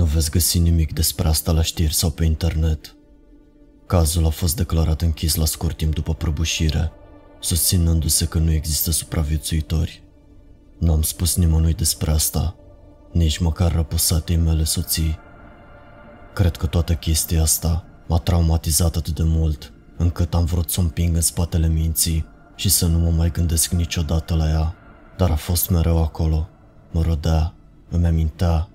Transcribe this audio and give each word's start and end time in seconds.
Nu 0.00 0.06
veți 0.06 0.30
găsi 0.30 0.58
nimic 0.58 0.92
despre 0.92 1.28
asta 1.28 1.52
la 1.52 1.62
știri 1.62 1.94
sau 1.94 2.10
pe 2.10 2.24
internet. 2.24 2.94
Cazul 3.86 4.26
a 4.26 4.28
fost 4.28 4.56
declarat 4.56 5.02
închis 5.02 5.34
la 5.34 5.44
scurt 5.44 5.76
timp 5.76 5.94
după 5.94 6.14
prăbușire, 6.14 6.92
susținându-se 7.40 8.26
că 8.26 8.38
nu 8.38 8.52
există 8.52 8.90
supraviețuitori. 8.90 10.02
Nu 10.78 10.92
am 10.92 11.02
spus 11.02 11.36
nimănui 11.36 11.74
despre 11.74 12.10
asta, 12.10 12.56
nici 13.12 13.38
măcar 13.38 13.72
răposatei 13.72 14.36
mele 14.36 14.64
soții. 14.64 15.18
Cred 16.34 16.56
că 16.56 16.66
toată 16.66 16.94
chestia 16.94 17.42
asta 17.42 17.84
m-a 18.06 18.18
traumatizat 18.18 18.96
atât 18.96 19.14
de 19.14 19.24
mult, 19.24 19.72
încât 19.96 20.34
am 20.34 20.44
vrut 20.44 20.70
să 20.70 20.80
o 20.80 20.82
împing 20.82 21.16
în 21.16 21.22
spatele 21.22 21.68
minții 21.68 22.26
și 22.56 22.68
să 22.68 22.86
nu 22.86 22.98
mă 22.98 23.10
mai 23.10 23.30
gândesc 23.30 23.70
niciodată 23.70 24.34
la 24.34 24.48
ea, 24.48 24.74
dar 25.16 25.30
a 25.30 25.36
fost 25.36 25.70
mereu 25.70 26.02
acolo. 26.02 26.48
Mă 26.90 27.02
rodea, 27.02 27.54
îmi 27.88 28.06
amintea, 28.06 28.69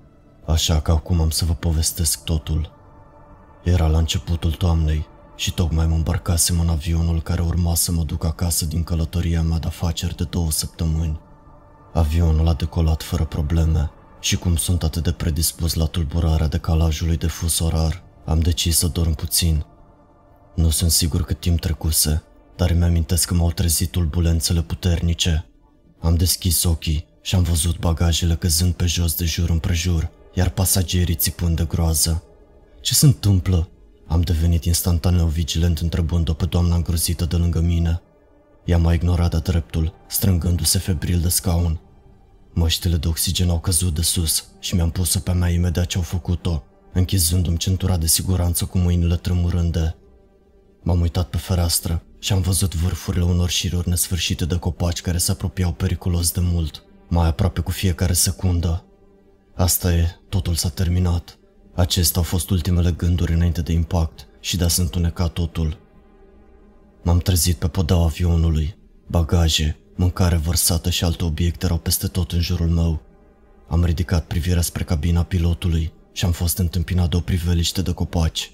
așa 0.48 0.82
că 0.82 0.92
acum 0.92 1.22
am 1.22 1.30
să 1.30 1.46
vă 1.46 1.54
povestesc 1.54 2.24
totul. 2.24 2.72
Era 3.64 3.88
la 3.88 3.98
începutul 3.98 4.52
toamnei 4.52 5.08
și 5.36 5.54
tocmai 5.54 5.86
mă 5.88 5.96
îmbarcasem 5.96 6.60
în 6.60 6.70
avionul 6.70 7.22
care 7.22 7.42
urma 7.42 7.76
să 7.76 7.92
mă 7.92 8.04
duc 8.04 8.24
acasă 8.24 8.66
din 8.66 8.84
călătoria 8.84 9.42
mea 9.42 9.60
de 9.60 9.68
afaceri 9.68 10.16
de 10.16 10.24
două 10.24 10.52
săptămâni. 10.52 11.20
Avionul 11.94 12.48
a 12.48 12.54
decolat 12.54 13.04
fără 13.04 13.26
probleme 13.26 13.92
și 14.20 14.38
cum 14.38 14.56
sunt 14.56 14.84
atât 14.84 15.04
de 15.04 15.12
predispus 15.12 15.74
la 15.74 15.86
tulburarea 15.86 16.48
decalajului 16.48 17.18
de 17.18 17.28
fus 17.28 17.60
orar, 17.60 18.04
am 18.26 18.40
decis 18.40 18.78
să 18.78 18.88
dorm 18.88 19.16
puțin. 19.16 19.66
Nu 20.56 20.70
sunt 20.70 20.92
sigur 20.92 21.24
cât 21.24 21.40
timp 21.40 21.60
trecuse, 21.60 22.24
dar 22.56 22.70
îmi 22.70 22.84
amintesc 22.84 23.28
că 23.28 23.34
m-au 23.34 23.52
trezit 23.52 23.92
tulbulențele 23.92 24.62
puternice. 24.62 25.50
Am 26.00 26.16
deschis 26.16 26.64
ochii 26.64 27.08
și 27.22 27.36
am 27.36 27.44
văzut 27.44 27.80
bagajele 27.80 28.36
căzând 28.36 28.74
pe 28.74 28.86
jos 28.86 29.16
de 29.16 29.26
jur 29.26 29.50
împrejur, 29.50 30.10
iar 30.36 30.50
pasagerii 30.50 31.16
țipând 31.16 31.56
de 31.56 31.64
groază. 31.64 32.24
Ce 32.82 32.94
se 32.94 33.06
întâmplă? 33.06 33.70
Am 34.08 34.22
devenit 34.22 34.66
instantaneu 34.66 35.26
vigilent 35.26 35.80
întrebând-o 35.80 36.34
pe 36.34 36.46
doamna 36.46 36.76
îngrozită 36.76 37.26
de 37.26 37.36
lângă 37.36 37.60
mine. 37.60 38.02
Ea 38.66 38.78
m-a 38.78 38.94
ignorat 38.94 39.32
de 39.32 39.38
dreptul, 39.38 39.94
strângându-se 40.08 40.78
febril 40.78 41.20
de 41.20 41.30
scaun. 41.30 41.80
Măștile 42.54 42.98
de 42.98 43.08
oxigen 43.08 43.50
au 43.50 43.60
căzut 43.60 43.94
de 43.94 44.02
sus 44.02 44.46
și 44.60 44.76
mi-am 44.76 44.90
pus-o 44.90 45.20
pe 45.20 45.32
mea 45.32 45.50
imediat 45.50 45.86
ce 45.86 45.98
au 45.98 46.04
făcut-o, 46.04 46.64
închizându-mi 46.94 47.58
centura 47.58 47.98
de 47.98 48.08
siguranță 48.08 48.66
cu 48.66 48.78
mâinile 48.78 49.16
tremurânde. 49.16 49.96
M-am 50.84 51.02
uitat 51.02 51.30
pe 51.30 51.38
fereastră 51.38 52.04
și 52.20 52.34
am 52.34 52.42
văzut 52.42 52.76
vârfurile 52.76 53.24
unor 53.24 53.50
șiruri 53.50 53.90
nesfârșite 53.90 54.46
de 54.46 54.56
copaci 54.58 55.02
care 55.02 55.18
se 55.18 55.32
apropiau 55.32 55.72
periculos 55.72 56.32
de 56.32 56.40
mult, 56.44 56.84
mai 57.08 57.28
aproape 57.28 57.62
cu 57.62 57.72
fiecare 57.72 58.14
secundă. 58.14 58.84
Asta 59.56 59.94
e, 59.94 60.20
totul 60.30 60.54
s-a 60.54 60.70
terminat. 60.70 61.38
Acestea 61.74 62.18
au 62.18 62.24
fost 62.24 62.50
ultimele 62.50 62.92
gânduri 62.92 63.34
înainte 63.34 63.62
de 63.62 63.72
impact 63.72 64.28
și 64.40 64.58
de 64.58 64.64
a 64.64 64.68
se 64.68 64.82
întuneca 64.82 65.28
totul. 65.28 65.78
M-am 67.04 67.18
trezit 67.18 67.56
pe 67.56 67.68
podeaua 67.68 68.04
avionului. 68.04 68.78
Bagaje, 69.08 69.80
mâncare 69.96 70.36
vărsată 70.36 70.90
și 70.90 71.04
alte 71.04 71.24
obiecte 71.24 71.66
erau 71.66 71.78
peste 71.78 72.08
tot 72.08 72.32
în 72.32 72.40
jurul 72.40 72.68
meu. 72.68 73.02
Am 73.68 73.84
ridicat 73.84 74.26
privirea 74.26 74.62
spre 74.62 74.84
cabina 74.84 75.24
pilotului 75.24 75.94
și 76.12 76.26
am 76.26 76.32
fost 76.32 76.58
întâmpinat 76.58 77.10
de 77.10 77.16
o 77.16 77.20
priveliște 77.20 77.82
de 77.82 77.92
copaci. 77.92 78.52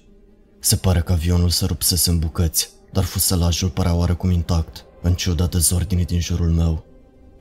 Se 0.60 0.76
pare 0.76 1.02
că 1.02 1.12
avionul 1.12 1.50
se 1.50 1.66
rupsese 1.66 2.10
în 2.10 2.20
bucăți, 2.20 2.70
dar 2.92 3.04
fuselajul 3.04 3.70
părea 3.70 3.94
oarecum 3.96 4.32
intact, 4.32 4.86
în 5.02 5.14
ciuda 5.14 5.46
dezordinii 5.46 6.06
din 6.06 6.20
jurul 6.20 6.50
meu. 6.50 6.86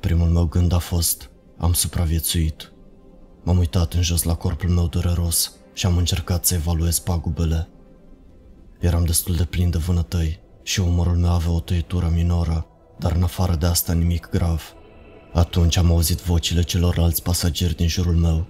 Primul 0.01 0.29
meu 0.29 0.45
gând 0.45 0.73
a 0.73 0.79
fost, 0.79 1.31
am 1.59 1.73
supraviețuit. 1.73 2.70
M-am 3.51 3.59
uitat 3.59 3.93
în 3.93 4.03
jos 4.03 4.23
la 4.23 4.35
corpul 4.35 4.69
meu 4.69 4.87
dureros 4.87 5.53
și 5.73 5.87
am 5.87 5.97
încercat 5.97 6.45
să 6.45 6.55
evaluez 6.55 6.99
pagubele. 6.99 7.69
Eram 8.81 9.05
destul 9.05 9.35
de 9.35 9.45
plin 9.45 9.71
de 9.71 9.79
vânătăi 9.79 10.41
și 10.63 10.81
umărul 10.81 11.17
meu 11.17 11.31
avea 11.31 11.51
o 11.51 11.61
tăietură 11.61 12.11
minoră, 12.15 12.67
dar 12.99 13.13
în 13.13 13.23
afară 13.23 13.55
de 13.55 13.67
asta 13.67 13.93
nimic 13.93 14.29
grav. 14.31 14.75
Atunci 15.33 15.77
am 15.77 15.91
auzit 15.91 16.21
vocile 16.21 16.63
celorlalți 16.63 17.23
pasageri 17.23 17.77
din 17.77 17.89
jurul 17.89 18.15
meu. 18.15 18.47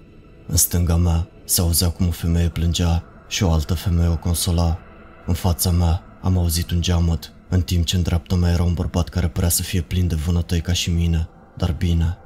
În 0.47 0.55
stânga 0.55 0.95
mea 0.95 1.27
se 1.45 1.61
auzea 1.61 1.89
cum 1.89 2.07
o 2.07 2.11
femeie 2.11 2.49
plângea 2.49 3.03
și 3.27 3.43
o 3.43 3.51
altă 3.51 3.73
femeie 3.73 4.09
o 4.09 4.17
consola. 4.17 4.77
În 5.25 5.33
fața 5.33 5.71
mea 5.71 6.03
am 6.21 6.37
auzit 6.37 6.71
un 6.71 6.81
geamăt, 6.81 7.33
în 7.49 7.61
timp 7.61 7.85
ce 7.85 7.95
în 7.95 8.01
dreapta 8.01 8.35
mea 8.35 8.51
era 8.51 8.63
un 8.63 8.73
bărbat 8.73 9.09
care 9.09 9.27
părea 9.27 9.49
să 9.49 9.61
fie 9.61 9.81
plin 9.81 10.07
de 10.07 10.15
vânătăi 10.15 10.61
ca 10.61 10.73
și 10.73 10.89
mine, 10.89 11.29
dar 11.57 11.71
bine. 11.71 12.17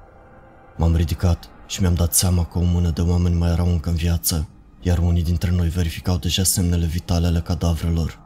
M-am 0.77 0.95
ridicat 0.95 1.49
și 1.67 1.81
mi-am 1.81 1.93
dat 1.93 2.13
seama 2.13 2.45
că 2.45 2.57
o 2.57 2.63
mână 2.63 2.89
de 2.89 3.01
oameni 3.01 3.35
mai 3.35 3.49
erau 3.49 3.67
încă 3.67 3.89
în 3.89 3.95
viață, 3.95 4.47
iar 4.81 4.97
unii 4.97 5.23
dintre 5.23 5.51
noi 5.51 5.67
verificau 5.67 6.17
deja 6.17 6.43
semnele 6.43 6.85
vitale 6.85 7.27
ale 7.27 7.39
cadavrelor. 7.39 8.19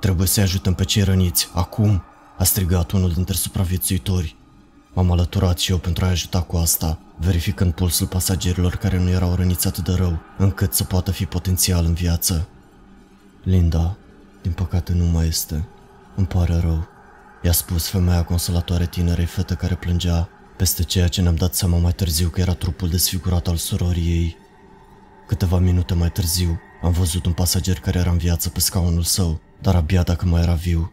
Trebuie 0.00 0.26
să-i 0.26 0.42
ajutăm 0.42 0.74
pe 0.74 0.84
cei 0.84 1.02
răniți, 1.02 1.48
acum, 1.54 2.02
a 2.38 2.44
strigat 2.44 2.90
unul 2.90 3.10
dintre 3.12 3.34
supraviețuitori. 3.34 4.36
M-am 4.92 5.10
alăturat 5.10 5.58
și 5.58 5.70
eu 5.70 5.78
pentru 5.78 6.04
a 6.04 6.08
ajuta 6.08 6.42
cu 6.42 6.56
asta, 6.56 6.98
verificând 7.18 7.72
pulsul 7.72 8.06
pasagerilor 8.06 8.76
care 8.76 8.98
nu 8.98 9.08
erau 9.08 9.34
răniți 9.34 9.66
atât 9.66 9.84
de 9.84 9.92
rău, 9.92 10.18
încât 10.38 10.72
să 10.72 10.84
poată 10.84 11.10
fi 11.10 11.24
potențial 11.24 11.84
în 11.84 11.94
viață. 11.94 12.48
Linda, 13.42 13.96
din 14.42 14.52
păcate 14.52 14.92
nu 14.92 15.04
mai 15.04 15.26
este. 15.26 15.68
Îmi 16.16 16.26
pare 16.26 16.58
rău, 16.58 16.86
i-a 17.42 17.52
spus 17.52 17.88
femeia 17.88 18.24
consolatoare 18.24 18.86
tinerei 18.86 19.24
fete 19.24 19.54
care 19.54 19.74
plângea, 19.74 20.28
peste 20.56 20.82
ceea 20.82 21.08
ce 21.08 21.20
ne-am 21.20 21.34
dat 21.34 21.54
seama 21.54 21.76
mai 21.76 21.92
târziu 21.92 22.28
că 22.28 22.40
era 22.40 22.54
trupul 22.54 22.88
desfigurat 22.88 23.48
al 23.48 23.56
surorii 23.56 24.10
ei. 24.10 24.36
Câteva 25.26 25.58
minute 25.58 25.94
mai 25.94 26.10
târziu, 26.10 26.60
am 26.82 26.92
văzut 26.92 27.26
un 27.26 27.32
pasager 27.32 27.80
care 27.80 27.98
era 27.98 28.10
în 28.10 28.18
viață 28.18 28.48
pe 28.48 28.60
scaunul 28.60 29.02
său, 29.02 29.40
dar 29.60 29.74
abia 29.74 30.02
dacă 30.02 30.26
mai 30.26 30.42
era 30.42 30.54
viu. 30.54 30.92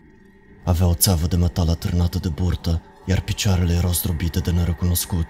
Avea 0.65 0.87
o 0.87 0.93
țeavă 0.93 1.27
de 1.27 1.35
metal 1.35 1.69
atârnată 1.69 2.17
de 2.17 2.29
burtă, 2.29 2.81
iar 3.05 3.21
picioarele 3.21 3.73
erau 3.73 3.91
zdrobite 3.91 4.39
de 4.39 4.51
nerecunoscut. 4.51 5.27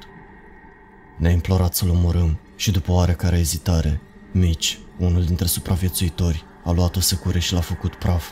Ne-a 1.18 1.32
implorat 1.32 1.76
să-l 1.76 1.90
omorâm 1.90 2.40
și 2.56 2.72
după 2.72 2.92
oarecare 2.92 3.38
ezitare, 3.38 4.02
Mici, 4.32 4.80
unul 4.98 5.24
dintre 5.24 5.48
supraviețuitori, 5.48 6.44
a 6.64 6.72
luat-o 6.72 7.00
secure 7.00 7.40
și 7.40 7.54
l-a 7.54 7.60
făcut 7.60 7.96
praf. 7.96 8.30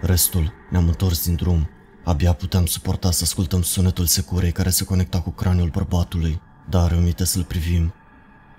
Restul 0.00 0.52
ne-am 0.70 0.86
întors 0.86 1.24
din 1.24 1.34
drum. 1.34 1.68
Abia 2.06 2.32
puteam 2.32 2.66
suporta 2.66 3.10
să 3.10 3.20
ascultăm 3.24 3.62
sunetul 3.62 4.06
securei 4.06 4.52
care 4.52 4.70
se 4.70 4.84
conecta 4.84 5.20
cu 5.20 5.30
craniul 5.30 5.68
bărbatului, 5.68 6.40
dar 6.70 6.92
îmite 6.92 7.24
să-l 7.24 7.44
privim. 7.44 7.94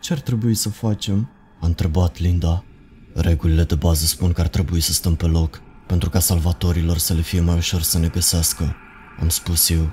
Ce 0.02 0.13
ar 0.13 0.19
trebui 0.19 0.56
să 0.56 0.69
facem? 0.69 1.30
A 1.59 1.66
întrebat 1.66 2.18
Linda. 2.18 2.63
Regulile 3.13 3.63
de 3.63 3.75
bază 3.75 4.06
spun 4.06 4.31
că 4.31 4.41
ar 4.41 4.47
trebui 4.47 4.80
să 4.80 4.94
stăm 4.94 5.16
pe 5.16 5.25
loc, 5.25 5.62
pentru 5.85 6.09
ca 6.09 6.19
salvatorilor 6.19 6.97
să 6.97 7.13
le 7.13 7.22
fie 7.22 7.41
mai 7.41 7.56
ușor 7.56 7.81
să 7.81 7.97
ne 7.97 8.08
găsească, 8.08 8.75
am 9.19 9.30
spus 9.30 9.69
eu. 9.69 9.91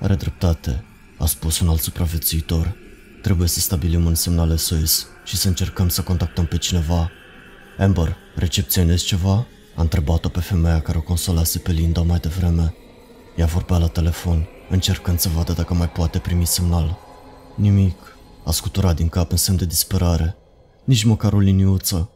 Are 0.00 0.14
dreptate, 0.14 0.84
a 1.18 1.26
spus 1.26 1.60
un 1.60 1.68
alt 1.68 1.80
supraviețuitor. 1.80 2.76
Trebuie 3.22 3.48
să 3.48 3.60
stabilim 3.60 4.04
un 4.04 4.14
semnal 4.14 4.56
SOS 4.56 5.06
și 5.24 5.36
să 5.36 5.48
încercăm 5.48 5.88
să 5.88 6.02
contactăm 6.02 6.46
pe 6.46 6.58
cineva. 6.58 7.10
Amber, 7.78 8.16
recepționezi 8.34 9.04
ceva? 9.04 9.46
A 9.76 9.82
întrebat-o 9.82 10.28
pe 10.28 10.40
femeia 10.40 10.80
care 10.80 10.98
o 10.98 11.00
consolase 11.00 11.58
pe 11.58 11.72
Linda 11.72 12.02
mai 12.02 12.18
devreme. 12.18 12.74
Ea 13.36 13.46
vorbea 13.46 13.78
la 13.78 13.86
telefon, 13.86 14.48
încercând 14.70 15.18
să 15.18 15.28
vadă 15.28 15.52
dacă 15.52 15.74
mai 15.74 15.88
poate 15.88 16.18
primi 16.18 16.46
semnal. 16.46 16.98
Nimic. 17.54 18.16
A 18.44 18.50
scuturat 18.50 18.96
din 18.96 19.08
cap 19.08 19.30
în 19.30 19.36
semn 19.36 19.56
de 19.56 19.64
disperare. 19.64 20.36
Nici 20.84 21.04
măcar 21.04 21.32
o 21.32 21.38
liniuță. 21.38 22.10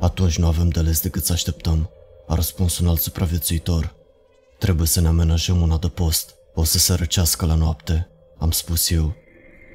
Atunci 0.00 0.38
nu 0.38 0.46
avem 0.46 0.68
de 0.68 0.78
ales 0.78 1.00
decât 1.00 1.24
să 1.24 1.32
așteptăm, 1.32 1.90
a 2.26 2.34
răspuns 2.34 2.78
un 2.78 2.88
alt 2.88 3.00
supraviețuitor. 3.00 3.94
Trebuie 4.58 4.86
să 4.86 5.00
ne 5.00 5.08
amenajăm 5.08 5.60
una 5.60 5.78
de 5.78 5.88
post. 5.88 6.34
O 6.54 6.64
să 6.64 6.78
se 6.78 6.94
răcească 6.94 7.46
la 7.46 7.54
noapte, 7.54 8.08
am 8.38 8.50
spus 8.50 8.90
eu. 8.90 9.14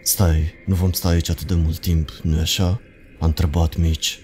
Stai, 0.03 0.53
nu 0.65 0.75
vom 0.75 0.91
sta 0.91 1.09
aici 1.09 1.29
atât 1.29 1.47
de 1.47 1.53
mult 1.53 1.79
timp, 1.79 2.09
nu-i 2.21 2.39
așa? 2.39 2.81
A 3.19 3.25
întrebat 3.25 3.75
Mitch. 3.75 4.15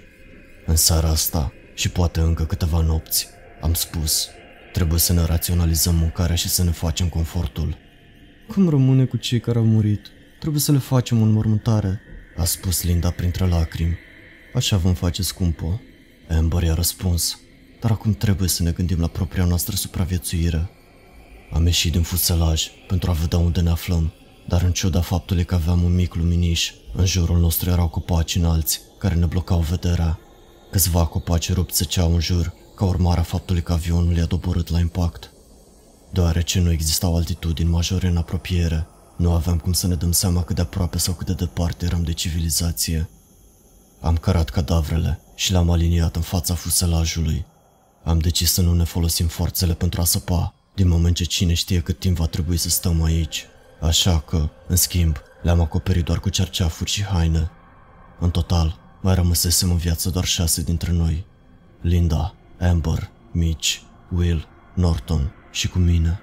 În 0.65 0.75
seara 0.75 1.09
asta 1.09 1.53
și 1.79 1.89
poate 1.89 2.19
încă 2.19 2.45
câteva 2.45 2.81
nopți, 2.81 3.27
am 3.61 3.73
spus. 3.73 4.27
Trebuie 4.73 4.99
să 4.99 5.13
ne 5.13 5.21
raționalizăm 5.21 5.95
mâncarea 5.95 6.35
și 6.35 6.49
să 6.49 6.63
ne 6.63 6.71
facem 6.71 7.09
confortul. 7.09 7.77
Cum 8.47 8.69
rămâne 8.69 9.05
cu 9.05 9.17
cei 9.17 9.39
care 9.39 9.57
au 9.57 9.65
murit? 9.65 10.07
Trebuie 10.39 10.61
să 10.61 10.71
le 10.71 10.77
facem 10.77 11.21
în 11.21 11.31
mormântare, 11.31 12.01
a 12.37 12.43
spus 12.43 12.83
Linda 12.83 13.09
printre 13.09 13.47
lacrimi. 13.47 13.97
Așa 14.53 14.77
vom 14.77 14.93
face, 14.93 15.21
scumpă. 15.21 15.81
Amber 16.29 16.63
i-a 16.63 16.73
răspuns. 16.73 17.39
Dar 17.79 17.91
acum 17.91 18.13
trebuie 18.13 18.47
să 18.49 18.63
ne 18.63 18.71
gândim 18.71 18.99
la 18.99 19.07
propria 19.07 19.45
noastră 19.45 19.75
supraviețuire. 19.75 20.69
Am 21.51 21.65
ieșit 21.65 21.91
din 21.91 22.01
fuselaj 22.01 22.67
pentru 22.87 23.09
a 23.09 23.13
vedea 23.13 23.39
unde 23.39 23.61
ne 23.61 23.69
aflăm, 23.69 24.13
dar 24.47 24.61
în 24.61 24.71
ciuda 24.71 25.01
faptului 25.01 25.45
că 25.45 25.55
aveam 25.55 25.83
un 25.83 25.95
mic 25.95 26.15
luminiș, 26.15 26.71
în 26.93 27.05
jurul 27.05 27.39
nostru 27.39 27.69
erau 27.69 27.87
copaci 27.87 28.35
înalți 28.35 28.81
care 28.97 29.15
ne 29.15 29.25
blocau 29.25 29.59
vederea. 29.59 30.19
Câțiva 30.71 31.05
copaci 31.05 31.53
rupți 31.53 31.77
zăceau 31.77 32.13
în 32.13 32.19
jur, 32.19 32.53
ca 32.75 32.85
urmare 32.85 33.19
a 33.19 33.23
faptului 33.23 33.61
că 33.61 33.73
avionul 33.73 34.15
i-a 34.17 34.25
doborât 34.25 34.69
la 34.69 34.79
impact. 34.79 35.31
Deoarece 36.11 36.59
nu 36.59 36.71
existau 36.71 37.15
altitudini 37.15 37.69
majore 37.69 38.07
în 38.07 38.17
apropiere, 38.17 38.87
nu 39.15 39.31
aveam 39.31 39.57
cum 39.57 39.73
să 39.73 39.87
ne 39.87 39.95
dăm 39.95 40.11
seama 40.11 40.43
cât 40.43 40.55
de 40.55 40.61
aproape 40.61 40.97
sau 40.97 41.13
cât 41.13 41.25
de 41.25 41.33
departe 41.33 41.85
eram 41.85 42.03
de 42.03 42.13
civilizație. 42.13 43.09
Am 44.01 44.17
cărat 44.17 44.49
cadavrele 44.49 45.19
și 45.35 45.51
le-am 45.51 45.69
aliniat 45.69 46.15
în 46.15 46.21
fața 46.21 46.53
fuselajului. 46.53 47.45
Am 48.03 48.19
decis 48.19 48.51
să 48.51 48.61
nu 48.61 48.73
ne 48.73 48.83
folosim 48.83 49.27
forțele 49.27 49.73
pentru 49.73 50.01
a 50.01 50.03
săpa, 50.03 50.53
din 50.75 50.87
moment 50.87 51.15
ce 51.15 51.23
cine 51.23 51.53
știe 51.53 51.79
cât 51.79 51.99
timp 51.99 52.17
va 52.17 52.25
trebui 52.25 52.57
să 52.57 52.69
stăm 52.69 53.03
aici. 53.03 53.45
Așa 53.81 54.19
că, 54.19 54.49
în 54.67 54.75
schimb, 54.75 55.17
le-am 55.41 55.61
acoperit 55.61 56.05
doar 56.05 56.19
cu 56.19 56.29
cerceafuri 56.29 56.89
și 56.89 57.03
haine. 57.03 57.51
În 58.19 58.29
total, 58.31 58.78
mai 59.01 59.15
rămăsesem 59.15 59.71
în 59.71 59.77
viață 59.77 60.09
doar 60.09 60.25
șase 60.25 60.61
dintre 60.61 60.91
noi. 60.91 61.25
Linda, 61.81 62.35
Amber, 62.59 63.09
Mitch, 63.31 63.75
Will, 64.15 64.47
Norton 64.75 65.33
și 65.51 65.67
cu 65.67 65.77
mine. 65.77 66.19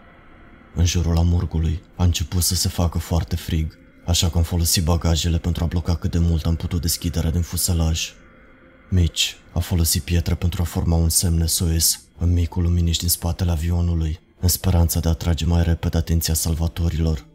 În 0.74 0.84
jurul 0.84 1.16
amurgului 1.16 1.82
a 1.96 2.04
început 2.04 2.42
să 2.42 2.54
se 2.54 2.68
facă 2.68 2.98
foarte 2.98 3.36
frig, 3.36 3.78
așa 4.06 4.28
că 4.30 4.38
am 4.38 4.44
folosit 4.44 4.84
bagajele 4.84 5.38
pentru 5.38 5.64
a 5.64 5.66
bloca 5.66 5.96
cât 5.96 6.10
de 6.10 6.18
mult 6.18 6.46
am 6.46 6.56
putut 6.56 6.80
deschiderea 6.80 7.30
din 7.30 7.42
fuselaj. 7.42 8.12
Mitch 8.90 9.32
a 9.52 9.58
folosit 9.58 10.02
pietre 10.02 10.34
pentru 10.34 10.62
a 10.62 10.64
forma 10.64 10.96
un 10.96 11.08
semn 11.08 11.46
SOS 11.46 12.00
în 12.18 12.32
micul 12.32 12.62
luminiș 12.62 12.96
din 12.96 13.08
spatele 13.08 13.50
avionului, 13.50 14.20
în 14.40 14.48
speranța 14.48 15.00
de 15.00 15.08
a 15.08 15.10
atrage 15.10 15.46
mai 15.46 15.62
repede 15.62 15.96
atenția 15.96 16.34
salvatorilor. 16.34 17.26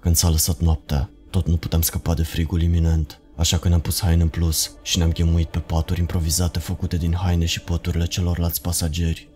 Când 0.00 0.16
s-a 0.16 0.30
lăsat 0.30 0.60
noaptea, 0.60 1.10
tot 1.30 1.46
nu 1.46 1.56
puteam 1.56 1.82
scăpa 1.82 2.14
de 2.14 2.22
frigul 2.22 2.62
iminent, 2.62 3.20
așa 3.36 3.58
că 3.58 3.68
ne-am 3.68 3.80
pus 3.80 4.00
haine 4.00 4.22
în 4.22 4.28
plus 4.28 4.70
și 4.82 4.98
ne-am 4.98 5.12
ghemuit 5.12 5.48
pe 5.48 5.58
paturi 5.58 6.00
improvizate 6.00 6.58
făcute 6.58 6.96
din 6.96 7.14
haine 7.14 7.44
și 7.44 7.60
păturile 7.60 8.06
celorlalți 8.06 8.60
pasageri. 8.60 9.28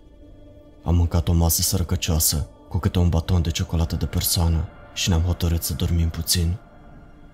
Am 0.85 0.95
mâncat 0.95 1.29
o 1.29 1.33
masă 1.33 1.63
sărăcăcioasă, 1.63 2.49
cu 2.69 2.79
câte 2.79 2.99
un 2.99 3.09
baton 3.09 3.43
de 3.43 3.51
ciocolată 3.51 3.97
de 3.97 4.07
persoană 4.07 4.69
și 4.95 5.09
ne-am 5.09 5.21
hotărât 5.21 5.63
să 5.63 5.75
dormim 5.75 6.09
puțin. 6.09 6.57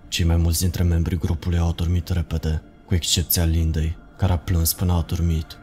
Cei 0.08 0.24
mai 0.24 0.36
mulți 0.36 0.60
dintre 0.60 0.82
membrii 0.82 1.18
grupului 1.18 1.58
au 1.58 1.72
dormit 1.72 2.08
repede, 2.08 2.62
cu 2.86 2.94
excepția 2.94 3.44
Lindei, 3.44 3.96
care 4.16 4.32
a 4.32 4.38
plâns 4.38 4.72
până 4.72 4.92
a 4.92 5.04
dormit. 5.06 5.58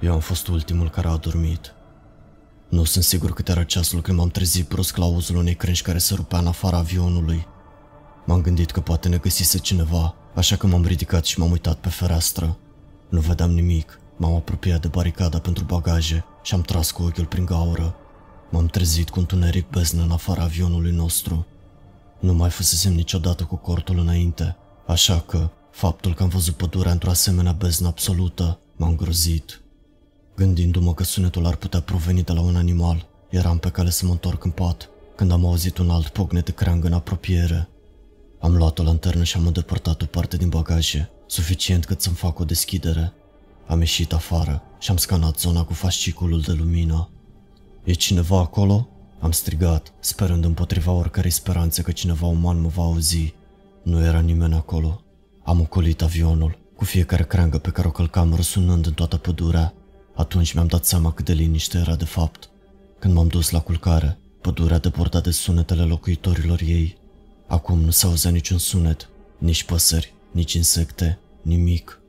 Eu 0.00 0.12
am 0.12 0.20
fost 0.20 0.48
ultimul 0.48 0.90
care 0.90 1.08
a 1.08 1.16
dormit. 1.16 1.74
Nu 2.68 2.84
sunt 2.84 3.04
sigur 3.04 3.32
cât 3.32 3.48
era 3.48 3.64
ceasul 3.64 4.00
când 4.00 4.18
m-am 4.18 4.28
trezit 4.28 4.68
brusc 4.68 4.96
la 4.96 5.04
auzul 5.04 5.36
unei 5.36 5.54
crânci 5.54 5.82
care 5.82 5.98
se 5.98 6.14
rupea 6.14 6.38
în 6.38 6.46
afara 6.46 6.76
avionului. 6.76 7.46
M-am 8.26 8.40
gândit 8.40 8.70
că 8.70 8.80
poate 8.80 9.08
ne 9.08 9.16
găsise 9.16 9.58
cineva, 9.58 10.14
așa 10.34 10.56
că 10.56 10.66
m-am 10.66 10.84
ridicat 10.84 11.24
și 11.24 11.38
m-am 11.38 11.50
uitat 11.50 11.76
pe 11.76 11.88
fereastră. 11.88 12.56
Nu 13.08 13.20
vedeam 13.20 13.50
nimic, 13.50 13.98
m-am 14.16 14.34
apropiat 14.34 14.80
de 14.80 14.88
baricada 14.88 15.38
pentru 15.38 15.64
bagaje 15.64 16.24
și 16.42 16.54
am 16.54 16.60
tras 16.60 16.90
cu 16.90 17.02
ochiul 17.02 17.26
prin 17.26 17.44
gaură. 17.44 17.94
M-am 18.50 18.66
trezit 18.66 19.10
cu 19.10 19.18
întuneric 19.18 19.68
beznă 19.68 20.02
în 20.02 20.10
afara 20.10 20.42
avionului 20.42 20.92
nostru. 20.92 21.46
Nu 22.20 22.34
mai 22.34 22.50
fusesem 22.50 22.92
niciodată 22.92 23.44
cu 23.44 23.56
cortul 23.56 23.98
înainte, 23.98 24.56
așa 24.86 25.20
că 25.20 25.50
faptul 25.70 26.14
că 26.14 26.22
am 26.22 26.28
văzut 26.28 26.54
pădurea 26.54 26.92
într-o 26.92 27.10
asemenea 27.10 27.52
beznă 27.52 27.86
absolută 27.86 28.58
m-a 28.76 28.86
îngrozit. 28.86 29.62
Gândindu-mă 30.36 30.94
că 30.94 31.02
sunetul 31.02 31.46
ar 31.46 31.56
putea 31.56 31.80
proveni 31.80 32.22
de 32.22 32.32
la 32.32 32.40
un 32.40 32.56
animal, 32.56 33.06
eram 33.30 33.58
pe 33.58 33.70
cale 33.70 33.90
să 33.90 34.06
mă 34.06 34.12
întorc 34.12 34.44
în 34.44 34.50
pat, 34.50 34.88
când 35.16 35.30
am 35.30 35.46
auzit 35.46 35.78
un 35.78 35.90
alt 35.90 36.08
pocnet 36.08 36.44
de 36.44 36.52
creangă 36.52 36.86
în 36.86 36.92
apropiere. 36.92 37.68
Am 38.44 38.56
luat 38.56 38.78
o 38.78 38.82
lanternă 38.82 39.24
și 39.24 39.36
am 39.36 39.46
îndepărtat 39.46 40.02
o 40.02 40.04
parte 40.04 40.36
din 40.36 40.48
bagaje, 40.48 41.10
suficient 41.26 41.84
cât 41.84 42.00
să-mi 42.00 42.16
fac 42.16 42.38
o 42.38 42.44
deschidere. 42.44 43.12
Am 43.66 43.78
ieșit 43.78 44.12
afară 44.12 44.62
și 44.78 44.90
am 44.90 44.96
scanat 44.96 45.38
zona 45.38 45.64
cu 45.64 45.72
fasciculul 45.72 46.40
de 46.40 46.52
lumină. 46.52 47.10
E 47.84 47.92
cineva 47.92 48.38
acolo? 48.38 48.88
Am 49.20 49.30
strigat, 49.30 49.92
sperând 50.00 50.44
împotriva 50.44 50.92
oricărei 50.92 51.30
speranțe 51.30 51.82
că 51.82 51.92
cineva 51.92 52.26
uman 52.26 52.60
mă 52.60 52.68
va 52.68 52.82
auzi. 52.82 53.34
Nu 53.82 54.02
era 54.02 54.20
nimeni 54.20 54.54
acolo. 54.54 55.02
Am 55.44 55.60
ocolit 55.60 56.02
avionul, 56.02 56.58
cu 56.76 56.84
fiecare 56.84 57.24
creangă 57.24 57.58
pe 57.58 57.70
care 57.70 57.88
o 57.88 57.90
călcam 57.90 58.34
răsunând 58.34 58.86
în 58.86 58.92
toată 58.92 59.16
pădurea. 59.16 59.74
Atunci 60.14 60.52
mi-am 60.52 60.66
dat 60.66 60.84
seama 60.84 61.12
cât 61.12 61.24
de 61.24 61.32
liniște 61.32 61.78
era 61.78 61.94
de 61.94 62.04
fapt. 62.04 62.50
Când 62.98 63.14
m-am 63.14 63.28
dus 63.28 63.50
la 63.50 63.60
culcare, 63.60 64.18
pădurea 64.40 64.78
deporta 64.78 65.20
de 65.20 65.30
sunetele 65.30 65.82
locuitorilor 65.82 66.60
ei. 66.60 67.02
Acum 67.46 67.80
nu 67.80 67.90
se 67.90 68.06
auzea 68.06 68.30
niciun 68.30 68.58
sunet, 68.58 69.08
nici 69.38 69.64
păsări, 69.64 70.14
nici 70.30 70.52
insecte, 70.52 71.18
nimic. 71.42 72.00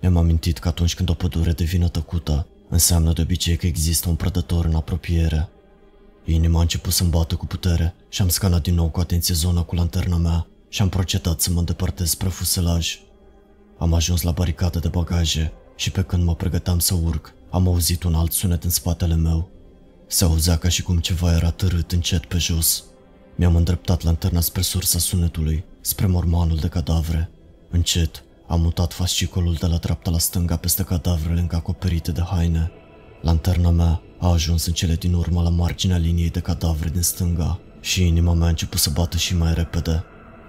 Mi-am 0.00 0.16
amintit 0.16 0.58
că 0.58 0.68
atunci 0.68 0.94
când 0.94 1.08
o 1.08 1.14
pădure 1.14 1.52
devine 1.52 1.88
tăcută, 1.88 2.46
înseamnă 2.68 3.12
de 3.12 3.20
obicei 3.20 3.56
că 3.56 3.66
există 3.66 4.08
un 4.08 4.14
prădător 4.14 4.64
în 4.64 4.74
apropiere. 4.74 5.48
Inima 6.24 6.58
a 6.58 6.62
început 6.62 6.92
să-mi 6.92 7.10
bată 7.10 7.34
cu 7.34 7.46
putere 7.46 7.94
și 8.08 8.22
am 8.22 8.28
scanat 8.28 8.62
din 8.62 8.74
nou 8.74 8.88
cu 8.88 9.00
atenție 9.00 9.34
zona 9.34 9.62
cu 9.62 9.74
lanterna 9.74 10.16
mea 10.16 10.46
și 10.68 10.82
am 10.82 10.88
procedat 10.88 11.40
să 11.40 11.50
mă 11.50 11.58
îndepărtez 11.58 12.08
spre 12.10 12.28
fuselaj. 12.28 13.00
Am 13.78 13.92
ajuns 13.92 14.22
la 14.22 14.30
baricada 14.30 14.78
de 14.78 14.88
bagaje 14.88 15.52
și 15.76 15.90
pe 15.90 16.02
când 16.02 16.24
mă 16.24 16.34
pregăteam 16.34 16.78
să 16.78 16.94
urc, 16.94 17.34
am 17.50 17.66
auzit 17.66 18.02
un 18.02 18.14
alt 18.14 18.32
sunet 18.32 18.64
în 18.64 18.70
spatele 18.70 19.14
meu. 19.14 19.50
Se 20.06 20.24
auzea 20.24 20.56
ca 20.56 20.68
și 20.68 20.82
cum 20.82 20.98
ceva 20.98 21.32
era 21.32 21.50
târât 21.50 21.92
încet 21.92 22.24
pe 22.24 22.38
jos. 22.38 22.84
Mi-am 23.36 23.56
îndreptat 23.56 24.02
lanterna 24.02 24.40
spre 24.40 24.62
sursa 24.62 24.98
sunetului, 24.98 25.64
spre 25.80 26.06
mormanul 26.06 26.56
de 26.56 26.68
cadavre. 26.68 27.30
Încet, 27.70 28.24
am 28.46 28.60
mutat 28.60 28.92
fascicolul 28.92 29.56
de 29.60 29.66
la 29.66 29.76
dreapta 29.76 30.10
la 30.10 30.18
stânga 30.18 30.56
peste 30.56 30.82
cadavrele 30.82 31.40
încă 31.40 31.56
acoperite 31.56 32.12
de 32.12 32.22
haine. 32.22 32.70
Lanterna 33.22 33.70
mea 33.70 34.02
a 34.18 34.28
ajuns 34.28 34.66
în 34.66 34.72
cele 34.72 34.94
din 34.94 35.14
urmă 35.14 35.42
la 35.42 35.48
marginea 35.48 35.96
liniei 35.96 36.30
de 36.30 36.40
cadavre 36.40 36.88
din 36.88 37.02
stânga 37.02 37.60
și 37.80 38.06
inima 38.06 38.32
mea 38.32 38.46
a 38.46 38.48
început 38.48 38.80
să 38.80 38.90
bată 38.90 39.16
și 39.16 39.36
mai 39.36 39.54
repede. 39.54 40.04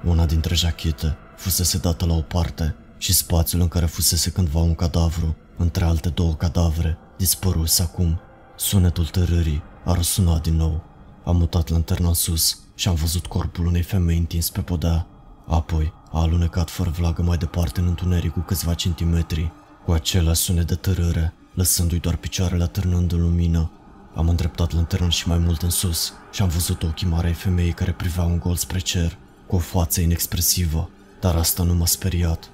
Una 0.06 0.26
dintre 0.26 0.56
jachete 0.56 1.18
fusese 1.38 1.78
dată 1.78 2.06
la 2.06 2.14
o 2.14 2.22
parte 2.22 2.76
și 2.98 3.14
spațiul 3.14 3.62
în 3.62 3.68
care 3.68 3.86
fusese 3.86 4.30
cândva 4.32 4.60
un 4.60 4.76
cadavru, 4.76 5.36
între 5.58 5.84
alte 5.84 6.10
două 6.10 6.34
cadavre, 6.34 6.98
dispăruse 7.18 7.82
acum. 7.82 8.20
Sunetul 8.58 9.06
tărârii 9.06 9.64
a 9.86 9.94
răsunat 9.94 10.42
din 10.42 10.56
nou. 10.56 10.84
Am 11.26 11.38
mutat 11.38 11.70
lanterna 11.70 12.08
în 12.08 12.14
sus 12.14 12.60
și 12.84 12.90
am 12.90 12.96
văzut 12.96 13.26
corpul 13.26 13.66
unei 13.66 13.82
femei 13.82 14.18
întins 14.18 14.50
pe 14.50 14.62
podea. 14.62 15.08
Apoi 15.48 15.94
a 16.12 16.22
alunecat 16.22 16.70
fără 16.70 16.90
vlagă 16.90 17.22
mai 17.22 17.38
departe 17.38 17.80
în 17.80 17.86
întuneric 17.88 18.32
cu 18.32 18.40
câțiva 18.40 18.74
centimetri, 18.74 19.52
cu 19.86 19.92
același 19.92 20.42
sunet 20.42 20.68
de 20.68 20.76
tărâre, 20.76 21.34
lăsându-i 21.54 22.00
doar 22.00 22.16
picioarele 22.16 22.64
atârnând 22.64 23.12
în 23.12 23.22
lumină. 23.22 23.72
Am 24.16 24.30
îndreptat 24.30 24.74
lanterna 24.74 25.10
și 25.10 25.28
mai 25.28 25.38
mult 25.38 25.62
în 25.62 25.70
sus 25.70 26.14
și 26.32 26.42
am 26.42 26.48
văzut 26.48 26.84
ochii 26.84 27.08
mari 27.08 27.28
ai 27.28 27.34
femeii 27.34 27.72
care 27.72 27.92
priveau 27.92 28.30
un 28.30 28.40
gol 28.40 28.56
spre 28.56 28.80
cer, 28.80 29.18
cu 29.48 29.56
o 29.56 29.60
față 29.60 30.02
inexpresivă, 30.02 30.90
dar 31.20 31.36
asta 31.36 31.64
nu 31.64 31.74
m-a 31.74 31.86
speriat. 31.86 32.50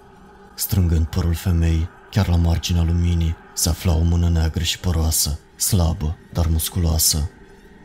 Strângând 0.56 1.06
părul 1.06 1.34
femeii, 1.34 1.90
chiar 2.12 2.28
la 2.28 2.36
marginea 2.36 2.84
luminii, 2.84 3.36
se 3.54 3.70
afla 3.70 3.96
o 3.96 4.02
mână 4.02 4.30
neagră 4.30 4.64
și 4.64 4.80
păroasă, 4.80 5.40
slabă, 5.56 6.18
dar 6.34 6.48
musculoasă. 6.48 7.30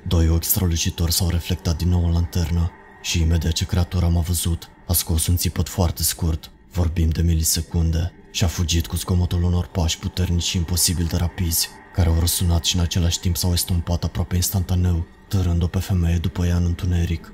Doi 0.09 0.29
ochi 0.29 0.45
strălucitori 0.45 1.13
s-au 1.13 1.29
reflectat 1.29 1.77
din 1.77 1.89
nou 1.89 2.05
în 2.05 2.13
lanternă 2.13 2.71
și 3.03 3.21
imediat 3.21 3.53
ce 3.53 3.65
creatura 3.65 4.09
m-a 4.09 4.21
văzut, 4.21 4.71
a 4.87 4.93
scos 4.93 5.27
un 5.27 5.37
țipăt 5.37 5.69
foarte 5.69 6.03
scurt, 6.03 6.51
vorbim 6.73 7.09
de 7.09 7.23
milisecunde, 7.23 8.13
și 8.31 8.45
a 8.45 8.47
fugit 8.47 8.87
cu 8.87 8.97
zgomotul 8.97 9.43
unor 9.43 9.67
pași 9.67 9.99
puternici 9.99 10.43
și 10.43 10.57
imposibil 10.57 11.05
de 11.05 11.17
rapizi, 11.17 11.69
care 11.95 12.09
au 12.09 12.19
răsunat 12.19 12.65
și 12.65 12.77
în 12.77 12.83
același 12.83 13.21
timp 13.21 13.37
s-au 13.37 13.53
estompat 13.53 14.05
aproape 14.05 14.35
instantaneu, 14.35 15.07
târând-o 15.29 15.67
pe 15.67 15.79
femeie 15.79 16.17
după 16.17 16.47
ea 16.47 16.57
în 16.57 16.65
întuneric. 16.65 17.33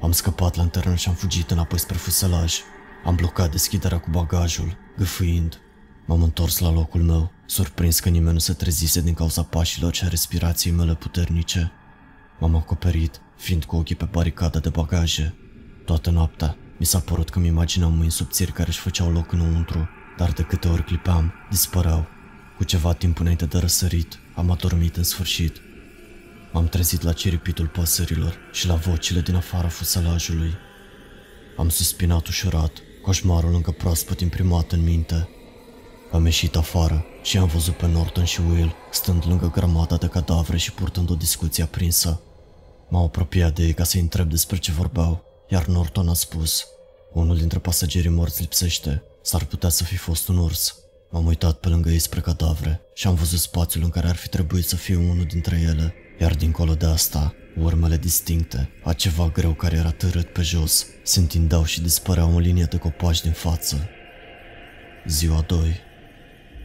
Am 0.00 0.12
scăpat 0.12 0.56
lanternă 0.56 0.94
și 0.94 1.08
am 1.08 1.14
fugit 1.14 1.50
înapoi 1.50 1.78
spre 1.78 1.96
fuselaj. 1.96 2.54
Am 3.04 3.14
blocat 3.14 3.50
deschiderea 3.50 3.98
cu 3.98 4.10
bagajul, 4.10 4.76
gâfâind. 4.96 5.60
M-am 6.06 6.22
întors 6.22 6.58
la 6.58 6.70
locul 6.70 7.02
meu, 7.02 7.30
surprins 7.46 8.00
că 8.00 8.08
nimeni 8.08 8.32
nu 8.32 8.38
se 8.38 8.52
trezise 8.52 9.00
din 9.00 9.14
cauza 9.14 9.42
pașilor 9.42 9.94
și 9.94 10.04
a 10.04 10.08
respirației 10.08 10.74
mele 10.74 10.94
puternice. 10.94 11.72
M-am 12.38 12.56
acoperit, 12.56 13.20
fiind 13.36 13.64
cu 13.64 13.76
ochii 13.76 13.94
pe 13.94 14.04
baricada 14.04 14.58
de 14.58 14.68
bagaje. 14.68 15.34
Toată 15.84 16.10
noaptea 16.10 16.56
mi 16.78 16.86
s-a 16.86 16.98
părut 16.98 17.30
că 17.30 17.38
mi 17.38 17.46
imaginam 17.46 17.94
mâini 17.94 18.10
subțiri 18.10 18.52
care 18.52 18.68
își 18.68 18.78
făceau 18.78 19.12
loc 19.12 19.32
înăuntru, 19.32 19.88
dar 20.16 20.32
de 20.32 20.42
câte 20.42 20.68
ori 20.68 20.84
clipeam, 20.84 21.32
dispăreau. 21.50 22.06
Cu 22.56 22.64
ceva 22.64 22.92
timp 22.92 23.20
înainte 23.20 23.46
de 23.46 23.58
răsărit, 23.58 24.18
am 24.34 24.50
adormit 24.50 24.96
în 24.96 25.02
sfârșit. 25.02 25.60
M-am 26.52 26.66
trezit 26.66 27.02
la 27.02 27.12
ciripitul 27.12 27.66
păsărilor 27.66 28.36
și 28.52 28.66
la 28.66 28.74
vocile 28.74 29.20
din 29.20 29.34
afara 29.34 29.68
fuselajului. 29.68 30.54
Am 31.56 31.68
suspinat 31.68 32.26
ușurat, 32.26 32.72
coșmarul 33.02 33.54
încă 33.54 33.70
proaspăt 33.70 34.20
imprimat 34.20 34.72
în 34.72 34.82
minte. 34.82 35.28
Am 36.12 36.24
ieșit 36.24 36.56
afară 36.56 37.04
și 37.22 37.38
am 37.38 37.46
văzut 37.46 37.76
pe 37.76 37.86
Norton 37.86 38.24
și 38.24 38.40
Will 38.40 38.74
stând 38.90 39.26
lângă 39.26 39.50
grămada 39.50 39.96
de 39.96 40.06
cadavre 40.06 40.56
și 40.56 40.72
purtând 40.72 41.10
o 41.10 41.14
discuție 41.14 41.62
aprinsă. 41.62 42.20
M-am 42.88 43.02
apropiat 43.02 43.54
de 43.54 43.62
ei 43.62 43.72
ca 43.72 43.84
să-i 43.84 44.00
întreb 44.00 44.30
despre 44.30 44.56
ce 44.56 44.72
vorbeau, 44.72 45.24
iar 45.48 45.66
Norton 45.66 46.08
a 46.08 46.14
spus 46.14 46.66
Unul 47.12 47.36
dintre 47.36 47.58
pasagerii 47.58 48.10
morți 48.10 48.40
lipsește, 48.40 49.02
s-ar 49.22 49.44
putea 49.44 49.68
să 49.68 49.84
fi 49.84 49.96
fost 49.96 50.28
un 50.28 50.38
urs. 50.38 50.76
M-am 51.10 51.26
uitat 51.26 51.58
pe 51.58 51.68
lângă 51.68 51.90
ei 51.90 51.98
spre 51.98 52.20
cadavre 52.20 52.80
și 52.94 53.06
am 53.06 53.14
văzut 53.14 53.38
spațiul 53.38 53.84
în 53.84 53.90
care 53.90 54.08
ar 54.08 54.16
fi 54.16 54.28
trebuit 54.28 54.64
să 54.64 54.76
fie 54.76 54.96
unul 54.96 55.24
dintre 55.24 55.60
ele, 55.60 55.94
iar 56.20 56.34
dincolo 56.34 56.74
de 56.74 56.86
asta, 56.86 57.34
urmele 57.58 57.96
distincte 57.96 58.70
a 58.84 58.92
ceva 58.92 59.28
greu 59.28 59.52
care 59.52 59.76
era 59.76 59.90
târât 59.90 60.32
pe 60.32 60.42
jos, 60.42 60.86
se 61.02 61.18
întindeau 61.18 61.64
și 61.64 61.80
dispăreau 61.80 62.36
în 62.36 62.40
linie 62.40 62.64
de 62.64 62.76
copaci 62.76 63.20
din 63.20 63.32
față. 63.32 63.88
ziua 65.06 65.40
2 65.40 65.76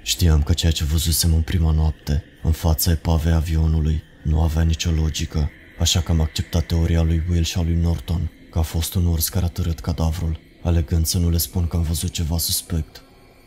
Știam 0.04 0.44
că 0.44 0.54
ceea 0.54 0.72
ce 0.72 0.84
văzusem 0.84 1.34
în 1.34 1.42
prima 1.42 1.72
noapte, 1.72 2.24
în 2.44 2.52
fața 2.52 2.92
epavei 2.92 3.34
avionului, 3.34 4.04
nu 4.24 4.42
avea 4.42 4.62
nicio 4.62 4.92
logică, 4.92 5.50
așa 5.82 6.02
că 6.02 6.12
am 6.12 6.22
acceptat 6.22 6.66
teoria 6.66 7.02
lui 7.02 7.24
Will 7.30 7.44
și 7.44 7.58
a 7.58 7.62
lui 7.62 7.76
Norton, 7.76 8.32
că 8.52 8.60
a 8.60 8.62
fost 8.62 8.94
un 8.94 9.06
urs 9.06 9.30
care 9.30 9.46
a 9.46 9.50
târât 9.50 9.80
cadavrul, 9.80 10.40
alegând 10.64 11.06
să 11.06 11.18
nu 11.18 11.30
le 11.30 11.38
spun 11.38 11.68
că 11.68 11.76
am 11.76 11.82
văzut 11.82 12.12
ceva 12.12 12.38
suspect. 12.38 13.02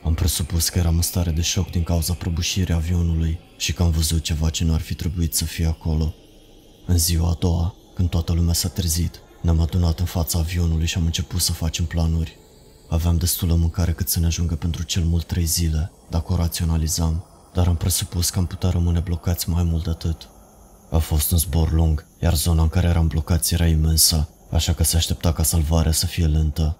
Am 0.04 0.14
presupus 0.14 0.68
că 0.68 0.78
eram 0.78 0.94
în 0.94 1.02
stare 1.02 1.30
de 1.30 1.40
șoc 1.40 1.70
din 1.70 1.82
cauza 1.82 2.12
prăbușirii 2.12 2.74
avionului 2.74 3.40
și 3.56 3.72
că 3.72 3.82
am 3.82 3.90
văzut 3.90 4.22
ceva 4.22 4.50
ce 4.50 4.64
nu 4.64 4.74
ar 4.74 4.80
fi 4.80 4.94
trebuit 4.94 5.34
să 5.34 5.44
fie 5.44 5.66
acolo. 5.66 6.14
În 6.86 6.98
ziua 6.98 7.28
a 7.28 7.36
doua, 7.38 7.74
când 7.94 8.08
toată 8.08 8.32
lumea 8.32 8.54
s-a 8.54 8.68
trezit, 8.68 9.20
ne-am 9.42 9.60
adunat 9.60 9.98
în 9.98 10.06
fața 10.06 10.38
avionului 10.38 10.86
și 10.86 10.98
am 10.98 11.04
început 11.04 11.40
să 11.40 11.52
facem 11.52 11.84
planuri. 11.84 12.36
Aveam 12.88 13.16
destulă 13.16 13.54
mâncare 13.54 13.92
cât 13.92 14.08
să 14.08 14.20
ne 14.20 14.26
ajungă 14.26 14.54
pentru 14.54 14.82
cel 14.82 15.02
mult 15.02 15.24
trei 15.24 15.44
zile, 15.44 15.92
dacă 16.10 16.32
o 16.32 16.36
raționalizam, 16.36 17.24
dar 17.52 17.66
am 17.66 17.76
presupus 17.76 18.30
că 18.30 18.38
am 18.38 18.46
putea 18.46 18.70
rămâne 18.70 19.00
blocați 19.00 19.48
mai 19.48 19.62
mult 19.62 19.84
de 19.84 19.90
atât. 19.90 20.28
A 20.94 20.98
fost 20.98 21.30
un 21.30 21.38
zbor 21.38 21.72
lung, 21.72 22.06
iar 22.22 22.34
zona 22.34 22.62
în 22.62 22.68
care 22.68 22.86
eram 22.86 23.06
blocați 23.06 23.54
era 23.54 23.66
imensă, 23.66 24.28
așa 24.50 24.72
că 24.72 24.84
se 24.84 24.96
aștepta 24.96 25.32
ca 25.32 25.42
salvarea 25.42 25.92
să 25.92 26.06
fie 26.06 26.26
lentă. 26.26 26.78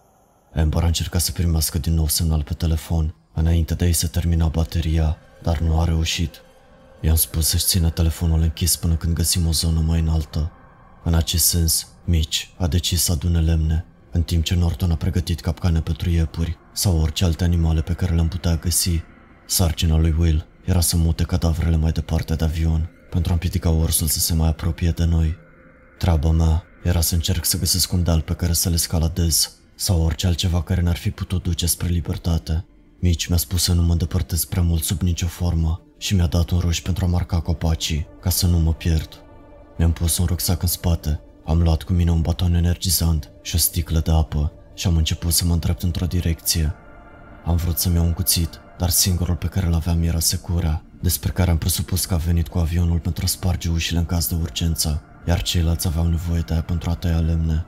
Amber 0.54 0.83
a 0.83 0.87
încercat 0.87 1.21
să 1.21 1.33
primească 1.33 1.78
din 1.78 1.94
nou 1.94 2.09
semnal 2.09 2.42
pe 2.42 2.54
telefon, 2.54 3.14
înainte 3.33 3.75
de 3.75 3.87
ei 3.87 3.92
să 3.92 4.06
termina 4.06 4.47
bateria, 4.47 5.16
dar 5.42 5.59
nu 5.59 5.80
a 5.80 5.85
reușit. 5.85 6.40
I-am 7.00 7.14
spus 7.14 7.47
să-și 7.47 7.64
țină 7.64 7.90
telefonul 7.90 8.40
închis 8.40 8.76
până 8.76 8.94
când 8.94 9.14
găsim 9.14 9.47
o 9.47 9.52
zonă 9.52 9.80
mai 9.80 10.00
înaltă. 10.00 10.52
În 11.04 11.14
acest 11.14 11.44
sens, 11.44 11.87
Mitch 12.04 12.44
a 12.59 12.66
decis 12.66 13.02
să 13.02 13.12
adune 13.12 13.40
lemne, 13.40 13.85
în 14.12 14.23
timp 14.23 14.44
ce 14.44 14.54
Norton 14.54 14.90
a 14.90 14.97
pregătit 14.97 15.40
capcane 15.40 15.80
pentru 15.80 16.11
iepuri 16.11 16.59
sau 16.73 17.00
orice 17.00 17.25
alte 17.25 17.44
animale 17.44 17.83
pe 17.83 17.92
care 17.92 18.14
le-am 18.14 18.28
putea 18.28 18.56
găsi. 18.56 19.02
Sarcina 19.47 19.97
lui 19.97 20.14
Will 20.18 20.47
era 20.64 20.80
să 20.80 20.97
mute 20.97 21.25
cadavrele 21.25 21.76
mai 21.76 21.92
departe 21.92 22.35
de 22.35 22.44
avion, 22.44 22.88
pentru 23.14 23.33
a 23.33 23.35
împiedica 23.35 23.71
ursul 23.71 24.06
să 24.06 24.18
se 24.18 24.35
mai 24.35 24.49
apropie 24.49 24.90
de 24.90 25.04
noi. 25.04 25.37
Treaba 25.99 26.30
mea 26.30 26.64
era 26.83 27.00
să 27.00 27.14
încerc 27.14 27.44
să 27.44 27.59
găsesc 27.59 27.92
un 27.92 28.02
deal 28.02 28.21
pe 28.21 28.35
care 28.35 28.52
să 28.52 28.68
le 28.68 28.76
scaladez 28.76 29.52
sau 29.75 30.02
orice 30.02 30.26
altceva 30.26 30.62
care 30.62 30.80
n-ar 30.80 30.97
fi 30.97 31.11
putut 31.11 31.42
duce 31.42 31.66
spre 31.66 31.88
libertate. 31.88 32.64
Mici 32.99 33.26
mi-a 33.26 33.37
spus 33.37 33.62
să 33.62 33.73
nu 33.73 33.83
mă 33.83 33.92
îndepărtez 33.92 34.44
prea 34.44 34.62
mult 34.62 34.83
sub 34.83 35.00
nicio 35.00 35.26
formă 35.26 35.80
și 35.99 36.14
mi-a 36.14 36.26
dat 36.26 36.50
un 36.50 36.59
ruș 36.59 36.80
pentru 36.80 37.04
a 37.04 37.09
marca 37.09 37.40
copacii, 37.40 38.06
ca 38.21 38.30
să 38.30 38.47
nu 38.47 38.59
mă 38.59 38.73
pierd. 38.73 39.23
Mi-am 39.78 39.92
pus 39.92 40.18
un 40.18 40.26
rucsac 40.26 40.62
în 40.62 40.68
spate, 40.68 41.21
am 41.44 41.62
luat 41.62 41.83
cu 41.83 41.92
mine 41.92 42.11
un 42.11 42.21
baton 42.21 42.54
energizant 42.54 43.30
și 43.42 43.54
o 43.54 43.59
sticlă 43.59 44.00
de 44.00 44.11
apă 44.11 44.52
și 44.75 44.87
am 44.87 44.97
început 44.97 45.33
să 45.33 45.44
mă 45.44 45.52
îndrept 45.52 45.83
într-o 45.83 46.06
direcție. 46.06 46.75
Am 47.44 47.56
vrut 47.56 47.78
să-mi 47.78 47.94
iau 47.94 48.04
un 48.04 48.12
cuțit, 48.12 48.61
dar 48.78 48.90
singurul 48.90 49.37
pe 49.37 49.47
care 49.47 49.66
îl 49.66 49.75
aveam 49.75 50.02
era 50.02 50.21
secura, 50.21 50.83
despre 51.04 51.30
care 51.30 51.50
am 51.50 51.58
presupus 51.58 52.04
că 52.04 52.14
a 52.14 52.16
venit 52.16 52.49
cu 52.49 52.58
avionul 52.58 52.99
pentru 52.99 53.25
a 53.25 53.28
sparge 53.28 53.70
ușile 53.70 53.99
în 53.99 54.06
caz 54.06 54.26
de 54.26 54.34
urgență, 54.34 55.02
iar 55.26 55.42
ceilalți 55.42 55.87
aveau 55.87 56.06
nevoie 56.06 56.40
de 56.40 56.54
ea 56.54 56.62
pentru 56.62 56.90
a 56.90 56.94
tăia 56.94 57.18
lemne. 57.18 57.66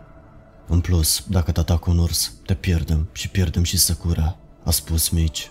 În 0.69 0.81
plus, 0.81 1.25
dacă 1.29 1.53
te 1.53 1.61
atacă 1.61 1.91
un 1.91 1.99
urs, 1.99 2.33
te 2.47 2.55
pierdem 2.55 3.09
și 3.13 3.29
pierdem 3.29 3.63
și 3.63 3.77
secura, 3.79 4.37
a 4.65 4.71
spus 4.71 5.09
Mitch. 5.09 5.47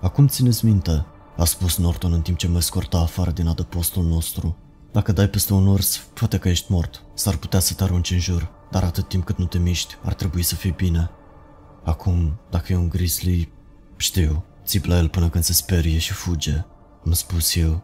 Acum 0.00 0.26
țineți 0.26 0.64
minte, 0.64 1.06
a 1.36 1.44
spus 1.44 1.76
Norton 1.76 2.12
în 2.12 2.20
timp 2.20 2.38
ce 2.38 2.48
mă 2.48 2.58
escorta 2.58 2.98
afară 2.98 3.30
din 3.30 3.46
adăpostul 3.46 4.04
nostru. 4.04 4.56
Dacă 4.92 5.12
dai 5.12 5.28
peste 5.28 5.52
un 5.52 5.66
urs, 5.66 5.96
poate 5.96 6.38
că 6.38 6.48
ești 6.48 6.72
mort, 6.72 7.02
s-ar 7.14 7.36
putea 7.36 7.60
să 7.60 7.74
te 7.74 7.82
arunci 7.82 8.10
în 8.10 8.18
jur, 8.18 8.50
dar 8.70 8.82
atât 8.82 9.08
timp 9.08 9.24
cât 9.24 9.38
nu 9.38 9.46
te 9.46 9.58
miști, 9.58 9.94
ar 10.02 10.14
trebui 10.14 10.42
să 10.42 10.54
fii 10.54 10.74
bine. 10.76 11.10
Acum, 11.84 12.40
dacă 12.50 12.72
e 12.72 12.76
un 12.76 12.88
grizzly, 12.88 13.52
știu, 13.96 14.44
țip 14.64 14.84
la 14.84 14.96
el 14.96 15.08
până 15.08 15.28
când 15.28 15.44
se 15.44 15.52
sperie 15.52 15.98
și 15.98 16.12
fuge, 16.12 16.64
am 17.04 17.12
spus 17.12 17.54
eu. 17.54 17.82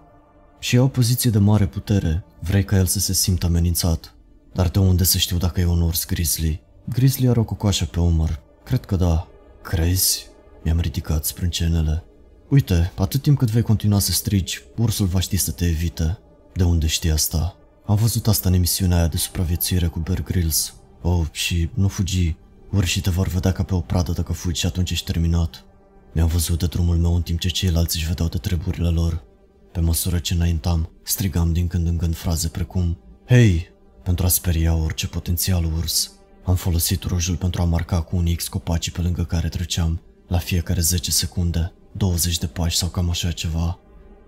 Și 0.58 0.76
e 0.76 0.78
o 0.78 0.88
poziție 0.88 1.30
de 1.30 1.38
mare 1.38 1.66
putere, 1.66 2.24
vrei 2.40 2.64
ca 2.64 2.76
el 2.76 2.86
să 2.86 2.98
se 2.98 3.12
simtă 3.12 3.46
amenințat. 3.46 4.14
Dar 4.52 4.68
de 4.68 4.78
unde 4.78 5.04
să 5.04 5.18
știu 5.18 5.36
dacă 5.36 5.60
e 5.60 5.64
un 5.64 5.80
urs 5.80 6.06
grizzly? 6.06 6.62
Grizzly 6.84 7.28
are 7.28 7.40
o 7.40 7.44
cocoașă 7.44 7.84
pe 7.84 8.00
umăr. 8.00 8.40
Cred 8.64 8.84
că 8.84 8.96
da. 8.96 9.28
Crezi? 9.62 10.26
Mi-am 10.62 10.80
ridicat 10.80 11.24
sprâncenele. 11.24 12.04
Uite, 12.48 12.92
atât 12.96 13.22
timp 13.22 13.38
cât 13.38 13.50
vei 13.50 13.62
continua 13.62 13.98
să 13.98 14.12
strigi, 14.12 14.62
ursul 14.76 15.06
va 15.06 15.20
ști 15.20 15.36
să 15.36 15.50
te 15.50 15.66
evite. 15.66 16.18
De 16.52 16.62
unde 16.62 16.86
știi 16.86 17.10
asta? 17.10 17.56
Am 17.86 17.96
văzut 17.96 18.26
asta 18.26 18.48
în 18.48 18.54
emisiunea 18.54 18.96
aia 18.96 19.08
de 19.08 19.16
supraviețuire 19.16 19.86
cu 19.86 19.98
Bear 19.98 20.22
Grylls. 20.22 20.74
Oh, 21.02 21.26
și 21.30 21.70
nu 21.74 21.88
fugi. 21.88 22.36
Urșii 22.70 23.00
te 23.00 23.10
vor 23.10 23.28
vedea 23.28 23.52
ca 23.52 23.62
pe 23.62 23.74
o 23.74 23.80
pradă 23.80 24.12
dacă 24.12 24.32
fugi 24.32 24.60
și 24.60 24.66
atunci 24.66 24.90
ești 24.90 25.12
terminat. 25.12 25.64
Mi-am 26.12 26.28
văzut 26.28 26.58
de 26.58 26.66
drumul 26.66 26.96
meu 26.96 27.14
în 27.14 27.22
timp 27.22 27.38
ce 27.38 27.48
ceilalți 27.48 27.96
își 27.96 28.06
vedeau 28.06 28.28
de 28.28 28.38
treburile 28.38 28.88
lor. 28.88 29.22
Pe 29.72 29.80
măsură 29.80 30.18
ce 30.18 30.34
înaintam, 30.34 30.90
strigam 31.02 31.52
din 31.52 31.66
când 31.66 31.86
în 31.86 31.96
când 31.96 32.16
fraze 32.16 32.48
precum 32.48 32.98
Hei! 33.26 33.68
pentru 34.02 34.24
a 34.24 34.28
speria 34.28 34.74
orice 34.74 35.06
potențial 35.06 35.64
urs. 35.64 36.12
Am 36.44 36.54
folosit 36.54 37.02
rujul 37.02 37.36
pentru 37.36 37.62
a 37.62 37.64
marca 37.64 38.02
cu 38.02 38.16
un 38.16 38.34
X 38.34 38.48
copacii 38.48 38.92
pe 38.92 39.00
lângă 39.00 39.24
care 39.24 39.48
treceam, 39.48 40.00
la 40.28 40.38
fiecare 40.38 40.80
10 40.80 41.10
secunde, 41.10 41.72
20 41.92 42.38
de 42.38 42.46
pași 42.46 42.76
sau 42.76 42.88
cam 42.88 43.10
așa 43.10 43.30
ceva. 43.30 43.78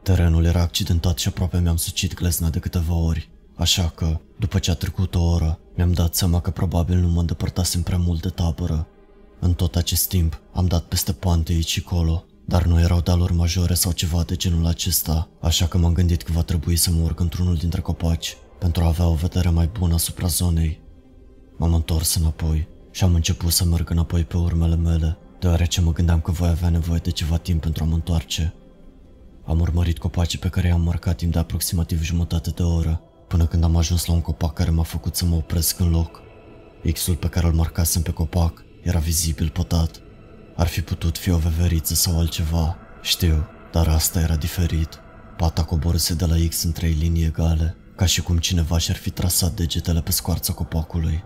Terenul 0.03 0.45
era 0.45 0.61
accidentat 0.61 1.19
și 1.19 1.29
aproape 1.29 1.59
mi-am 1.61 1.77
sucit 1.77 2.15
glezna 2.15 2.51
de 2.51 2.59
câteva 2.59 2.95
ori, 2.95 3.31
așa 3.57 3.89
că, 3.89 4.21
după 4.39 4.59
ce 4.59 4.71
a 4.71 4.75
trecut 4.75 5.15
o 5.15 5.23
oră, 5.23 5.59
mi-am 5.77 5.93
dat 5.93 6.15
seama 6.15 6.41
că 6.41 6.51
probabil 6.51 6.97
nu 6.99 7.09
mă 7.09 7.21
îndepărtasem 7.21 7.83
prea 7.83 7.99
mult 7.99 8.23
de 8.23 8.29
tabără. 8.29 8.87
În 9.45 9.55
tot 9.55 9.77
acest 9.77 10.09
timp, 10.09 10.41
am 10.53 10.67
dat 10.67 10.83
peste 10.83 11.13
poante 11.13 11.53
aici 11.53 11.69
și 11.69 11.83
colo, 11.83 12.25
dar 12.45 12.65
nu 12.65 12.81
erau 12.81 13.01
daluri 13.01 13.35
majore 13.35 13.75
sau 13.75 13.93
ceva 13.93 14.23
de 14.23 14.37
genul 14.37 14.67
acesta, 14.67 15.29
așa 15.41 15.67
că 15.67 15.79
m-am 15.79 15.93
gândit 15.93 16.23
că 16.23 16.33
va 16.33 16.43
trebui 16.43 16.77
să 16.77 16.91
mă 16.91 17.03
urc 17.03 17.21
într-unul 17.21 17.55
dintre 17.55 17.81
copaci, 17.81 18.37
pentru 18.59 18.83
a 18.83 18.87
avea 18.87 19.07
o 19.07 19.15
vedere 19.15 19.49
mai 19.49 19.71
bună 19.79 19.95
asupra 19.95 20.27
zonei. 20.27 20.81
M-am 21.57 21.75
întors 21.75 22.15
înapoi 22.15 22.69
și 22.91 23.05
am 23.05 23.15
început 23.15 23.53
să 23.53 23.65
merg 23.65 23.91
înapoi 23.91 24.25
pe 24.25 24.37
urmele 24.37 24.77
mele, 24.77 25.19
deoarece 25.39 25.81
mă 25.81 25.93
gândeam 25.93 26.21
că 26.21 26.31
voi 26.31 26.49
avea 26.49 26.69
nevoie 26.69 27.01
de 27.03 27.11
ceva 27.11 27.37
timp 27.37 27.61
pentru 27.61 27.85
a 27.85 27.87
mă 27.87 27.95
întoarce. 27.95 28.55
Am 29.45 29.61
urmărit 29.61 29.99
copacii 29.99 30.39
pe 30.39 30.49
care 30.49 30.69
i-am 30.69 30.83
marcat 30.83 31.17
timp 31.17 31.33
de 31.33 31.39
aproximativ 31.39 32.03
jumătate 32.03 32.51
de 32.51 32.63
oră, 32.63 33.01
până 33.29 33.47
când 33.47 33.65
am 33.65 33.77
ajuns 33.77 34.07
la 34.07 34.13
un 34.13 34.21
copac 34.21 34.53
care 34.53 34.71
m-a 34.71 34.83
făcut 34.83 35.17
să 35.17 35.25
mă 35.25 35.35
opresc 35.35 35.81
în 35.81 35.91
loc. 35.91 36.23
X-ul 36.93 37.15
pe 37.15 37.29
care 37.29 37.47
îl 37.47 37.53
marcasem 37.53 38.03
pe 38.03 38.13
copac 38.13 38.65
era 38.83 38.99
vizibil 38.99 39.49
pătat. 39.49 40.01
Ar 40.57 40.67
fi 40.67 40.81
putut 40.81 41.19
fi 41.19 41.31
o 41.31 41.37
veveriță 41.37 41.95
sau 41.95 42.19
altceva, 42.19 42.77
știu, 43.03 43.47
dar 43.73 43.89
asta 43.89 44.21
era 44.21 44.37
diferit. 44.37 45.01
Pata 45.37 45.65
coborâse 45.65 46.15
de 46.15 46.27
la 46.27 46.35
X 46.49 46.62
în 46.62 46.73
trei 46.73 46.93
linii 46.93 47.25
egale, 47.25 47.77
ca 47.97 48.05
și 48.05 48.23
cum 48.23 48.39
cineva 48.39 48.79
și-ar 48.79 48.97
fi 48.97 49.11
trasat 49.11 49.53
degetele 49.53 50.01
pe 50.01 50.11
scoarța 50.11 50.53
copacului. 50.53 51.25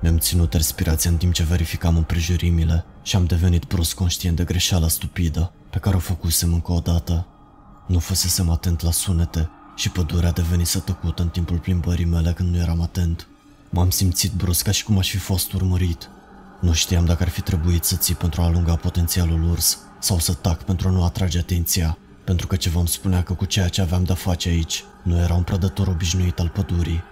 Mi-am 0.00 0.18
ținut 0.18 0.52
respirația 0.52 1.10
în 1.10 1.16
timp 1.16 1.32
ce 1.32 1.42
verificam 1.42 1.96
împrejurimile 1.96 2.84
și 3.02 3.16
am 3.16 3.24
devenit 3.24 3.64
brusc 3.64 3.94
conștient 3.94 4.36
de 4.36 4.44
greșeala 4.44 4.88
stupidă 4.88 5.52
pe 5.70 5.78
care 5.78 5.96
o 5.96 5.98
făcusem 5.98 6.52
încă 6.52 6.72
o 6.72 6.78
dată. 6.78 7.26
Nu 7.86 7.98
fusesem 7.98 8.50
atent 8.50 8.80
la 8.82 8.90
sunete 8.90 9.50
și 9.76 9.90
pădurea 9.90 10.30
devenise 10.30 10.78
tăcută 10.78 11.22
în 11.22 11.28
timpul 11.28 11.58
plimbării 11.58 12.04
mele 12.04 12.32
când 12.32 12.50
nu 12.50 12.56
eram 12.56 12.80
atent. 12.80 13.26
M-am 13.70 13.90
simțit 13.90 14.32
brusc 14.32 14.64
ca 14.64 14.70
și 14.70 14.84
cum 14.84 14.98
aș 14.98 15.10
fi 15.10 15.16
fost 15.16 15.52
urmărit. 15.52 16.10
Nu 16.60 16.72
știam 16.72 17.04
dacă 17.04 17.22
ar 17.22 17.28
fi 17.28 17.40
trebuit 17.40 17.84
să 17.84 17.96
ții 17.96 18.14
pentru 18.14 18.40
a 18.40 18.44
alunga 18.44 18.76
potențialul 18.76 19.50
urs 19.50 19.78
sau 19.98 20.18
să 20.18 20.32
tac 20.32 20.62
pentru 20.62 20.88
a 20.88 20.90
nu 20.90 21.04
atrage 21.04 21.38
atenția, 21.38 21.98
pentru 22.24 22.46
că 22.46 22.56
ceva 22.56 22.78
îmi 22.78 22.88
spunea 22.88 23.22
că 23.22 23.32
cu 23.32 23.44
ceea 23.44 23.68
ce 23.68 23.80
aveam 23.80 24.04
de-a 24.04 24.14
face 24.14 24.48
aici 24.48 24.84
nu 25.02 25.18
era 25.18 25.34
un 25.34 25.42
prădător 25.42 25.86
obișnuit 25.86 26.38
al 26.38 26.48
pădurii. 26.48 27.02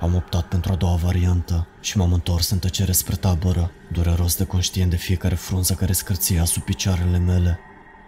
Am 0.00 0.14
optat 0.14 0.48
pentru 0.48 0.72
a 0.72 0.76
doua 0.76 0.94
variantă 0.94 1.66
și 1.80 1.96
m-am 1.96 2.12
întors 2.12 2.50
în 2.50 2.58
tăcere 2.58 2.92
spre 2.92 3.16
tabără, 3.16 3.70
dureros 3.92 4.36
de 4.36 4.44
conștient 4.44 4.90
de 4.90 4.96
fiecare 4.96 5.34
frunză 5.34 5.74
care 5.74 5.92
scârția 5.92 6.44
sub 6.44 6.62
picioarele 6.62 7.18
mele. 7.18 7.58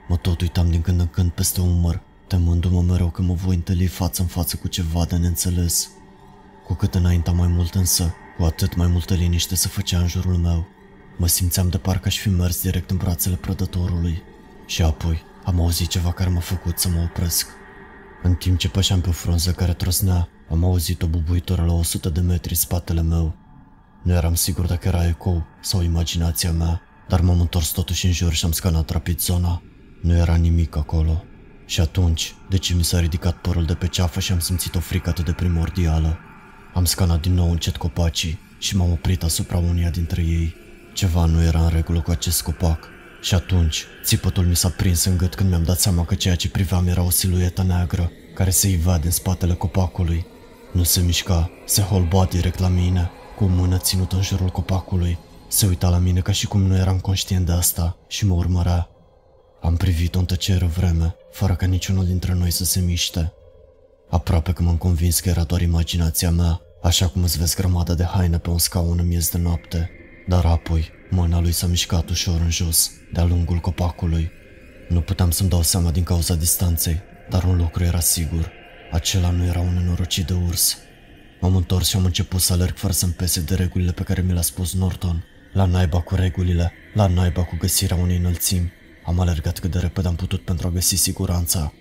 Mă 0.09 0.17
tot 0.17 0.41
uitam 0.41 0.71
din 0.71 0.81
când 0.81 1.01
în 1.01 1.07
când 1.07 1.31
peste 1.31 1.61
umăr, 1.61 2.01
temându-mă 2.27 2.83
mereu 2.83 3.09
că 3.09 3.23
mă 3.23 3.35
voi 3.35 3.55
întâlni 3.55 3.87
față 3.87 4.23
în 4.23 4.29
față 4.29 4.57
cu 4.57 4.69
ceva 4.69 5.05
de 5.05 5.17
neînțeles. 5.17 5.89
Cu 6.67 6.75
cât 6.75 6.95
înaintea 6.95 7.33
mai 7.33 7.49
mult 7.49 7.75
însă, 7.75 8.15
cu 8.39 8.45
atât 8.45 8.75
mai 8.75 8.87
multă 8.87 9.15
liniște 9.15 9.55
se 9.55 9.69
făcea 9.69 9.99
în 9.99 10.09
jurul 10.09 10.37
meu. 10.37 10.67
Mă 11.17 11.27
simțeam 11.27 11.69
de 11.69 11.79
parcă 11.79 12.09
aș 12.09 12.19
fi 12.19 12.29
mers 12.29 12.63
direct 12.63 12.91
în 12.91 12.97
brațele 12.97 13.35
prădătorului. 13.35 14.23
Și 14.67 14.83
apoi 14.83 15.23
am 15.45 15.61
auzit 15.61 15.89
ceva 15.89 16.13
care 16.13 16.31
m-a 16.31 16.41
făcut 16.41 16.79
să 16.79 16.89
mă 16.89 17.01
opresc. 17.01 17.47
În 18.23 18.35
timp 18.35 18.59
ce 18.59 18.69
pășeam 18.69 19.01
pe 19.01 19.09
o 19.09 19.13
frunză 19.13 19.51
care 19.51 19.73
trosnea, 19.73 20.29
am 20.51 20.65
auzit 20.65 21.03
o 21.03 21.07
bubuitură 21.07 21.65
la 21.65 21.73
100 21.73 22.09
de 22.09 22.21
metri 22.21 22.55
spatele 22.55 23.03
meu. 23.03 23.37
Nu 24.03 24.13
eram 24.13 24.35
sigur 24.35 24.67
dacă 24.67 24.89
era 24.89 25.07
ecou 25.07 25.47
sau 25.61 25.83
imaginația 25.83 26.53
mea, 26.53 26.81
dar 27.09 27.21
m-am 27.21 27.41
întors 27.41 27.69
totuși 27.69 28.07
în 28.07 28.13
jur 28.13 28.33
și 28.33 28.45
am 28.45 28.53
scanat 28.53 28.91
rapid 28.91 29.21
zona. 29.21 29.63
Nu 30.03 30.17
era 30.17 30.35
nimic 30.35 30.77
acolo. 30.77 31.25
Și 31.67 31.81
atunci, 31.81 32.35
de 32.49 32.57
ce 32.59 32.75
mi 32.75 32.85
s-a 32.85 33.01
ridicat 33.01 33.37
părul 33.37 33.65
de 33.65 33.75
pe 33.75 33.87
ceafă 33.87 34.21
și 34.21 34.33
am 34.33 34.39
simțit 34.39 34.75
o 34.75 34.81
frică 34.81 35.09
atât 35.09 35.25
de 35.25 35.33
primordială. 35.33 36.19
Am 36.75 36.85
scanat 36.85 37.21
din 37.21 37.35
nou 37.35 37.51
încet 37.51 37.77
copacii 37.77 38.39
și 38.59 38.77
m-am 38.77 38.93
oprit 38.93 39.23
asupra 39.23 39.59
unia 39.59 39.91
dintre 39.91 40.23
ei. 40.23 40.55
Ceva 40.93 41.25
nu 41.25 41.43
era 41.43 41.61
în 41.61 41.69
regulă 41.69 42.01
cu 42.01 42.11
acest 42.11 42.43
copac. 42.43 42.89
Și 43.21 43.35
atunci, 43.35 43.85
țipătul 44.05 44.45
mi 44.45 44.57
s-a 44.57 44.69
prins 44.69 45.05
în 45.05 45.17
gât 45.17 45.35
când 45.35 45.49
mi-am 45.49 45.63
dat 45.63 45.79
seama 45.79 46.05
că 46.05 46.15
ceea 46.15 46.35
ce 46.35 46.51
priveam 46.51 46.87
era 46.87 47.03
o 47.03 47.11
siluetă 47.11 47.63
neagră, 47.63 48.11
care 48.35 48.51
se 48.51 48.69
ivea 48.69 48.99
din 48.99 49.11
spatele 49.11 49.55
copacului. 49.55 50.27
Nu 50.73 50.83
se 50.83 51.01
mișca, 51.01 51.51
se 51.67 51.83
holba 51.83 52.25
direct 52.25 52.59
la 52.59 52.69
mine, 52.69 53.11
cu 53.37 53.45
o 53.45 53.47
mână 53.47 53.77
ținută 53.77 54.17
în 54.17 54.23
jurul 54.23 54.49
copacului. 54.49 55.19
Se 55.49 55.67
uita 55.67 55.89
la 55.89 55.99
mine 55.99 56.21
ca 56.21 56.33
și 56.33 56.47
cum 56.47 56.61
nu 56.63 56.77
eram 56.77 56.99
conștient 56.99 57.47
de 57.47 57.53
asta 57.53 57.97
și 58.09 58.27
mă 58.27 58.35
urmărea. 58.35 58.89
Am 59.61 59.77
privit-o 59.77 60.19
în 60.19 60.25
tăcere 60.25 60.67
vreme, 60.67 61.15
fără 61.33 61.55
ca 61.55 61.67
niciunul 61.67 62.05
dintre 62.05 62.35
noi 62.35 62.51
să 62.51 62.65
se 62.65 62.81
miște. 62.81 63.33
Aproape 64.11 64.53
că 64.53 64.63
m-am 64.63 64.77
convins 64.77 65.21
că 65.21 65.29
era 65.29 65.43
doar 65.43 65.61
imaginația 65.61 66.31
mea, 66.31 66.61
așa 66.83 67.09
cum 67.09 67.23
îți 67.23 67.39
vezi 67.39 67.57
grămadă 67.57 67.95
de 67.95 68.05
haine 68.05 68.39
pe 68.39 68.51
un 68.51 68.59
scaun 68.59 68.99
în 68.99 69.07
miez 69.07 69.31
de 69.31 69.39
noapte. 69.39 69.91
Dar 70.27 70.45
apoi, 70.45 70.91
mâna 71.11 71.41
lui 71.41 71.53
s-a 71.53 71.67
mișcat 71.67 72.09
ușor 72.09 72.41
în 72.41 72.51
jos, 72.51 72.91
de-a 73.13 73.25
lungul 73.25 73.59
copacului. 73.59 74.31
Nu 74.89 75.01
puteam 75.01 75.31
să-mi 75.31 75.49
dau 75.49 75.63
seama 75.63 75.91
din 75.91 76.03
cauza 76.03 76.35
distanței, 76.35 77.01
dar 77.31 77.45
un 77.45 77.57
lucru 77.57 77.85
era 77.85 78.01
sigur. 78.01 78.53
Acela 78.93 79.31
nu 79.31 79.45
era 79.45 79.61
un 79.61 79.75
nenorocit 79.75 80.27
de 80.27 80.33
urs. 80.33 80.79
M-am 81.41 81.57
întors 81.57 81.89
și 81.89 81.97
am 81.97 82.05
început 82.05 82.41
să 82.41 82.53
alerg 82.53 82.77
fără 82.77 82.93
să-mi 82.93 83.13
pese 83.13 83.41
de 83.41 83.55
regulile 83.55 83.93
pe 83.93 84.03
care 84.03 84.21
mi 84.21 84.33
le-a 84.33 84.43
spus 84.43 84.75
Norton. 84.75 85.25
La 85.53 85.65
naiba 85.65 86.01
cu 86.01 86.15
regulile, 86.15 86.73
la 86.95 87.07
naiba 87.07 87.45
cu 87.45 87.57
găsirea 87.59 87.97
unei 87.97 88.17
înălțimi. 88.17 88.73
Am 89.05 89.21
alergat 89.21 89.59
cât 89.59 89.71
de 89.71 89.79
repede 89.79 90.09
am 90.09 90.15
putut 90.15 90.45
pentru 90.45 90.67
a 90.67 90.71
găsi 90.71 90.97
siguranța. 90.97 91.73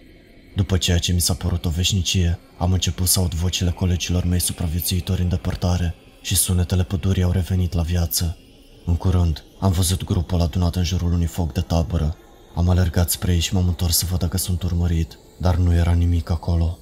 După 0.58 0.78
ceea 0.78 0.98
ce 0.98 1.12
mi 1.12 1.22
s-a 1.22 1.34
părut 1.34 1.66
o 1.66 1.70
veșnicie, 1.70 2.40
am 2.58 2.72
început 2.72 3.08
să 3.08 3.20
aud 3.20 3.34
vocile 3.34 3.72
colegilor 3.72 4.24
mei 4.24 4.40
supraviețuitori 4.40 5.22
în 5.22 5.30
depărtare 5.30 5.96
și 6.22 6.36
sunetele 6.36 6.84
pădurii 6.84 7.24
au 7.24 7.32
revenit 7.32 7.74
la 7.74 7.82
viață. 7.82 8.38
În 8.86 8.96
curând, 8.96 9.44
am 9.60 9.72
văzut 9.72 10.04
grupul 10.04 10.42
adunat 10.42 10.76
în 10.76 10.84
jurul 10.84 11.12
unui 11.12 11.26
foc 11.26 11.54
de 11.54 11.62
tabără. 11.62 12.18
Am 12.56 12.70
alergat 12.70 13.10
spre 13.10 13.34
ei 13.34 13.40
și 13.40 13.54
m-am 13.54 13.68
întors 13.68 13.98
să 13.98 14.06
văd 14.10 14.20
dacă 14.20 14.38
sunt 14.38 14.64
urmărit, 14.64 15.18
dar 15.40 15.56
nu 15.56 15.74
era 15.74 15.92
nimic 15.92 16.30
acolo. 16.30 16.78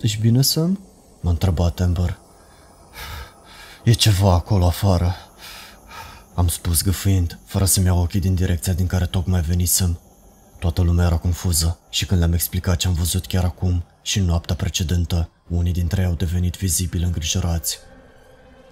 Deci 0.00 0.18
bine, 0.18 0.42
Sam? 0.42 0.80
M-a 1.20 1.30
întrebat 1.30 1.80
Amber. 1.80 2.18
E 3.84 3.92
ceva 3.92 4.32
acolo 4.32 4.66
afară. 4.66 5.14
Am 6.34 6.48
spus 6.48 6.82
gâfâind, 6.82 7.38
fără 7.44 7.64
să-mi 7.64 7.86
iau 7.86 7.98
ochii 7.98 8.20
din 8.20 8.34
direcția 8.34 8.72
din 8.72 8.86
care 8.86 9.06
tocmai 9.06 9.40
venisem. 9.40 10.00
Toată 10.58 10.82
lumea 10.82 11.06
era 11.06 11.16
confuză 11.16 11.78
și 11.90 12.06
când 12.06 12.20
le-am 12.20 12.32
explicat 12.32 12.76
ce 12.76 12.86
am 12.86 12.94
văzut 12.94 13.26
chiar 13.26 13.44
acum 13.44 13.84
și 14.02 14.18
în 14.18 14.24
noaptea 14.24 14.54
precedentă, 14.54 15.30
unii 15.48 15.72
dintre 15.72 16.00
ei 16.00 16.06
au 16.06 16.14
devenit 16.14 16.56
vizibil 16.56 17.02
îngrijorați. 17.02 17.78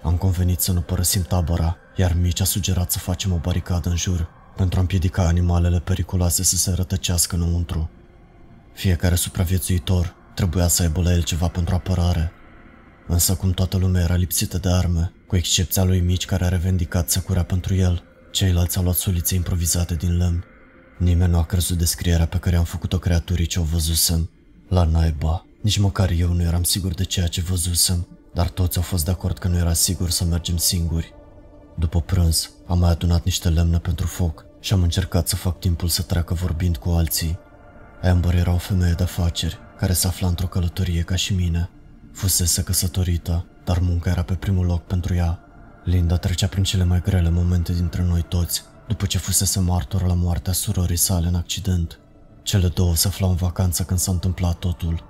Am 0.03 0.17
convenit 0.17 0.59
să 0.59 0.71
nu 0.71 0.81
părăsim 0.81 1.21
tabăra, 1.21 1.77
iar 1.95 2.13
Mici 2.13 2.39
a 2.41 2.43
sugerat 2.43 2.91
să 2.91 2.99
facem 2.99 3.31
o 3.31 3.37
baricadă 3.37 3.89
în 3.89 3.95
jur, 3.95 4.29
pentru 4.55 4.77
a 4.77 4.81
împiedica 4.81 5.27
animalele 5.27 5.79
periculoase 5.79 6.43
să 6.43 6.55
se 6.55 6.71
rătăcească 6.71 7.35
înăuntru. 7.35 7.89
Fiecare 8.73 9.15
supraviețuitor 9.15 10.15
trebuia 10.35 10.67
să 10.67 10.81
aibă 10.81 11.01
la 11.01 11.11
el 11.11 11.23
ceva 11.23 11.47
pentru 11.47 11.75
apărare. 11.75 12.31
Însă 13.07 13.35
cum 13.35 13.51
toată 13.51 13.77
lumea 13.77 14.01
era 14.01 14.15
lipsită 14.15 14.57
de 14.57 14.69
arme, 14.69 15.13
cu 15.27 15.35
excepția 15.35 15.83
lui 15.83 15.99
Mici 15.99 16.25
care 16.25 16.45
a 16.45 16.49
revendicat 16.49 17.09
securea 17.09 17.43
pentru 17.43 17.75
el, 17.75 18.03
ceilalți 18.31 18.77
au 18.77 18.83
luat 18.83 18.95
sulițe 18.95 19.35
improvizate 19.35 19.95
din 19.95 20.17
lemn. 20.17 20.45
Nimeni 20.97 21.31
nu 21.31 21.37
a 21.37 21.43
crezut 21.43 21.77
descrierea 21.77 22.25
pe 22.25 22.37
care 22.37 22.55
am 22.55 22.63
făcut-o 22.63 22.99
creaturii 22.99 23.45
ce 23.45 23.59
o 23.59 23.63
văzusem. 23.63 24.29
La 24.67 24.83
naiba, 24.83 25.45
nici 25.61 25.77
măcar 25.77 26.09
eu 26.09 26.33
nu 26.33 26.41
eram 26.41 26.63
sigur 26.63 26.93
de 26.93 27.03
ceea 27.03 27.27
ce 27.27 27.41
văzusem, 27.41 28.07
dar 28.33 28.49
toți 28.49 28.77
au 28.77 28.83
fost 28.83 29.05
de 29.05 29.11
acord 29.11 29.37
că 29.37 29.47
nu 29.47 29.57
era 29.57 29.73
sigur 29.73 30.09
să 30.09 30.23
mergem 30.23 30.57
singuri. 30.57 31.13
După 31.79 32.01
prânz, 32.01 32.51
am 32.67 32.79
mai 32.79 32.89
adunat 32.89 33.23
niște 33.23 33.49
lemne 33.49 33.77
pentru 33.77 34.07
foc 34.07 34.45
și 34.59 34.73
am 34.73 34.81
încercat 34.81 35.27
să 35.27 35.35
fac 35.35 35.59
timpul 35.59 35.87
să 35.87 36.01
treacă 36.01 36.33
vorbind 36.33 36.77
cu 36.77 36.89
alții. 36.89 37.39
Amber 38.01 38.35
era 38.35 38.53
o 38.53 38.57
femeie 38.57 38.93
de 38.93 39.03
afaceri 39.03 39.57
care 39.77 39.93
se 39.93 40.07
afla 40.07 40.27
într-o 40.27 40.47
călătorie 40.47 41.01
ca 41.01 41.15
și 41.15 41.33
mine. 41.33 41.69
Fusese 42.13 42.63
căsătorită, 42.63 43.45
dar 43.63 43.79
munca 43.79 44.09
era 44.09 44.21
pe 44.21 44.33
primul 44.33 44.65
loc 44.65 44.83
pentru 44.83 45.13
ea. 45.13 45.39
Linda 45.83 46.17
trecea 46.17 46.47
prin 46.47 46.63
cele 46.63 46.83
mai 46.83 47.01
grele 47.01 47.29
momente 47.29 47.73
dintre 47.73 48.03
noi 48.03 48.21
toți, 48.21 48.63
după 48.87 49.05
ce 49.05 49.17
fusese 49.17 49.59
martor 49.59 50.05
la 50.05 50.13
moartea 50.13 50.53
surorii 50.53 50.95
sale 50.95 51.27
în 51.27 51.35
accident. 51.35 51.99
Cele 52.43 52.67
două 52.67 52.95
se 52.95 53.07
aflau 53.07 53.29
în 53.29 53.35
vacanță 53.35 53.83
când 53.83 53.99
s-a 53.99 54.11
întâmplat 54.11 54.57
totul. 54.57 55.03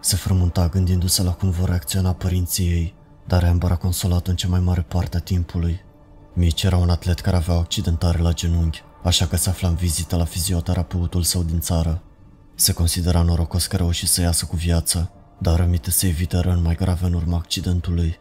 Se 0.00 0.16
frământa 0.16 0.68
gândindu-se 0.68 1.22
la 1.22 1.32
cum 1.32 1.50
vor 1.50 1.68
reacționa 1.68 2.12
părinții 2.12 2.66
ei, 2.66 2.94
dar 3.26 3.44
Amber 3.44 3.70
a 3.70 3.76
consolat 3.76 4.26
în 4.26 4.36
cea 4.36 4.48
mai 4.48 4.60
mare 4.60 4.80
parte 4.80 5.16
a 5.16 5.20
timpului. 5.20 5.80
Mitch 6.34 6.62
era 6.62 6.76
un 6.76 6.90
atlet 6.90 7.20
care 7.20 7.36
avea 7.36 7.54
o 7.54 7.58
accidentare 7.58 8.18
la 8.18 8.32
genunchi, 8.32 8.82
așa 9.02 9.26
că 9.26 9.36
se 9.36 9.48
afla 9.48 9.68
în 9.68 9.74
vizită 9.74 10.16
la 10.16 10.24
fizioterapeutul 10.24 11.22
său 11.22 11.42
din 11.42 11.60
țară. 11.60 12.02
Se 12.54 12.72
considera 12.72 13.22
norocos 13.22 13.66
că 13.66 13.76
reuși 13.76 14.06
să 14.06 14.20
iasă 14.20 14.44
cu 14.44 14.56
viață, 14.56 15.10
dar 15.38 15.58
rămite 15.58 15.90
să 15.90 16.06
evite 16.06 16.38
răni 16.38 16.62
mai 16.62 16.74
grave 16.74 17.06
în 17.06 17.12
urma 17.12 17.36
accidentului. 17.36 18.18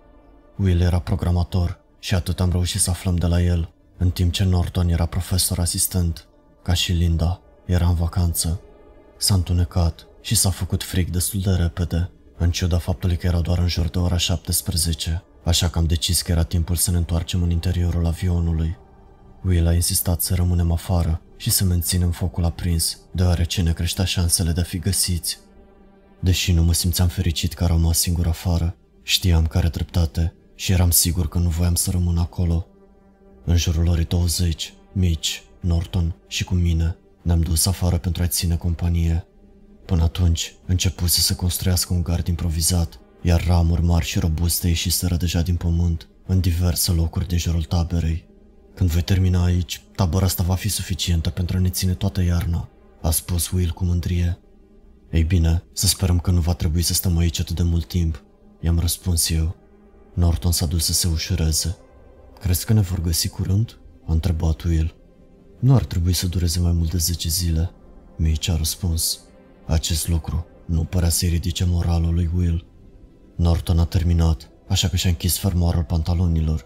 Will 0.58 0.82
era 0.82 1.00
programator 1.00 1.80
și 2.00 2.16
atât 2.16 2.40
am 2.40 2.52
reușit 2.52 2.82
să 2.82 2.90
aflăm 2.90 3.16
de 3.16 3.28
la 3.28 3.42
el, 3.42 3.74
în 4.02 4.12
timp 4.12 4.32
ce 4.32 4.44
Norton 4.44 4.90
era 4.90 5.06
profesor 5.06 5.60
asistent, 5.60 6.28
ca 6.64 6.74
și 6.74 6.92
Linda, 6.92 7.42
era 7.66 7.88
în 7.88 7.96
vacanță. 7.96 8.62
S-a 9.18 9.34
întunecat 9.34 10.08
și 10.22 10.36
s-a 10.36 10.50
făcut 10.50 10.84
frig 10.84 11.10
destul 11.10 11.40
de 11.40 11.52
repede, 11.52 12.12
în 12.38 12.52
ciuda 12.52 12.78
faptului 12.78 13.18
că 13.18 13.28
era 13.28 13.40
doar 13.40 13.58
în 13.58 13.68
jur 13.68 13.90
de 13.90 14.00
ora 14.00 14.18
17, 14.18 15.24
așa 15.44 15.70
că 15.70 15.78
am 15.78 15.86
decis 15.86 16.22
că 16.22 16.32
era 16.32 16.44
timpul 16.44 16.76
să 16.76 16.92
ne 16.92 16.98
întoarcem 16.98 17.44
în 17.44 17.50
interiorul 17.50 18.06
avionului. 18.06 18.78
Will 19.44 19.68
a 19.68 19.74
insistat 19.74 20.22
să 20.22 20.36
rămânem 20.36 20.72
afară 20.72 21.22
și 21.38 21.50
să 21.50 21.64
menținem 21.64 22.12
focul 22.12 22.44
aprins, 22.44 22.98
deoarece 23.12 23.62
ne 23.62 23.74
creștea 23.74 24.06
șansele 24.06 24.52
de 24.52 24.60
a 24.60 24.64
fi 24.64 24.80
găsiți. 24.80 25.40
Deși 26.20 26.52
nu 26.52 26.64
mă 26.64 26.74
simțeam 26.74 27.08
fericit 27.08 27.54
că 27.54 27.64
a 27.64 27.68
rămas 27.68 27.98
singur 27.98 28.28
afară, 28.28 28.76
știam 29.04 29.48
că 29.48 29.58
are 29.58 29.68
dreptate 29.68 30.36
și 30.56 30.72
eram 30.72 30.90
sigur 30.90 31.28
că 31.28 31.38
nu 31.38 31.50
voiam 31.50 31.76
să 31.76 31.92
rămân 31.92 32.18
acolo. 32.18 32.66
În 33.46 33.58
jurul 33.58 33.88
orei 33.88 34.06
20, 34.06 34.74
Mitch, 34.92 35.40
Norton 35.60 36.16
și 36.28 36.44
cu 36.44 36.54
mine 36.54 36.96
ne-am 37.22 37.42
dus 37.42 37.66
afară 37.66 37.98
pentru 37.98 38.24
a 38.24 38.28
ține 38.28 38.56
companie. 38.56 39.26
Până 39.86 40.04
atunci, 40.04 40.54
începuse 40.66 41.22
să 41.22 41.36
construiască 41.36 41.94
un 41.94 42.04
gard 42.04 42.28
improvizat, 42.28 43.00
iar 43.22 43.46
ramuri 43.46 43.84
mari 43.84 44.06
și 44.06 44.20
robuste 44.20 44.68
ieșiseră 44.68 45.16
deja 45.16 45.42
din 45.42 45.56
pământ, 45.56 46.08
în 46.26 46.40
diverse 46.40 46.92
locuri 46.92 47.28
din 47.28 47.38
jurul 47.38 47.64
taberei. 47.64 48.30
Când 48.76 48.90
voi 48.90 49.02
termina 49.02 49.44
aici, 49.44 49.82
tabăra 49.96 50.26
asta 50.26 50.44
va 50.44 50.56
fi 50.56 50.70
suficientă 50.70 51.30
pentru 51.30 51.58
a 51.58 51.60
ne 51.60 51.70
ține 51.70 51.94
toată 51.94 52.22
iarna, 52.22 52.70
a 53.02 53.12
spus 53.12 53.50
Will 53.50 53.72
cu 53.72 53.84
mândrie. 53.84 54.40
Ei 55.12 55.24
bine, 55.24 55.64
să 55.74 55.88
sperăm 55.88 56.20
că 56.20 56.32
nu 56.32 56.40
va 56.40 56.54
trebui 56.54 56.82
să 56.82 56.94
stăm 56.94 57.18
aici 57.18 57.40
atât 57.40 57.56
de 57.56 57.64
mult 57.64 57.88
timp, 57.88 58.24
i-am 58.62 58.80
răspuns 58.80 59.30
eu. 59.30 59.56
Norton 60.14 60.52
s-a 60.52 60.66
dus 60.66 60.86
să 60.86 60.94
se 60.94 61.08
ușureze. 61.08 61.78
Crezi 62.42 62.66
că 62.66 62.74
ne 62.74 62.82
vor 62.82 63.02
găsi 63.02 63.28
curând? 63.28 63.78
a 64.08 64.12
întrebat 64.12 64.64
Will. 64.64 64.96
Nu 65.60 65.76
ar 65.76 65.86
trebui 65.86 66.14
să 66.14 66.28
dureze 66.28 66.60
mai 66.60 66.72
mult 66.72 66.92
de 66.92 66.98
10 66.98 67.30
zile, 67.30 67.72
Mitch 68.18 68.50
a 68.50 68.56
răspuns. 68.56 69.20
Acest 69.66 70.08
lucru 70.08 70.46
nu 70.66 70.84
părea 70.84 71.10
să-i 71.10 71.30
ridice 71.30 71.66
moralul 71.66 72.14
lui 72.14 72.30
Will. 72.36 72.66
Norton 73.36 73.80
a 73.80 73.86
terminat, 73.86 74.50
așa 74.68 74.88
că 74.88 74.96
și-a 74.96 75.10
închis 75.10 75.38
fermoarul 75.38 75.84
pantalonilor. 75.84 76.66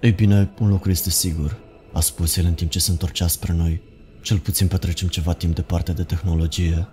Ei 0.00 0.12
bine, 0.12 0.54
un 0.60 0.68
lucru 0.68 0.90
este 0.90 1.10
sigur, 1.10 1.58
a 1.92 2.00
spus 2.00 2.36
el 2.36 2.44
în 2.44 2.54
timp 2.54 2.70
ce 2.70 2.78
se 2.78 2.90
întorcea 2.90 3.26
spre 3.26 3.52
noi. 3.52 3.82
Cel 4.22 4.38
puțin 4.38 4.68
petrecem 4.68 5.08
ceva 5.08 5.32
timp 5.32 5.54
departe 5.54 5.92
de 5.92 6.02
tehnologie. 6.02 6.88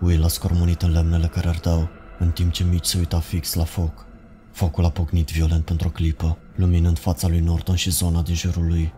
Will 0.00 0.24
a 0.24 0.28
scormonit 0.28 0.82
în 0.82 0.92
lemnele 0.92 1.26
care 1.26 1.48
ardeau, 1.48 1.88
în 2.18 2.30
timp 2.30 2.52
ce 2.52 2.64
Mitch 2.64 2.88
se 2.88 2.98
uita 2.98 3.20
fix 3.20 3.54
la 3.54 3.64
foc. 3.64 4.06
Focul 4.54 4.84
a 4.84 4.90
pocnit 4.90 5.30
violent 5.30 5.64
pentru 5.64 5.88
o 5.88 5.90
clipă, 5.90 6.38
luminând 6.56 6.98
fața 6.98 7.28
lui 7.28 7.40
Norton 7.40 7.74
și 7.74 7.90
zona 7.90 8.22
din 8.22 8.34
jurul 8.34 8.66
lui. 8.66 8.92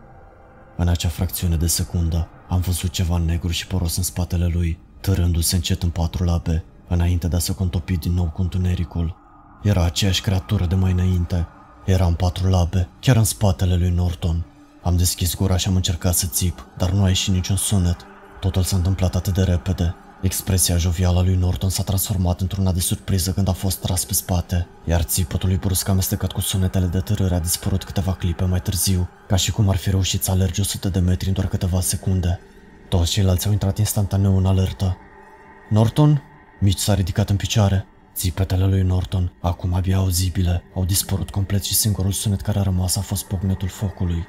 În 0.75 0.87
acea 0.87 1.09
fracțiune 1.09 1.55
de 1.55 1.67
secundă, 1.67 2.27
am 2.49 2.59
văzut 2.59 2.89
ceva 2.89 3.17
negru 3.17 3.51
și 3.51 3.67
poros 3.67 3.97
în 3.97 4.03
spatele 4.03 4.45
lui, 4.45 4.79
târându-se 5.01 5.55
încet 5.55 5.83
în 5.83 5.89
patru 5.89 6.23
labe, 6.23 6.63
înainte 6.87 7.27
de 7.27 7.35
a 7.35 7.39
se 7.39 7.53
contopi 7.53 7.97
din 7.97 8.13
nou 8.13 8.25
cu 8.25 8.41
întunericul. 8.41 9.15
Era 9.63 9.83
aceeași 9.83 10.21
creatură 10.21 10.65
de 10.65 10.75
mai 10.75 10.91
înainte. 10.91 11.47
Era 11.85 12.05
în 12.05 12.13
patru 12.13 12.49
labe, 12.49 12.89
chiar 12.99 13.15
în 13.15 13.23
spatele 13.23 13.75
lui 13.75 13.89
Norton. 13.89 14.45
Am 14.83 14.97
deschis 14.97 15.35
gura 15.35 15.57
și 15.57 15.67
am 15.67 15.75
încercat 15.75 16.13
să 16.13 16.27
țip, 16.27 16.67
dar 16.77 16.91
nu 16.91 17.03
a 17.03 17.07
ieșit 17.07 17.33
niciun 17.33 17.55
sunet. 17.55 17.97
Totul 18.39 18.63
s-a 18.63 18.75
întâmplat 18.75 19.15
atât 19.15 19.33
de 19.33 19.43
repede. 19.43 19.95
Expresia 20.21 20.77
jovială 20.77 21.19
a 21.19 21.21
lui 21.21 21.35
Norton 21.35 21.69
s-a 21.69 21.83
transformat 21.83 22.41
într-una 22.41 22.71
de 22.71 22.79
surpriză 22.79 23.31
când 23.31 23.47
a 23.47 23.51
fost 23.51 23.79
tras 23.79 24.05
pe 24.05 24.13
spate, 24.13 24.67
iar 24.85 25.01
țipătul 25.01 25.49
lui 25.49 25.57
brusc 25.57 25.87
amestecat 25.87 26.31
cu 26.31 26.41
sunetele 26.41 26.85
de 26.85 26.99
târâre 26.99 27.35
a 27.35 27.39
dispărut 27.39 27.83
câteva 27.83 28.13
clipe 28.13 28.43
mai 28.43 28.61
târziu, 28.61 29.09
ca 29.27 29.35
și 29.35 29.51
cum 29.51 29.69
ar 29.69 29.75
fi 29.75 29.89
reușit 29.89 30.23
să 30.23 30.31
alerge 30.31 30.61
100 30.61 30.89
de 30.89 30.99
metri 30.99 31.27
în 31.27 31.33
doar 31.33 31.47
câteva 31.47 31.81
secunde. 31.81 32.39
Toți 32.89 33.11
ceilalți 33.11 33.45
au 33.45 33.51
intrat 33.51 33.77
instantaneu 33.77 34.37
în 34.37 34.45
alertă. 34.45 34.97
Norton? 35.69 36.21
Mitch 36.59 36.81
s-a 36.81 36.93
ridicat 36.93 37.29
în 37.29 37.35
picioare. 37.35 37.85
Țipetele 38.15 38.65
lui 38.65 38.81
Norton, 38.81 39.33
acum 39.41 39.73
abia 39.73 39.97
auzibile, 39.97 40.63
au 40.75 40.85
dispărut 40.85 41.29
complet 41.29 41.63
și 41.63 41.73
singurul 41.73 42.11
sunet 42.11 42.41
care 42.41 42.59
a 42.59 42.63
rămas 42.63 42.95
a 42.95 43.01
fost 43.01 43.25
pocnetul 43.25 43.67
focului. 43.67 44.25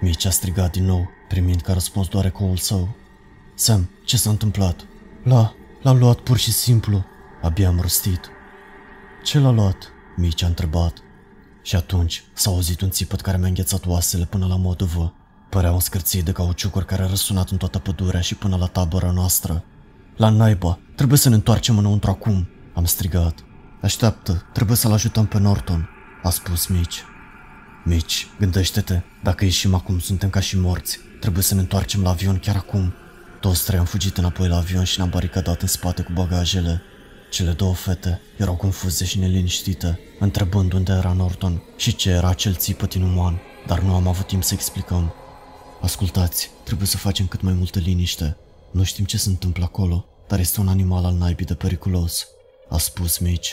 Mitch 0.00 0.26
a 0.26 0.30
strigat 0.30 0.72
din 0.72 0.84
nou, 0.84 1.08
primind 1.28 1.60
ca 1.60 1.72
răspuns 1.72 2.08
doar 2.08 2.24
ecoul 2.24 2.56
său. 2.56 2.88
Sam, 3.54 3.90
ce 4.04 4.16
s-a 4.16 4.30
întâmplat? 4.30 4.86
La, 5.22 5.54
l-a 5.82 5.92
luat 5.92 6.18
pur 6.18 6.36
și 6.36 6.52
simplu. 6.52 7.04
Abia 7.42 7.68
am 7.68 7.80
rostit. 7.80 8.30
Ce 9.24 9.38
l-a 9.38 9.50
luat? 9.50 9.76
Mici 10.16 10.42
a 10.42 10.46
întrebat. 10.46 10.92
Și 11.62 11.76
atunci 11.76 12.24
s-a 12.32 12.50
auzit 12.50 12.80
un 12.80 12.90
țipăt 12.90 13.20
care 13.20 13.38
mi-a 13.38 13.48
înghețat 13.48 13.86
oasele 13.86 14.24
până 14.24 14.46
la 14.46 14.56
modovă. 14.56 15.14
Părea 15.50 15.72
un 15.72 15.80
scârție 15.80 16.20
de 16.20 16.32
cauciucuri 16.32 16.86
care 16.86 17.02
a 17.02 17.06
răsunat 17.06 17.50
în 17.50 17.56
toată 17.56 17.78
pădurea 17.78 18.20
și 18.20 18.34
până 18.34 18.56
la 18.56 18.66
tabăra 18.66 19.10
noastră. 19.10 19.64
La 20.16 20.28
naiba, 20.28 20.78
trebuie 20.96 21.18
să 21.18 21.28
ne 21.28 21.34
întoarcem 21.34 21.78
înăuntru 21.78 22.10
acum, 22.10 22.48
am 22.74 22.84
strigat. 22.84 23.44
Așteaptă, 23.80 24.46
trebuie 24.52 24.76
să-l 24.76 24.92
ajutăm 24.92 25.26
pe 25.26 25.38
Norton, 25.38 25.88
a 26.22 26.30
spus 26.30 26.66
Mitch. 26.66 26.98
Mitch, 27.84 28.24
gândește-te, 28.38 29.00
dacă 29.22 29.44
ieșim 29.44 29.74
acum 29.74 29.98
suntem 29.98 30.30
ca 30.30 30.40
și 30.40 30.58
morți. 30.58 30.98
Trebuie 31.20 31.42
să 31.42 31.54
ne 31.54 31.60
întoarcem 31.60 32.02
la 32.02 32.10
avion 32.10 32.38
chiar 32.38 32.56
acum. 32.56 32.94
Toți 33.42 33.64
trei 33.64 33.78
am 33.78 33.84
fugit 33.84 34.16
înapoi 34.16 34.48
la 34.48 34.56
avion 34.56 34.84
și 34.84 34.96
ne-am 34.96 35.10
baricadat 35.10 35.62
în 35.62 35.68
spate 35.68 36.02
cu 36.02 36.12
bagajele. 36.12 36.82
Cele 37.30 37.50
două 37.50 37.74
fete 37.74 38.20
erau 38.36 38.56
confuze 38.56 39.04
și 39.04 39.18
neliniștite, 39.18 40.00
întrebând 40.18 40.72
unde 40.72 40.92
era 40.92 41.12
Norton 41.12 41.62
și 41.76 41.96
ce 41.96 42.10
era 42.10 42.28
acel 42.28 42.54
țipăt 42.54 42.92
inuman, 42.92 43.40
dar 43.66 43.80
nu 43.80 43.94
am 43.94 44.06
avut 44.06 44.26
timp 44.26 44.44
să 44.44 44.54
explicăm. 44.54 45.14
Ascultați, 45.80 46.50
trebuie 46.64 46.86
să 46.86 46.96
facem 46.96 47.26
cât 47.26 47.40
mai 47.40 47.52
multă 47.52 47.78
liniște. 47.78 48.36
Nu 48.70 48.82
știm 48.82 49.04
ce 49.04 49.16
se 49.16 49.28
întâmplă 49.28 49.64
acolo, 49.64 50.06
dar 50.28 50.38
este 50.38 50.60
un 50.60 50.68
animal 50.68 51.04
al 51.04 51.14
naibii 51.14 51.46
de 51.46 51.54
periculos, 51.54 52.26
a 52.68 52.78
spus 52.78 53.18
Mitch. 53.18 53.52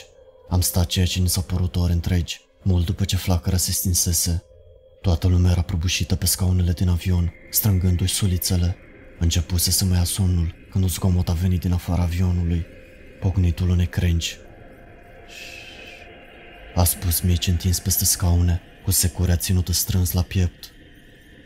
Am 0.50 0.62
stat 0.62 0.86
ceea 0.86 1.06
ce 1.06 1.20
ni 1.20 1.30
s-a 1.30 1.42
părut 1.42 1.76
ore 1.76 1.94
întregi, 1.94 2.42
mult 2.62 2.86
după 2.86 3.04
ce 3.04 3.16
flacăra 3.16 3.58
se 3.58 3.72
stinsese. 3.72 4.44
Toată 5.02 5.28
lumea 5.28 5.52
era 5.52 5.62
prăbușită 5.62 6.16
pe 6.16 6.26
scaunele 6.26 6.72
din 6.72 6.90
avion, 6.90 7.34
strângându-și 7.52 8.14
sulițele. 8.14 8.78
Începuse 9.20 9.72
să 9.72 9.86
mă 9.86 9.96
ia 9.96 10.04
somnul 10.04 10.56
când 10.72 10.84
un 10.84 10.90
zgomot 10.90 11.30
a 11.30 11.34
venit 11.34 11.60
din 11.60 11.72
afara 11.72 12.02
avionului, 12.02 12.66
pocnitul 13.20 13.70
unei 13.70 13.88
crengi. 13.88 14.38
A 16.76 16.84
spus 16.84 17.20
Mitch 17.20 17.48
întins 17.48 17.80
peste 17.80 18.06
scaune, 18.06 18.62
cu 18.84 18.92
securea 18.92 19.36
ținută 19.36 19.72
strâns 19.72 20.12
la 20.12 20.22
piept. 20.22 20.72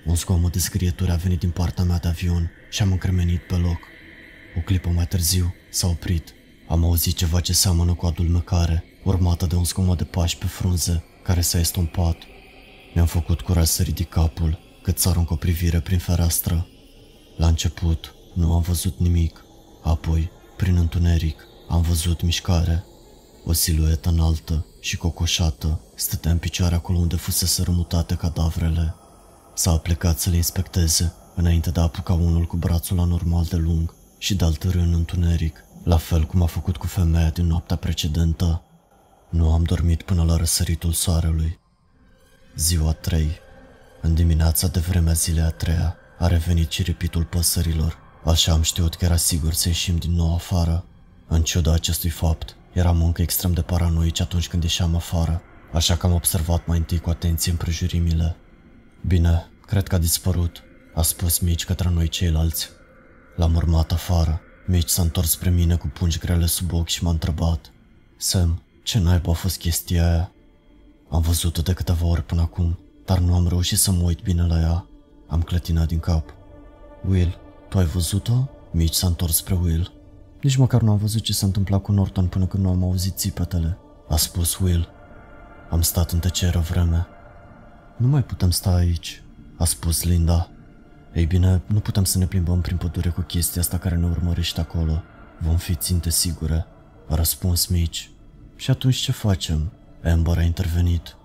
Un 0.05 0.15
zgomot 0.15 0.51
de 0.51 0.59
scrieturi 0.59 1.11
a 1.11 1.15
venit 1.15 1.39
din 1.39 1.49
partea 1.49 1.83
mea 1.83 1.97
de 1.97 2.07
avion 2.07 2.51
și 2.69 2.81
am 2.81 2.91
încremenit 2.91 3.41
pe 3.47 3.55
loc. 3.55 3.79
O 4.57 4.59
clipă 4.59 4.89
mai 4.89 5.07
târziu 5.07 5.55
s-a 5.69 5.87
oprit. 5.87 6.33
Am 6.67 6.83
auzit 6.83 7.15
ceva 7.15 7.39
ce 7.39 7.53
seamănă 7.53 7.93
cu 7.93 8.05
adulmecare, 8.05 8.83
urmată 9.03 9.45
de 9.45 9.55
un 9.55 9.65
zgomot 9.65 9.97
de 9.97 10.03
pași 10.03 10.37
pe 10.37 10.45
frunze, 10.45 11.03
care 11.23 11.41
s-a 11.41 11.59
estompat. 11.59 12.17
Mi-am 12.93 13.07
făcut 13.07 13.41
curaj 13.41 13.65
să 13.65 13.83
ridic 13.83 14.09
capul, 14.09 14.59
cât 14.83 14.97
să 14.97 15.09
arunc 15.09 15.31
o 15.31 15.35
privire 15.35 15.79
prin 15.79 15.97
fereastră. 15.97 16.67
La 17.35 17.47
început, 17.47 18.15
nu 18.33 18.53
am 18.53 18.61
văzut 18.61 18.99
nimic. 18.99 19.43
Apoi, 19.81 20.31
prin 20.57 20.75
întuneric, 20.75 21.47
am 21.67 21.81
văzut 21.81 22.21
mișcare. 22.21 22.83
O 23.45 23.53
siluetă 23.53 24.09
înaltă 24.09 24.65
și 24.79 24.97
cocoșată 24.97 25.79
stătea 25.95 26.31
în 26.31 26.37
picioare 26.37 26.75
acolo 26.75 26.97
unde 26.97 27.15
fusese 27.15 27.63
rămutate 27.63 28.15
cadavrele. 28.15 28.95
S-a 29.55 29.77
plecat 29.77 30.19
să 30.19 30.29
le 30.29 30.35
inspecteze, 30.35 31.13
înainte 31.35 31.69
de 31.69 31.79
a 31.79 31.83
apuca 31.83 32.13
unul 32.13 32.45
cu 32.45 32.55
brațul 32.55 32.99
anormal 32.99 33.43
de 33.49 33.55
lung 33.55 33.93
și 34.17 34.35
de-al 34.35 34.57
în 34.61 34.93
întuneric, 34.93 35.63
la 35.83 35.97
fel 35.97 36.23
cum 36.23 36.41
a 36.41 36.45
făcut 36.45 36.77
cu 36.77 36.87
femeia 36.87 37.29
din 37.29 37.45
noaptea 37.45 37.75
precedentă. 37.75 38.61
Nu 39.29 39.53
am 39.53 39.63
dormit 39.63 40.01
până 40.01 40.23
la 40.23 40.35
răsăritul 40.35 40.91
soarelui. 40.91 41.59
Ziua 42.55 42.91
3. 42.91 43.31
În 44.01 44.13
dimineața 44.13 44.67
de 44.67 44.79
vremea 44.79 45.13
zilei 45.13 45.43
a 45.43 45.49
treia 45.49 45.97
a 46.17 46.27
revenit 46.27 46.67
ciripitul 46.67 47.23
păsărilor. 47.23 47.97
Așa 48.23 48.51
am 48.51 48.61
știut 48.61 48.95
că 48.95 49.05
era 49.05 49.15
sigur 49.15 49.53
să 49.53 49.67
ieșim 49.67 49.95
din 49.95 50.11
nou 50.11 50.33
afară. 50.33 50.85
În 51.27 51.43
ciuda 51.43 51.73
acestui 51.73 52.09
fapt, 52.09 52.55
eram 52.73 53.03
încă 53.03 53.21
extrem 53.21 53.53
de 53.53 53.61
paranoici 53.61 54.19
atunci 54.19 54.47
când 54.47 54.63
ieșeam 54.63 54.95
afară, 54.95 55.41
așa 55.73 55.95
că 55.95 56.05
am 56.05 56.13
observat 56.13 56.65
mai 56.65 56.77
întâi 56.77 56.99
cu 56.99 57.09
atenție 57.09 57.51
împrejurimile. 57.51 58.35
Bine, 59.07 59.51
cred 59.65 59.87
că 59.87 59.95
a 59.95 59.97
dispărut, 59.97 60.63
a 60.93 61.01
spus 61.01 61.39
Mitch 61.39 61.63
către 61.63 61.89
noi 61.89 62.07
ceilalți. 62.07 62.69
L-am 63.35 63.55
urmat 63.55 63.91
afară. 63.91 64.41
Mitch 64.65 64.89
s-a 64.89 65.01
întors 65.01 65.29
spre 65.29 65.49
mine 65.49 65.75
cu 65.75 65.87
pungi 65.87 66.17
grele 66.19 66.45
sub 66.45 66.73
ochi 66.73 66.87
și 66.87 67.03
m-a 67.03 67.09
întrebat. 67.09 67.71
Sam, 68.17 68.61
ce 68.83 68.99
naiba 68.99 69.31
a 69.31 69.33
fost 69.33 69.57
chestia 69.57 70.09
aia? 70.09 70.31
Am 71.09 71.21
văzut-o 71.21 71.61
de 71.61 71.73
câteva 71.73 72.05
ori 72.05 72.23
până 72.23 72.41
acum, 72.41 72.79
dar 73.05 73.19
nu 73.19 73.35
am 73.35 73.47
reușit 73.47 73.77
să 73.77 73.91
mă 73.91 74.03
uit 74.03 74.21
bine 74.21 74.45
la 74.45 74.59
ea. 74.59 74.87
Am 75.33 75.41
clătinat 75.41 75.87
din 75.87 75.99
cap. 75.99 76.33
Will, 77.09 77.37
tu 77.69 77.77
ai 77.77 77.85
văzut-o? 77.85 78.49
Mitch 78.71 78.95
s-a 78.95 79.07
întors 79.07 79.35
spre 79.35 79.53
Will. 79.63 79.91
Nici 80.41 80.55
măcar 80.55 80.81
nu 80.81 80.91
am 80.91 80.97
văzut 80.97 81.21
ce 81.21 81.33
s-a 81.33 81.45
întâmplat 81.45 81.81
cu 81.81 81.91
Norton 81.91 82.27
până 82.27 82.45
când 82.45 82.63
nu 82.63 82.69
am 82.69 82.83
auzit 82.83 83.17
țipetele, 83.17 83.77
a 84.09 84.15
spus 84.15 84.57
Will. 84.57 84.89
Am 85.69 85.81
stat 85.81 86.11
în 86.11 86.19
tăcere 86.19 86.57
o 86.57 86.61
vreme. 86.61 87.07
Nu 87.97 88.07
mai 88.07 88.23
putem 88.23 88.49
sta 88.49 88.73
aici, 88.73 89.23
a 89.57 89.65
spus 89.65 90.03
Linda. 90.03 90.49
Ei 91.13 91.25
bine, 91.25 91.61
nu 91.65 91.79
putem 91.79 92.03
să 92.03 92.17
ne 92.17 92.25
plimbăm 92.25 92.61
prin 92.61 92.77
pădure 92.77 93.09
cu 93.09 93.21
chestia 93.21 93.61
asta 93.61 93.77
care 93.77 93.95
ne 93.95 94.05
urmărește 94.05 94.59
acolo. 94.59 95.03
Vom 95.39 95.57
fi 95.57 95.75
ținte 95.75 96.09
sigure, 96.09 96.65
a 97.09 97.15
răspuns 97.15 97.65
Mitch. 97.65 98.05
Și 98.55 98.71
atunci 98.71 98.95
ce 98.95 99.11
facem? 99.11 99.71
Amber 100.03 100.37
a 100.37 100.41
intervenit. 100.41 101.15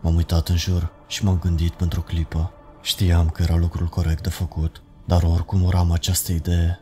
M-am 0.00 0.14
uitat 0.14 0.48
în 0.48 0.56
jur 0.56 0.92
și 1.08 1.24
m-am 1.24 1.38
gândit 1.38 1.72
pentru 1.72 2.00
o 2.00 2.02
clipă. 2.02 2.52
Știam 2.82 3.28
că 3.28 3.42
era 3.42 3.56
lucrul 3.56 3.86
corect 3.86 4.22
de 4.22 4.28
făcut, 4.28 4.82
dar 5.04 5.22
oricum 5.22 5.62
uram 5.62 5.90
această 5.90 6.32
idee. 6.32 6.80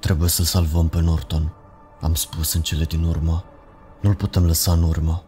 Trebuie 0.00 0.28
să-l 0.28 0.44
salvăm 0.44 0.88
pe 0.88 1.00
Norton, 1.00 1.52
am 2.00 2.14
spus 2.14 2.52
în 2.52 2.62
cele 2.62 2.84
din 2.84 3.02
urmă. 3.02 3.44
Nu-l 4.00 4.14
putem 4.14 4.44
lăsa 4.44 4.72
în 4.72 4.82
urmă. 4.82 5.24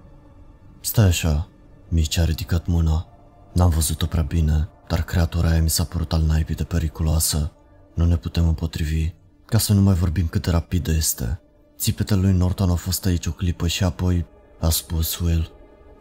Stai 0.81 1.07
așa, 1.07 1.49
Mitch 1.89 2.19
a 2.19 2.25
ridicat 2.25 2.67
mâna. 2.67 3.07
N-am 3.53 3.71
văzut-o 3.71 4.07
prea 4.07 4.23
bine, 4.23 4.69
dar 4.89 5.03
creatura 5.03 5.49
aia 5.49 5.63
mi 5.63 5.71
s-a 5.71 5.85
părut 5.85 6.13
al 6.13 6.23
naibii 6.23 6.55
de 6.55 6.65
periculoasă. 6.65 7.53
Nu 7.95 8.05
ne 8.05 8.17
putem 8.17 8.47
împotrivi, 8.47 9.13
ca 9.47 9.59
să 9.59 9.73
nu 9.73 9.81
mai 9.81 9.95
vorbim 9.95 10.27
cât 10.27 10.43
de 10.43 10.51
rapidă 10.51 10.91
este. 10.93 11.41
Țipetele 11.79 12.21
lui 12.21 12.33
Norton 12.33 12.69
au 12.69 12.77
fost 12.77 13.05
aici 13.05 13.27
o 13.27 13.31
clipă 13.31 13.67
și 13.67 13.85
apoi 13.85 14.27
a 14.61 14.69
spus 14.69 15.19
Will. 15.19 15.53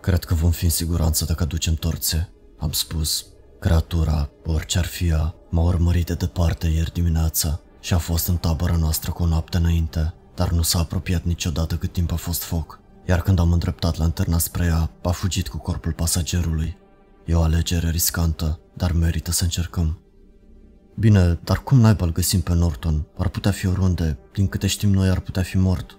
Cred 0.01 0.23
că 0.23 0.33
vom 0.33 0.51
fi 0.51 0.63
în 0.63 0.69
siguranță 0.69 1.25
dacă 1.25 1.43
aducem 1.43 1.73
torțe, 1.73 2.29
am 2.57 2.71
spus. 2.71 3.25
Creatura, 3.59 4.29
orice 4.45 4.77
ar 4.77 4.85
fi 4.85 5.07
ea, 5.07 5.35
m-a 5.49 5.61
urmărit 5.61 6.05
de 6.05 6.13
departe 6.13 6.67
ieri 6.67 6.93
dimineața 6.93 7.59
și 7.79 7.93
a 7.93 7.97
fost 7.97 8.27
în 8.27 8.37
tabăra 8.37 8.75
noastră 8.75 9.11
cu 9.11 9.23
o 9.23 9.25
noapte 9.25 9.57
înainte, 9.57 10.13
dar 10.35 10.51
nu 10.51 10.61
s-a 10.61 10.79
apropiat 10.79 11.23
niciodată 11.23 11.75
cât 11.75 11.91
timp 11.91 12.11
a 12.11 12.15
fost 12.15 12.43
foc. 12.43 12.79
Iar 13.07 13.21
când 13.21 13.39
am 13.39 13.51
îndreptat 13.51 13.97
lanterna 13.97 14.37
spre 14.37 14.65
ea, 14.65 14.89
a 15.03 15.11
fugit 15.11 15.47
cu 15.47 15.57
corpul 15.57 15.91
pasagerului. 15.91 16.77
E 17.25 17.35
o 17.35 17.41
alegere 17.41 17.89
riscantă, 17.89 18.59
dar 18.73 18.91
merită 18.91 19.31
să 19.31 19.43
încercăm. 19.43 19.99
Bine, 20.95 21.39
dar 21.43 21.63
cum 21.63 21.79
naiba 21.79 22.05
îl 22.05 22.11
găsim 22.11 22.41
pe 22.41 22.53
Norton? 22.53 23.05
Ar 23.17 23.27
putea 23.27 23.51
fi 23.51 23.67
oriunde, 23.67 24.19
din 24.33 24.47
câte 24.47 24.67
știm 24.67 24.89
noi 24.89 25.09
ar 25.09 25.19
putea 25.19 25.43
fi 25.43 25.57
mort. 25.57 25.97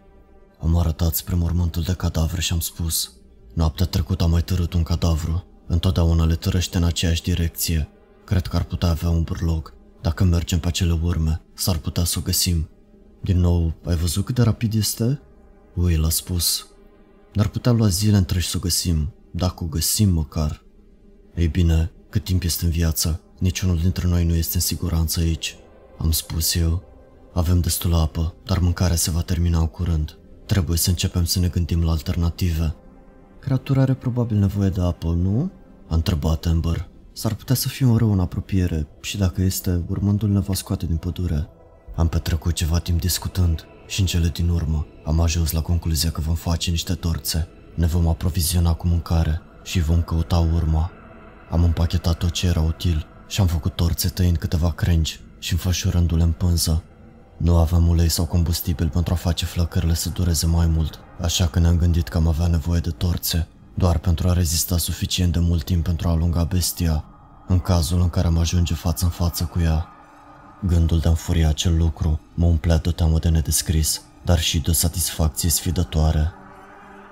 Am 0.61 0.77
arătat 0.77 1.15
spre 1.15 1.35
mormântul 1.35 1.83
de 1.83 1.93
cadavre 1.93 2.41
și 2.41 2.53
am 2.53 2.61
spus 2.61 3.13
Noaptea 3.55 3.87
trecută 3.87 4.25
am 4.25 4.31
mai 4.31 4.43
târât 4.43 4.73
un 4.73 4.83
cadavru. 4.83 5.48
Întotdeauna 5.71 6.25
le 6.25 6.35
târăște 6.35 6.77
în 6.77 6.85
aceeași 6.85 7.23
direcție. 7.23 7.89
Cred 8.25 8.47
că 8.47 8.57
ar 8.57 8.65
putea 8.65 8.89
avea 8.89 9.11
un 9.11 9.23
burlog. 9.23 9.75
Dacă 10.01 10.25
mergem 10.25 10.59
pe 10.59 10.69
acele 10.69 10.99
urme, 11.03 11.43
s-ar 11.55 11.77
putea 11.77 12.05
să 12.05 12.19
o 12.19 12.23
găsim. 12.23 12.69
Din 13.21 13.41
nou, 13.41 13.75
ai 13.85 13.97
văzut 13.97 14.25
cât 14.25 14.35
de 14.35 14.43
rapid 14.43 14.75
este? 14.75 15.21
Will 15.75 16.05
a 16.05 16.09
spus. 16.09 16.67
N-ar 17.33 17.49
putea 17.49 17.73
lua 17.73 17.89
zile 17.89 18.17
întregi 18.17 18.47
să 18.47 18.57
o 18.57 18.61
găsim, 18.61 19.13
dacă 19.31 19.65
o 19.65 19.67
găsim 19.67 20.09
măcar. 20.09 20.63
Ei 21.35 21.49
bine, 21.49 21.91
cât 22.11 22.25
timp 22.25 22.43
este 22.43 22.65
în 22.65 22.71
viață, 22.71 23.21
niciunul 23.39 23.79
dintre 23.79 24.07
noi 24.07 24.25
nu 24.25 24.35
este 24.35 24.55
în 24.55 24.61
siguranță 24.61 25.21
aici. 25.21 25.57
Am 25.99 26.11
spus 26.11 26.55
eu. 26.55 26.83
Avem 27.33 27.61
destul 27.61 27.95
apă, 27.95 28.35
dar 28.45 28.59
mâncarea 28.59 28.97
se 28.97 29.11
va 29.11 29.21
termina 29.21 29.59
în 29.59 29.67
curând. 29.67 30.19
Trebuie 30.47 30.79
să 30.79 30.91
începem 30.91 31.25
să 31.25 31.39
ne 31.39 31.49
gândim 31.49 31.85
la 31.85 31.91
alternative. 31.91 32.75
Creatura 33.41 33.81
are 33.81 33.95
probabil 33.95 34.37
nevoie 34.37 34.69
de 34.69 34.81
apă, 34.81 35.09
nu? 35.09 35.51
A 35.89 35.95
întrebat 35.95 36.47
Amber. 36.47 36.89
S-ar 37.13 37.35
putea 37.35 37.55
să 37.55 37.69
fie 37.69 37.87
un 37.87 37.97
rău 37.97 38.13
în 38.13 38.21
apropiere 38.21 38.87
și 39.01 39.17
dacă 39.17 39.43
este, 39.43 39.83
urmându-l 39.89 40.31
ne 40.31 40.39
va 40.39 40.55
scoate 40.55 40.87
din 40.87 40.97
pădure. 40.97 41.49
Am 41.97 42.09
petrecut 42.09 42.53
ceva 42.53 42.79
timp 42.79 43.01
discutând 43.01 43.67
și 43.87 44.01
în 44.01 44.07
cele 44.07 44.29
din 44.29 44.49
urmă 44.49 44.87
am 45.05 45.21
ajuns 45.21 45.51
la 45.51 45.61
concluzia 45.61 46.11
că 46.11 46.21
vom 46.21 46.35
face 46.35 46.71
niște 46.71 46.95
torțe. 46.95 47.49
Ne 47.75 47.87
vom 47.87 48.09
aproviziona 48.09 48.75
cu 48.75 48.87
mâncare 48.87 49.41
și 49.63 49.81
vom 49.81 50.03
căuta 50.03 50.39
urma. 50.39 50.91
Am 51.51 51.65
împachetat 51.65 52.19
tot 52.19 52.31
ce 52.31 52.47
era 52.47 52.61
util 52.61 53.07
și 53.27 53.41
am 53.41 53.47
făcut 53.47 53.77
torțe 53.77 54.09
tăind 54.09 54.37
câteva 54.37 54.73
crengi 54.73 55.21
și 55.39 55.53
înfășurându-le 55.53 56.23
în 56.23 56.33
pânză. 56.33 56.83
Nu 57.37 57.57
aveam 57.57 57.89
ulei 57.89 58.09
sau 58.09 58.25
combustibil 58.27 58.89
pentru 58.89 59.13
a 59.13 59.17
face 59.17 59.45
flăcările 59.45 59.95
să 59.95 60.09
dureze 60.09 60.47
mai 60.47 60.67
mult, 60.67 60.99
așa 61.21 61.47
că 61.47 61.59
ne-am 61.59 61.77
gândit 61.77 62.09
că 62.09 62.17
am 62.17 62.27
avea 62.27 62.47
nevoie 62.47 62.81
de 62.81 62.91
torțe, 62.91 63.49
doar 63.79 63.99
pentru 63.99 64.29
a 64.29 64.33
rezista 64.33 64.79
suficient 64.79 65.33
de 65.33 65.39
mult 65.39 65.65
timp 65.65 65.85
pentru 65.85 66.09
a 66.09 66.11
alunga 66.11 66.45
bestia. 66.45 67.05
în 67.47 67.59
cazul 67.59 68.01
în 68.01 68.11
care 68.11 68.27
am 68.27 68.39
ajunge 68.39 68.75
față 68.75 69.05
în 69.05 69.11
față 69.11 69.45
cu 69.45 69.61
ea. 69.61 69.89
Gândul 70.67 70.99
de 70.99 71.07
a 71.07 71.11
înfuria 71.11 71.49
acel 71.49 71.77
lucru 71.77 72.21
mă 72.35 72.47
umplea 72.47 72.77
de 72.77 72.89
o 72.89 72.93
teamă 72.93 73.19
de 73.19 73.29
nedescris, 73.29 74.03
dar 74.25 74.39
și 74.39 74.61
de 74.61 74.71
o 74.71 74.73
satisfacție 74.73 75.51
sfidătoare. 75.51 76.33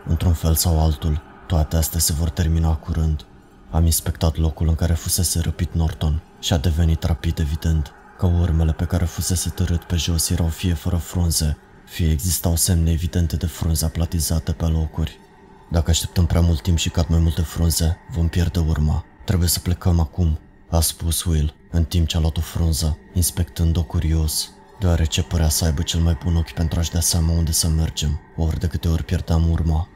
Într-un 0.07 0.33
fel 0.33 0.55
sau 0.55 0.81
altul, 0.81 1.23
toate 1.47 1.77
astea 1.77 2.01
se 2.01 2.13
vor 2.13 2.31
termina 2.31 2.75
curând. 2.75 3.27
Am 3.71 3.85
inspectat 3.85 4.37
locul 4.37 4.69
în 4.69 4.75
care 4.75 4.93
fusese 4.93 5.41
răpit 5.41 5.75
Norton 5.75 6.23
și 6.41 6.53
a 6.53 6.59
devenit 6.59 7.03
rapid 7.03 7.39
evident 7.39 7.93
că 8.19 8.27
urmele 8.27 8.73
pe 8.73 8.85
care 8.85 9.05
fusese 9.05 9.49
târât 9.49 9.83
pe 9.83 9.97
jos 9.97 10.31
erau 10.31 10.49
fie 10.49 10.75
fără 10.75 10.97
frunze, 10.97 11.57
fie 11.85 12.11
existau 12.11 12.57
semne 12.57 12.91
evidente 12.91 13.37
de 13.37 13.47
frunze 13.47 13.85
aplatizate 13.85 14.53
pe 14.53 14.65
locuri. 14.65 15.25
Dacă 15.69 15.91
așteptăm 15.91 16.27
prea 16.27 16.41
mult 16.41 16.61
timp 16.61 16.79
și 16.79 16.91
cad 16.91 17.07
mai 17.09 17.19
multe 17.19 17.41
frunze, 17.41 17.97
vom 18.11 18.29
pierde 18.29 18.59
urma. 18.59 19.05
Trebuie 19.25 19.49
să 19.49 19.61
plecăm 19.61 20.01
acum, 20.01 20.39
a 20.71 20.81
spus 20.81 21.25
Will, 21.25 21.55
în 21.71 21.85
timp 21.85 22.07
ce 22.07 22.17
a 22.17 22.21
luat 22.21 22.37
o 22.37 22.41
frunză, 22.41 22.99
inspectând-o 23.15 23.83
curios, 23.83 24.51
deoarece 24.81 25.23
părea 25.23 25.49
să 25.49 25.65
aibă 25.65 25.83
cel 25.83 26.01
mai 26.01 26.19
bun 26.25 26.37
ochi 26.37 26.53
pentru 26.53 26.79
a-și 26.79 26.91
da 26.91 27.01
seama 27.01 27.33
unde 27.33 27.53
să 27.53 27.69
mergem, 27.69 28.21
ori 28.37 28.59
de 28.59 28.67
câte 28.67 28.89
ori 28.89 29.05
pierdeam 29.05 29.51
urma. 29.51 29.89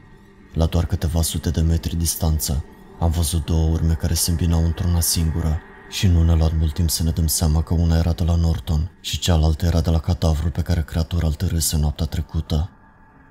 La 0.53 0.65
doar 0.65 0.85
câteva 0.85 1.21
sute 1.21 1.49
de 1.49 1.61
metri 1.61 1.95
distanță, 1.95 2.65
am 2.99 3.09
văzut 3.09 3.45
două 3.45 3.69
urme 3.69 3.93
care 3.93 4.13
se 4.13 4.29
îmbinau 4.29 4.65
într-una 4.65 4.99
singură 4.99 5.59
și 5.89 6.07
nu 6.07 6.23
ne-a 6.23 6.35
luat 6.35 6.57
mult 6.57 6.73
timp 6.73 6.89
să 6.89 7.03
ne 7.03 7.11
dăm 7.11 7.27
seama 7.27 7.61
că 7.61 7.73
una 7.73 7.97
era 7.97 8.11
de 8.11 8.23
la 8.23 8.35
Norton 8.35 8.91
și 9.01 9.19
cealaltă 9.19 9.65
era 9.65 9.81
de 9.81 9.89
la 9.89 9.99
cadavrul 9.99 10.51
pe 10.51 10.61
care 10.61 10.83
creatura 10.83 11.27
îl 11.27 11.33
târâse 11.33 11.77
noaptea 11.77 12.05
trecută. 12.05 12.69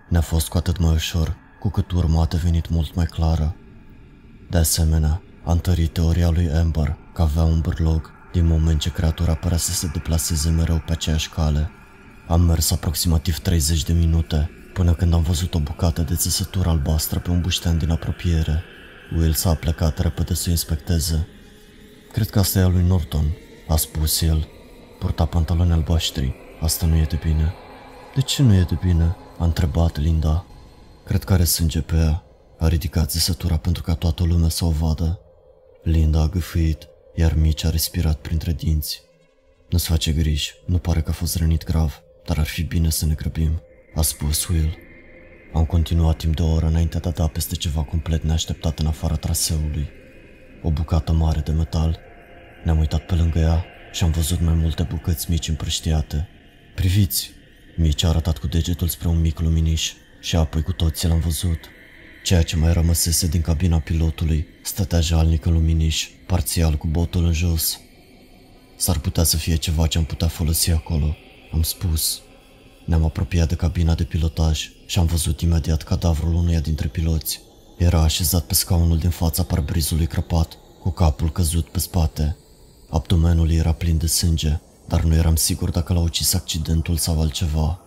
Ne-a 0.08 0.20
fost 0.20 0.48
cu 0.48 0.56
atât 0.56 0.78
mai 0.78 0.94
ușor, 0.94 1.36
cu 1.60 1.68
cât 1.68 1.90
urma 1.90 2.22
a 2.22 2.26
devenit 2.26 2.68
mult 2.68 2.94
mai 2.94 3.06
clară. 3.06 3.54
De 4.50 4.58
asemenea, 4.58 5.22
a 5.44 5.52
întărit 5.52 5.92
teoria 5.92 6.30
lui 6.30 6.50
Amber 6.50 6.96
că 7.14 7.22
avea 7.22 7.42
un 7.42 7.60
bârlog 7.60 8.10
din 8.32 8.46
moment 8.46 8.80
ce 8.80 8.90
creatura 8.90 9.34
părea 9.34 9.56
să 9.56 9.72
se 9.72 9.90
deplaseze 9.92 10.50
mereu 10.50 10.82
pe 10.86 10.92
aceeași 10.92 11.30
cale. 11.30 11.70
Am 12.28 12.40
mers 12.40 12.70
aproximativ 12.70 13.38
30 13.38 13.82
de 13.82 13.92
minute 13.92 14.50
până 14.72 14.92
când 14.92 15.14
am 15.14 15.22
văzut 15.22 15.54
o 15.54 15.58
bucată 15.58 16.02
de 16.02 16.14
țesătură 16.14 16.68
albastră 16.68 17.18
pe 17.18 17.30
un 17.30 17.40
buștean 17.40 17.78
din 17.78 17.90
apropiere. 17.90 18.62
Will 19.16 19.32
s-a 19.32 19.54
plecat 19.54 19.98
repede 19.98 20.34
să 20.34 20.44
o 20.46 20.50
inspecteze. 20.50 21.26
Cred 22.12 22.30
că 22.30 22.38
asta 22.38 22.58
e 22.58 22.62
a 22.62 22.68
lui 22.68 22.84
Norton, 22.86 23.24
a 23.68 23.76
spus 23.76 24.20
el. 24.20 24.48
Purta 24.98 25.24
pantaloni 25.24 25.72
albaștri. 25.72 26.34
Asta 26.60 26.86
nu 26.86 26.96
e 26.96 27.06
de 27.08 27.18
bine. 27.22 27.54
De 28.14 28.20
ce 28.20 28.42
nu 28.42 28.54
e 28.54 28.66
de 28.68 28.78
bine? 28.82 29.16
A 29.38 29.44
întrebat 29.44 29.98
Linda. 29.98 30.44
Cred 31.10 31.24
că 31.24 31.32
are 31.32 31.44
sânge 31.44 31.80
pe 31.80 31.96
ea. 31.96 32.24
A 32.58 32.68
ridicat 32.68 33.10
țesătura 33.10 33.56
pentru 33.56 33.82
ca 33.82 33.94
toată 33.94 34.24
lumea 34.24 34.48
să 34.48 34.64
o 34.64 34.70
vadă. 34.70 35.20
Linda 35.82 36.20
a 36.20 36.28
gâfâit, 36.28 36.88
iar 37.14 37.34
Mitch 37.34 37.64
a 37.64 37.70
respirat 37.70 38.20
printre 38.20 38.52
dinți. 38.52 39.02
Nu-ți 39.68 39.86
face 39.86 40.12
griji, 40.12 40.54
nu 40.66 40.78
pare 40.78 41.00
că 41.00 41.10
a 41.10 41.12
fost 41.12 41.36
rănit 41.36 41.64
grav, 41.64 42.02
dar 42.26 42.38
ar 42.38 42.46
fi 42.46 42.62
bine 42.62 42.90
să 42.90 43.06
ne 43.06 43.14
grăbim, 43.14 43.62
a 43.94 44.02
spus 44.02 44.46
Will. 44.46 44.78
Am 45.52 45.64
continuat 45.64 46.16
timp 46.16 46.36
de 46.36 46.42
o 46.42 46.52
oră 46.52 46.66
înainte 46.66 46.98
de 46.98 47.08
a 47.08 47.12
da 47.12 47.26
peste 47.26 47.54
ceva 47.54 47.82
complet 47.82 48.22
neașteptat 48.22 48.78
în 48.78 48.86
afara 48.86 49.16
traseului. 49.16 49.88
O 50.62 50.70
bucată 50.70 51.12
mare 51.12 51.40
de 51.40 51.52
metal. 51.52 51.98
Ne-am 52.64 52.78
uitat 52.78 53.06
pe 53.06 53.14
lângă 53.14 53.38
ea 53.38 53.64
și 53.92 54.04
am 54.04 54.10
văzut 54.10 54.40
mai 54.40 54.54
multe 54.54 54.82
bucăți 54.82 55.30
mici 55.30 55.48
împrăștiate. 55.48 56.28
Priviți! 56.74 57.30
Mici 57.76 58.02
a 58.02 58.08
arătat 58.08 58.38
cu 58.38 58.46
degetul 58.46 58.88
spre 58.88 59.08
un 59.08 59.20
mic 59.20 59.38
luminiș 59.38 59.92
și 60.20 60.36
apoi 60.36 60.62
cu 60.62 60.72
toții 60.72 61.08
l-am 61.08 61.20
văzut. 61.20 61.58
Ceea 62.24 62.42
ce 62.42 62.56
mai 62.56 62.72
rămăsese 62.72 63.26
din 63.26 63.40
cabina 63.40 63.78
pilotului 63.78 64.46
stătea 64.62 65.00
jalnic 65.00 65.44
în 65.44 65.52
luminiș, 65.52 66.08
parțial 66.26 66.74
cu 66.74 66.86
botul 66.86 67.24
în 67.24 67.32
jos. 67.32 67.80
S-ar 68.76 68.98
putea 68.98 69.22
să 69.22 69.36
fie 69.36 69.56
ceva 69.56 69.86
ce 69.86 69.98
am 69.98 70.04
putea 70.04 70.28
folosi 70.28 70.70
acolo, 70.70 71.16
am 71.52 71.62
spus. 71.62 72.20
Ne-am 72.84 73.04
apropiat 73.04 73.48
de 73.48 73.54
cabina 73.54 73.94
de 73.94 74.04
pilotaj 74.04 74.70
și 74.86 74.98
am 74.98 75.06
văzut 75.06 75.40
imediat 75.40 75.82
cadavrul 75.82 76.34
unuia 76.34 76.60
dintre 76.60 76.88
piloți. 76.88 77.40
Era 77.78 78.02
așezat 78.02 78.44
pe 78.44 78.54
scaunul 78.54 78.98
din 78.98 79.10
fața 79.10 79.42
parbrizului 79.42 80.06
crăpat, 80.06 80.58
cu 80.80 80.90
capul 80.90 81.32
căzut 81.32 81.68
pe 81.68 81.78
spate. 81.78 82.36
Abdomenul 82.88 83.50
era 83.50 83.72
plin 83.72 83.98
de 83.98 84.06
sânge, 84.06 84.60
dar 84.88 85.02
nu 85.02 85.14
eram 85.14 85.36
sigur 85.36 85.70
dacă 85.70 85.92
l-a 85.92 86.00
ucis 86.00 86.34
accidentul 86.34 86.96
sau 86.96 87.20
altceva. 87.20 87.80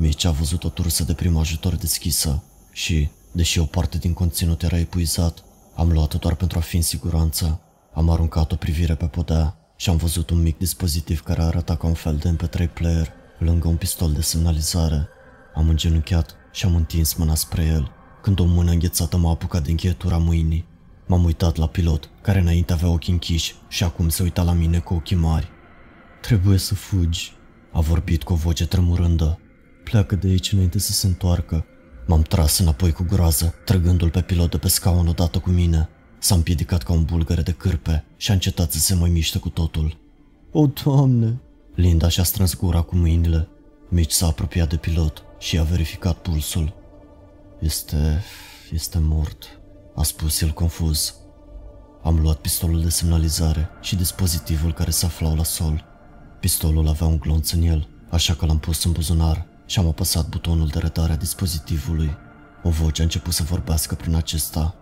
Mitch 0.00 0.24
a 0.24 0.30
văzut 0.30 0.64
o 0.64 0.68
tursă 0.68 1.04
de 1.04 1.12
prim 1.12 1.36
ajutor 1.36 1.74
deschisă 1.76 2.42
și, 2.72 3.08
deși 3.32 3.58
o 3.58 3.64
parte 3.64 3.98
din 3.98 4.12
conținut 4.12 4.62
era 4.62 4.78
epuizat, 4.78 5.44
am 5.74 5.92
luat-o 5.92 6.18
doar 6.18 6.34
pentru 6.34 6.58
a 6.58 6.60
fi 6.60 6.76
în 6.76 6.82
siguranță. 6.82 7.60
Am 7.94 8.10
aruncat 8.10 8.52
o 8.52 8.56
privire 8.56 8.94
pe 8.94 9.06
podea 9.06 9.56
și 9.76 9.90
am 9.90 9.96
văzut 9.96 10.30
un 10.30 10.42
mic 10.42 10.58
dispozitiv 10.58 11.22
care 11.22 11.42
arăta 11.42 11.76
ca 11.76 11.86
un 11.86 11.94
fel 11.94 12.16
de 12.16 12.36
MP3 12.36 12.72
player 12.72 13.12
lângă 13.38 13.68
un 13.68 13.76
pistol 13.76 14.12
de 14.12 14.20
semnalizare. 14.20 15.08
Am 15.54 15.68
îngenunchiat 15.68 16.34
și 16.52 16.64
am 16.64 16.74
întins 16.74 17.14
mâna 17.14 17.34
spre 17.34 17.64
el, 17.64 17.90
când 18.22 18.40
o 18.40 18.44
mână 18.44 18.70
înghețată 18.70 19.16
m-a 19.16 19.30
apucat 19.30 19.62
de 19.62 19.70
încheietura 19.70 20.18
mâinii. 20.18 20.66
M-am 21.06 21.24
uitat 21.24 21.56
la 21.56 21.66
pilot, 21.66 22.10
care 22.22 22.40
înainte 22.40 22.72
avea 22.72 22.88
ochii 22.88 23.12
închiși 23.12 23.54
și 23.68 23.84
acum 23.84 24.08
se 24.08 24.22
uita 24.22 24.42
la 24.42 24.52
mine 24.52 24.78
cu 24.78 24.94
ochii 24.94 25.16
mari. 25.16 25.48
Trebuie 26.20 26.58
să 26.58 26.74
fugi, 26.74 27.32
a 27.72 27.80
vorbit 27.80 28.22
cu 28.22 28.32
o 28.32 28.36
voce 28.36 28.66
tremurândă. 28.66 29.38
Pleacă 29.90 30.14
de 30.14 30.28
aici 30.28 30.52
înainte 30.52 30.78
să 30.78 30.92
se 30.92 31.06
întoarcă. 31.06 31.64
M-am 32.06 32.22
tras 32.22 32.58
înapoi 32.58 32.92
cu 32.92 33.06
groază, 33.08 33.54
trăgându-l 33.64 34.10
pe 34.10 34.20
pilot 34.20 34.50
de 34.50 34.58
pe 34.58 34.68
scaun 34.68 35.06
odată 35.06 35.38
cu 35.38 35.50
mine. 35.50 35.88
S-a 36.18 36.34
împiedicat 36.34 36.82
ca 36.82 36.92
un 36.92 37.04
bulgăre 37.04 37.42
de 37.42 37.52
cârpe 37.52 38.04
și 38.16 38.30
a 38.30 38.34
încetat 38.34 38.72
să 38.72 38.78
se 38.78 38.94
mai 38.94 39.10
miște 39.10 39.38
cu 39.38 39.48
totul. 39.48 39.98
O, 40.52 40.66
Doamne! 40.66 41.40
Linda 41.74 42.08
și-a 42.08 42.22
strâns 42.22 42.56
gura 42.56 42.80
cu 42.80 42.96
mâinile. 42.96 43.48
Mitch 43.88 44.12
s-a 44.12 44.26
apropiat 44.26 44.68
de 44.68 44.76
pilot 44.76 45.22
și 45.38 45.58
a 45.58 45.62
verificat 45.62 46.16
pulsul. 46.16 46.74
Este... 47.60 48.22
este 48.72 48.98
mort, 48.98 49.60
a 49.94 50.02
spus 50.02 50.40
el 50.40 50.50
confuz. 50.50 51.14
Am 52.02 52.20
luat 52.20 52.36
pistolul 52.36 52.82
de 52.82 52.88
semnalizare 52.88 53.68
și 53.80 53.96
dispozitivul 53.96 54.72
care 54.72 54.90
se 54.90 55.06
aflau 55.06 55.36
la 55.36 55.44
sol. 55.44 55.84
Pistolul 56.40 56.88
avea 56.88 57.06
un 57.06 57.18
glonț 57.18 57.50
în 57.50 57.62
el, 57.62 57.88
așa 58.10 58.34
că 58.34 58.46
l-am 58.46 58.58
pus 58.58 58.84
în 58.84 58.92
buzunar 58.92 59.49
și 59.70 59.78
am 59.78 59.86
apăsat 59.86 60.28
butonul 60.28 60.66
de 60.66 60.78
redare 60.78 61.12
a 61.12 61.16
dispozitivului. 61.16 62.16
O 62.62 62.70
voce 62.70 63.00
a 63.00 63.04
început 63.04 63.32
să 63.32 63.42
vorbească 63.42 63.94
prin 63.94 64.14
acesta. 64.14 64.74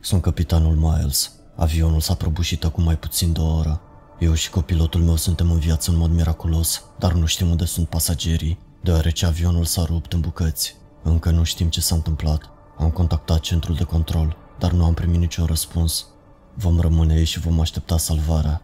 Sunt 0.00 0.22
capitanul 0.22 0.76
Miles. 0.76 1.32
Avionul 1.56 2.00
s-a 2.00 2.14
prăbușit 2.14 2.64
acum 2.64 2.84
mai 2.84 2.98
puțin 2.98 3.32
de 3.32 3.40
o 3.40 3.56
oră. 3.56 3.80
Eu 4.18 4.34
și 4.34 4.50
copilotul 4.50 5.00
meu 5.00 5.16
suntem 5.16 5.50
în 5.50 5.58
viață 5.58 5.90
în 5.90 5.96
mod 5.96 6.10
miraculos, 6.10 6.82
dar 6.98 7.12
nu 7.12 7.26
știm 7.26 7.50
unde 7.50 7.64
sunt 7.64 7.88
pasagerii, 7.88 8.58
deoarece 8.82 9.26
avionul 9.26 9.64
s-a 9.64 9.84
rupt 9.84 10.12
în 10.12 10.20
bucăți. 10.20 10.76
Încă 11.02 11.30
nu 11.30 11.42
știm 11.42 11.68
ce 11.68 11.80
s-a 11.80 11.94
întâmplat. 11.94 12.50
Am 12.78 12.90
contactat 12.90 13.40
centrul 13.40 13.74
de 13.74 13.84
control, 13.84 14.36
dar 14.58 14.72
nu 14.72 14.84
am 14.84 14.94
primit 14.94 15.20
niciun 15.20 15.46
răspuns. 15.46 16.06
Vom 16.54 16.80
rămâne 16.80 17.12
aici 17.12 17.28
și 17.28 17.40
vom 17.40 17.60
aștepta 17.60 17.98
salvarea. 17.98 18.62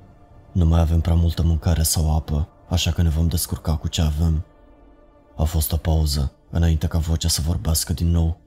Nu 0.53 0.65
mai 0.65 0.81
avem 0.81 1.01
prea 1.01 1.15
multă 1.15 1.43
mâncare 1.43 1.83
sau 1.83 2.17
apă, 2.17 2.49
așa 2.69 2.91
că 2.91 3.03
ne 3.03 3.09
vom 3.09 3.29
descurca 3.29 3.77
cu 3.77 3.89
ce 3.89 4.01
avem. 4.01 4.45
A 5.41 5.45
fost 5.45 5.73
o 5.73 5.77
pauză, 5.77 6.33
înainte 6.51 6.87
ca 6.87 6.99
vocea 6.99 7.29
să 7.29 7.41
vorbească 7.41 7.93
din 7.93 8.11
nou. 8.11 8.41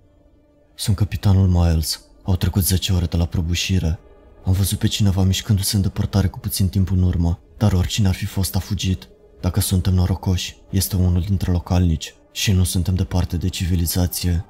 Sunt 0.75 0.95
capitanul 0.95 1.47
Miles. 1.47 2.01
Au 2.23 2.35
trecut 2.35 2.63
10 2.63 2.93
ore 2.93 3.05
de 3.05 3.17
la 3.17 3.25
prăbușire. 3.25 3.99
Am 4.45 4.53
văzut 4.53 4.79
pe 4.79 4.87
cineva 4.87 5.23
mișcându-se 5.23 5.75
în 5.75 5.81
depărtare 5.81 6.27
cu 6.27 6.39
puțin 6.39 6.69
timp 6.69 6.91
în 6.91 7.03
urmă, 7.03 7.39
dar 7.57 7.73
oricine 7.73 8.07
ar 8.07 8.13
fi 8.13 8.25
fost 8.25 8.55
a 8.55 8.59
fugit. 8.59 9.09
Dacă 9.41 9.59
suntem 9.59 9.93
norocoși, 9.93 10.57
este 10.69 10.95
unul 10.95 11.21
dintre 11.21 11.51
localnici 11.51 12.15
și 12.31 12.51
nu 12.51 12.63
suntem 12.63 12.95
departe 12.95 13.37
de 13.37 13.47
civilizație. 13.47 14.45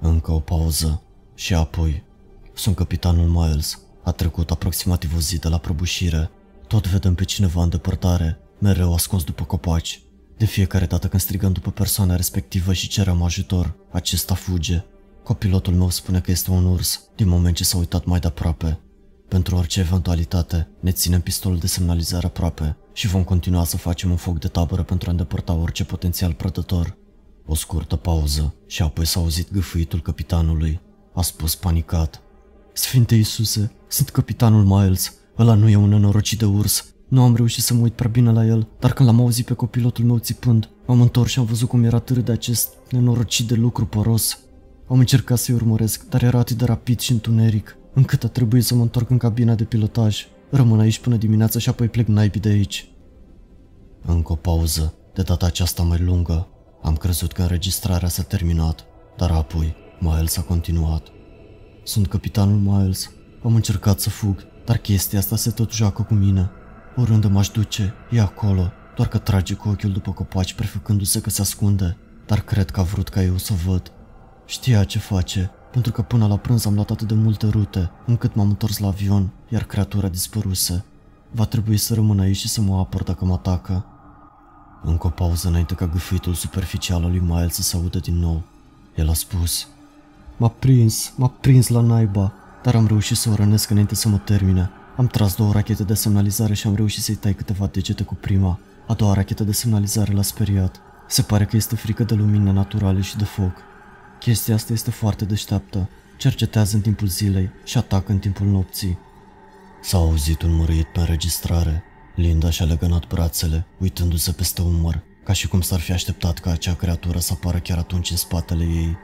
Încă 0.00 0.32
o 0.32 0.40
pauză 0.40 1.02
și 1.34 1.54
apoi. 1.54 2.04
Sunt 2.54 2.76
capitanul 2.76 3.28
Miles. 3.28 3.80
A 4.02 4.12
trecut 4.12 4.50
aproximativ 4.50 5.14
o 5.16 5.20
zi 5.20 5.38
de 5.38 5.48
la 5.48 5.58
prăbușire. 5.58 6.30
Tot 6.66 6.86
vedem 6.86 7.14
pe 7.14 7.24
cineva 7.24 7.62
în 7.62 7.68
depărtare, 7.68 8.38
mereu 8.58 8.94
ascuns 8.94 9.24
după 9.24 9.44
copaci. 9.44 10.02
De 10.36 10.44
fiecare 10.44 10.86
dată 10.86 11.08
când 11.08 11.22
strigăm 11.22 11.52
după 11.52 11.70
persoana 11.70 12.16
respectivă 12.16 12.72
și 12.72 12.88
cerem 12.88 13.22
ajutor, 13.22 13.74
acesta 13.92 14.34
fuge. 14.34 14.84
Copilotul 15.22 15.74
meu 15.74 15.90
spune 15.90 16.20
că 16.20 16.30
este 16.30 16.50
un 16.50 16.64
urs, 16.64 17.00
din 17.16 17.28
moment 17.28 17.56
ce 17.56 17.64
s-a 17.64 17.78
uitat 17.78 18.04
mai 18.04 18.20
de 18.20 18.26
aproape. 18.26 18.78
Pentru 19.28 19.56
orice 19.56 19.80
eventualitate, 19.80 20.68
ne 20.80 20.90
ținem 20.90 21.20
pistolul 21.20 21.58
de 21.58 21.66
semnalizare 21.66 22.26
aproape 22.26 22.76
și 22.92 23.06
vom 23.06 23.24
continua 23.24 23.64
să 23.64 23.76
facem 23.76 24.10
un 24.10 24.16
foc 24.16 24.38
de 24.38 24.48
tabără 24.48 24.82
pentru 24.82 25.08
a 25.08 25.10
îndepărta 25.10 25.52
orice 25.52 25.84
potențial 25.84 26.32
prădător. 26.32 26.96
O 27.46 27.54
scurtă 27.54 27.96
pauză 27.96 28.54
și 28.66 28.82
apoi 28.82 29.06
s-a 29.06 29.20
auzit 29.20 29.52
gâfâitul 29.52 30.02
capitanului. 30.02 30.80
A 31.14 31.22
spus 31.22 31.54
panicat. 31.54 32.22
Sfinte 32.72 33.14
Iisuse, 33.14 33.72
sunt 33.88 34.08
capitanul 34.08 34.64
Miles. 34.64 35.14
Ăla 35.38 35.54
nu 35.54 35.68
e 35.68 35.76
un 35.76 35.88
nenorocit 35.88 36.38
de 36.38 36.44
urs. 36.44 36.93
Nu 37.14 37.22
am 37.22 37.36
reușit 37.36 37.62
să 37.62 37.74
mă 37.74 37.80
uit 37.80 37.92
prea 37.92 38.10
bine 38.10 38.32
la 38.32 38.46
el, 38.46 38.68
dar 38.78 38.92
când 38.92 39.08
l-am 39.08 39.20
auzit 39.20 39.46
pe 39.46 39.54
copilotul 39.54 40.04
meu 40.04 40.18
țipând, 40.18 40.68
am 40.86 41.00
întors 41.00 41.30
și 41.30 41.38
am 41.38 41.44
văzut 41.44 41.68
cum 41.68 41.84
era 41.84 41.98
târât 41.98 42.24
de 42.24 42.32
acest 42.32 42.74
nenorocit 42.90 43.46
de 43.46 43.54
lucru 43.54 43.86
poros. 43.86 44.38
Am 44.88 44.98
încercat 44.98 45.38
să-i 45.38 45.54
urmăresc, 45.54 46.08
dar 46.08 46.22
era 46.22 46.38
atât 46.38 46.56
de 46.56 46.64
rapid 46.64 46.98
și 47.00 47.12
întuneric. 47.12 47.76
încât 47.92 48.24
a 48.24 48.28
trebuit 48.28 48.64
să 48.64 48.74
mă 48.74 48.82
întorc 48.82 49.10
în 49.10 49.18
cabina 49.18 49.54
de 49.54 49.64
pilotaj. 49.64 50.26
Rămân 50.50 50.80
aici 50.80 50.98
până 50.98 51.16
dimineața 51.16 51.58
și 51.58 51.68
apoi 51.68 51.88
plec 51.88 52.06
naibii 52.06 52.40
de 52.40 52.48
aici. 52.48 52.88
Încă 54.06 54.32
o 54.32 54.36
pauză, 54.36 54.94
de 55.14 55.22
data 55.22 55.46
aceasta 55.46 55.82
mai 55.82 55.98
lungă. 55.98 56.48
Am 56.82 56.96
crezut 56.96 57.32
că 57.32 57.42
înregistrarea 57.42 58.08
s-a 58.08 58.22
terminat, 58.22 58.84
dar 59.16 59.30
apoi 59.30 59.74
Miles 60.00 60.36
a 60.36 60.42
continuat. 60.42 61.06
Sunt 61.82 62.06
capitanul 62.06 62.58
Miles. 62.58 63.10
Am 63.42 63.54
încercat 63.54 64.00
să 64.00 64.10
fug, 64.10 64.46
dar 64.64 64.76
chestia 64.76 65.18
asta 65.18 65.36
se 65.36 65.50
tot 65.50 65.72
joacă 65.72 66.02
cu 66.02 66.14
mine. 66.14 66.50
Oriunde 66.96 67.28
m-aș 67.28 67.48
duce, 67.48 67.94
e 68.10 68.20
acolo, 68.20 68.72
doar 68.96 69.08
că 69.08 69.18
trage 69.18 69.54
cu 69.54 69.68
ochiul 69.68 69.90
după 69.90 70.12
copaci 70.12 70.54
prefăcându-se 70.54 71.20
că 71.20 71.30
se 71.30 71.40
ascunde, 71.40 71.96
dar 72.26 72.40
cred 72.40 72.70
că 72.70 72.80
a 72.80 72.82
vrut 72.82 73.08
ca 73.08 73.22
eu 73.22 73.36
să 73.36 73.52
văd. 73.66 73.92
Știa 74.46 74.84
ce 74.84 74.98
face, 74.98 75.50
pentru 75.72 75.92
că 75.92 76.02
până 76.02 76.26
la 76.26 76.36
prânz 76.36 76.66
am 76.66 76.74
luat 76.74 76.90
atât 76.90 77.08
de 77.08 77.14
multe 77.14 77.46
rute, 77.48 77.90
încât 78.06 78.34
m-am 78.34 78.48
întors 78.48 78.78
la 78.78 78.86
avion, 78.86 79.30
iar 79.48 79.64
creatura 79.64 80.08
dispăruse. 80.08 80.84
Va 81.30 81.44
trebui 81.44 81.76
să 81.76 81.94
rămân 81.94 82.20
aici 82.20 82.36
și 82.36 82.48
să 82.48 82.60
mă 82.60 82.78
apăr 82.78 83.02
dacă 83.02 83.24
mă 83.24 83.32
atacă. 83.32 83.84
Încă 84.82 85.06
o 85.06 85.10
pauză 85.10 85.48
înainte 85.48 85.74
ca 85.74 85.86
gâfâitul 85.86 86.34
superficial 86.34 87.04
al 87.04 87.10
lui 87.10 87.22
Miles 87.26 87.54
să 87.54 87.62
se 87.62 87.76
audă 87.76 87.98
din 87.98 88.18
nou. 88.18 88.42
El 88.94 89.08
a 89.08 89.14
spus, 89.14 89.68
M-a 90.36 90.48
prins, 90.48 91.12
m-a 91.16 91.32
prins 91.40 91.68
la 91.68 91.80
naiba, 91.80 92.32
dar 92.62 92.74
am 92.74 92.86
reușit 92.86 93.16
să 93.16 93.30
o 93.30 93.34
rănesc 93.34 93.70
înainte 93.70 93.94
să 93.94 94.08
mă 94.08 94.16
termine. 94.16 94.70
Am 94.96 95.06
tras 95.06 95.34
două 95.34 95.52
rachete 95.52 95.82
de 95.82 95.94
semnalizare 95.94 96.54
și 96.54 96.66
am 96.66 96.74
reușit 96.74 97.02
să-i 97.02 97.14
tai 97.14 97.34
câteva 97.34 97.66
degete 97.66 98.02
cu 98.02 98.14
prima. 98.14 98.60
A 98.86 98.94
doua 98.94 99.14
rachetă 99.14 99.44
de 99.44 99.52
semnalizare 99.52 100.12
l-a 100.12 100.22
speriat. 100.22 100.80
Se 101.08 101.22
pare 101.22 101.44
că 101.44 101.56
este 101.56 101.76
frică 101.76 102.04
de 102.04 102.14
lumini 102.14 102.52
naturale 102.52 103.00
și 103.00 103.16
de 103.16 103.24
foc. 103.24 103.52
Chestia 104.18 104.54
asta 104.54 104.72
este 104.72 104.90
foarte 104.90 105.24
deșteaptă. 105.24 105.88
Cercetează 106.16 106.76
în 106.76 106.82
timpul 106.82 107.08
zilei 107.08 107.50
și 107.64 107.78
atacă 107.78 108.12
în 108.12 108.18
timpul 108.18 108.46
nopții. 108.46 108.98
S-a 109.82 109.98
auzit 109.98 110.42
un 110.42 110.56
măruit 110.56 110.86
pe 110.86 111.00
înregistrare. 111.00 111.82
Linda 112.14 112.50
și-a 112.50 112.64
legănat 112.64 113.06
brațele, 113.06 113.66
uitându-se 113.78 114.32
peste 114.32 114.62
umăr, 114.62 115.02
ca 115.24 115.32
și 115.32 115.48
cum 115.48 115.60
s-ar 115.60 115.80
fi 115.80 115.92
așteptat 115.92 116.38
ca 116.38 116.50
acea 116.50 116.74
creatură 116.74 117.18
să 117.18 117.32
apară 117.32 117.58
chiar 117.58 117.78
atunci 117.78 118.10
în 118.10 118.16
spatele 118.16 118.64
ei. 118.64 118.96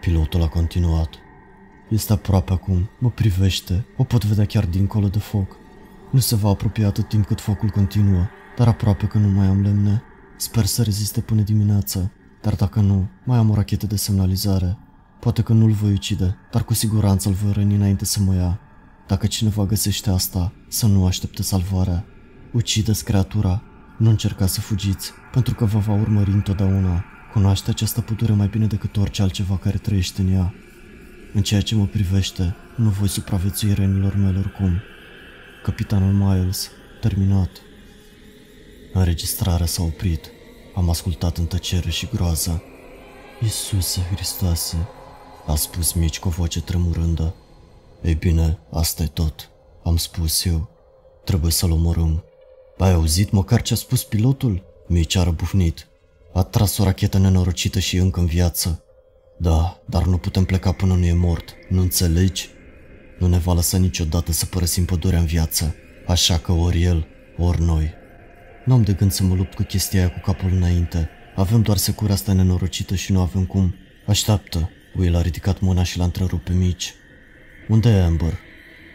Pilotul 0.00 0.42
a 0.42 0.48
continuat. 0.48 1.08
Este 1.88 2.12
aproape 2.12 2.52
acum, 2.52 2.88
mă 2.98 3.10
privește, 3.10 3.86
o 3.96 4.04
pot 4.04 4.24
vedea 4.24 4.44
chiar 4.44 4.66
dincolo 4.66 5.08
de 5.08 5.18
foc. 5.18 5.56
Nu 6.10 6.18
se 6.18 6.34
va 6.34 6.48
apropia 6.48 6.86
atât 6.86 7.08
timp 7.08 7.26
cât 7.26 7.40
focul 7.40 7.68
continuă, 7.68 8.26
dar 8.56 8.68
aproape 8.68 9.06
că 9.06 9.18
nu 9.18 9.28
mai 9.28 9.46
am 9.46 9.62
lemne. 9.62 10.02
Sper 10.36 10.64
să 10.64 10.82
reziste 10.82 11.20
până 11.20 11.40
dimineață, 11.40 12.12
dar 12.42 12.54
dacă 12.54 12.80
nu, 12.80 13.08
mai 13.24 13.38
am 13.38 13.50
o 13.50 13.54
rachetă 13.54 13.86
de 13.86 13.96
semnalizare. 13.96 14.78
Poate 15.20 15.42
că 15.42 15.52
nu-l 15.52 15.70
voi 15.70 15.92
ucide, 15.92 16.36
dar 16.50 16.64
cu 16.64 16.74
siguranță 16.74 17.28
îl 17.28 17.34
voi 17.34 17.52
răni 17.52 17.74
înainte 17.74 18.04
să 18.04 18.20
mă 18.20 18.34
ia. 18.34 18.60
Dacă 19.06 19.26
cineva 19.26 19.66
găsește 19.66 20.10
asta, 20.10 20.52
să 20.68 20.86
nu 20.86 21.06
aștepte 21.06 21.42
salvarea. 21.42 22.04
Ucideți 22.52 23.04
creatura, 23.04 23.62
nu 23.98 24.10
încercați 24.10 24.54
să 24.54 24.60
fugiți, 24.60 25.12
pentru 25.32 25.54
că 25.54 25.64
vă 25.64 25.78
va 25.78 25.92
urmări 25.92 26.30
întotdeauna. 26.30 27.04
Cunoaște 27.32 27.70
această 27.70 28.00
pădure 28.00 28.32
mai 28.32 28.46
bine 28.46 28.66
decât 28.66 28.96
orice 28.96 29.22
altceva 29.22 29.56
care 29.56 29.76
trăiește 29.76 30.22
în 30.22 30.32
ea. 30.32 30.54
În 31.36 31.42
ceea 31.42 31.60
ce 31.60 31.74
mă 31.74 31.86
privește, 31.86 32.56
nu 32.76 32.88
voi 32.88 33.08
supraviețui 33.08 33.74
renilor 33.74 34.14
mele 34.14 34.38
oricum. 34.38 34.80
Capitanul 35.62 36.12
Miles, 36.12 36.70
terminat. 37.00 37.50
Înregistrarea 38.92 39.66
s-a 39.66 39.82
oprit. 39.82 40.30
Am 40.74 40.90
ascultat 40.90 41.36
în 41.36 41.46
tăcere 41.46 41.90
și 41.90 42.08
groază. 42.12 42.62
Iisuse 43.42 44.00
Hristoase, 44.12 44.88
a 45.46 45.54
spus 45.54 45.92
Mici 45.92 46.18
cu 46.18 46.28
o 46.28 46.30
voce 46.30 46.60
tremurândă. 46.60 47.34
Ei 48.02 48.14
bine, 48.14 48.58
asta 48.70 49.02
e 49.02 49.06
tot, 49.06 49.50
am 49.84 49.96
spus 49.96 50.44
eu. 50.44 50.68
Trebuie 51.24 51.52
să-l 51.52 51.70
omorâm. 51.70 52.24
Ai 52.78 52.92
auzit 52.92 53.30
măcar 53.30 53.62
ce 53.62 53.72
a 53.72 53.76
spus 53.76 54.04
pilotul? 54.04 54.62
Mici 54.86 55.16
a 55.16 55.22
răbufnit. 55.22 55.86
A 56.32 56.42
tras 56.42 56.78
o 56.78 56.84
rachetă 56.84 57.18
nenorocită 57.18 57.78
și 57.78 57.96
încă 57.96 58.20
în 58.20 58.26
viață. 58.26 58.80
Da, 59.36 59.80
dar 59.86 60.04
nu 60.04 60.18
putem 60.18 60.44
pleca 60.44 60.72
până 60.72 60.94
nu 60.94 61.04
e 61.04 61.12
mort, 61.12 61.54
nu 61.68 61.80
înțelegi? 61.80 62.48
Nu 63.18 63.26
ne 63.26 63.38
va 63.38 63.52
lăsa 63.52 63.78
niciodată 63.78 64.32
să 64.32 64.46
părăsim 64.46 64.84
pădurea 64.84 65.18
în 65.18 65.26
viață, 65.26 65.74
așa 66.06 66.38
că 66.38 66.52
ori 66.52 66.82
el, 66.82 67.06
ori 67.36 67.62
noi. 67.62 67.94
Nu 68.64 68.74
am 68.74 68.82
de 68.82 68.92
gând 68.92 69.12
să 69.12 69.22
mă 69.22 69.34
lupt 69.34 69.54
cu 69.54 69.62
chestia 69.62 70.00
aia 70.00 70.10
cu 70.10 70.20
capul 70.24 70.50
înainte. 70.52 71.08
Avem 71.34 71.62
doar 71.62 71.76
secura 71.76 72.12
asta 72.12 72.32
nenorocită 72.32 72.94
și 72.94 73.12
nu 73.12 73.20
avem 73.20 73.44
cum. 73.44 73.74
Așteaptă. 74.06 74.70
Will 74.96 75.16
a 75.16 75.22
ridicat 75.22 75.60
mâna 75.60 75.82
și 75.82 75.98
l-a 75.98 76.04
întrerupt 76.04 76.44
pe 76.44 76.52
mici. 76.52 76.94
Unde 77.68 77.88
e 77.88 78.02
Amber? 78.02 78.38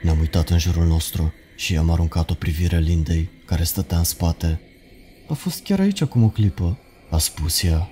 Ne-am 0.01 0.19
uitat 0.19 0.49
în 0.49 0.57
jurul 0.57 0.85
nostru 0.85 1.33
și 1.55 1.77
am 1.77 1.89
aruncat 1.89 2.29
o 2.29 2.33
privire 2.33 2.79
Lindei, 2.79 3.29
care 3.45 3.63
stătea 3.63 3.97
în 3.97 4.03
spate. 4.03 4.61
A 5.27 5.33
fost 5.33 5.63
chiar 5.63 5.79
aici 5.79 6.01
acum 6.01 6.23
o 6.23 6.29
clipă, 6.29 6.79
a 7.09 7.17
spus 7.17 7.63
ea. 7.63 7.91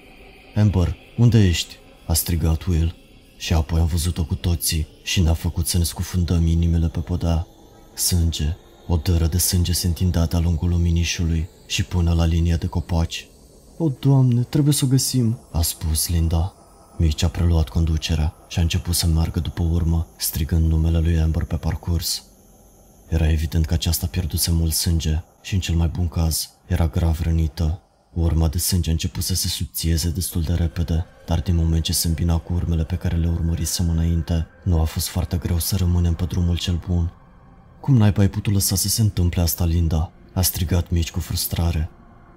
Amber, 0.55 0.97
unde 1.17 1.47
ești? 1.47 1.78
A 2.09 2.13
strigat 2.13 2.65
Will. 2.65 2.95
Și 3.37 3.53
apoi 3.53 3.79
am 3.79 3.85
văzut-o 3.85 4.25
cu 4.25 4.35
toții 4.35 4.87
și 5.03 5.21
ne-a 5.21 5.33
făcut 5.33 5.67
să 5.67 5.77
ne 5.77 5.83
scufundăm 5.83 6.47
inimile 6.47 6.87
pe 6.87 6.99
podea. 6.99 7.47
Sânge, 7.93 8.55
o 8.87 8.95
dără 8.97 9.27
de 9.27 9.37
sânge 9.37 9.71
se 9.71 9.87
întindea 9.87 10.25
de-a 10.25 10.39
lungul 10.39 10.69
luminișului 10.69 11.49
și 11.67 11.83
până 11.83 12.13
la 12.13 12.25
linia 12.25 12.57
de 12.57 12.67
copaci. 12.67 13.27
O, 13.77 13.89
Doamne, 13.99 14.41
trebuie 14.41 14.73
să 14.73 14.85
o 14.85 14.87
găsim, 14.87 15.39
a 15.51 15.61
spus 15.61 16.07
Linda. 16.07 16.53
Mici 16.97 17.23
a 17.23 17.27
preluat 17.27 17.69
conducerea 17.69 18.33
și 18.47 18.59
a 18.59 18.61
început 18.61 18.95
să 18.95 19.07
meargă 19.07 19.39
după 19.39 19.63
urmă, 19.63 20.07
strigând 20.17 20.69
numele 20.69 20.99
lui 20.99 21.19
Amber 21.19 21.43
pe 21.43 21.55
parcurs. 21.55 22.23
Era 23.09 23.31
evident 23.31 23.65
că 23.65 23.73
aceasta 23.73 24.07
pierduse 24.07 24.51
mult 24.51 24.73
sânge 24.73 25.21
și, 25.41 25.53
în 25.53 25.59
cel 25.59 25.75
mai 25.75 25.87
bun 25.87 26.07
caz, 26.07 26.49
era 26.67 26.87
grav 26.87 27.19
rănită. 27.21 27.81
Urma 28.13 28.47
de 28.47 28.57
sânge 28.57 28.89
a 28.89 28.91
început 28.91 29.23
să 29.23 29.35
se 29.35 29.47
subțieze 29.47 30.09
destul 30.09 30.41
de 30.41 30.53
repede, 30.53 31.05
dar 31.29 31.41
din 31.41 31.55
moment 31.55 31.83
ce 31.83 31.93
se 31.93 32.07
îmbina 32.07 32.37
cu 32.37 32.53
urmele 32.53 32.83
pe 32.83 32.95
care 32.95 33.15
le 33.15 33.27
urmărisem 33.27 33.89
înainte, 33.89 34.47
nu 34.63 34.79
a 34.79 34.83
fost 34.83 35.07
foarte 35.07 35.37
greu 35.37 35.59
să 35.59 35.75
rămânem 35.75 36.13
pe 36.13 36.25
drumul 36.25 36.57
cel 36.57 36.79
bun. 36.87 37.11
Cum 37.79 37.97
naiba 37.97 38.21
ai 38.21 38.29
putut 38.29 38.53
lăsa 38.53 38.75
să 38.75 38.87
se 38.87 39.01
întâmple 39.01 39.41
asta, 39.41 39.65
Linda? 39.65 40.11
A 40.33 40.41
strigat 40.41 40.89
Mici 40.89 41.11
cu 41.11 41.19
frustrare. 41.19 41.89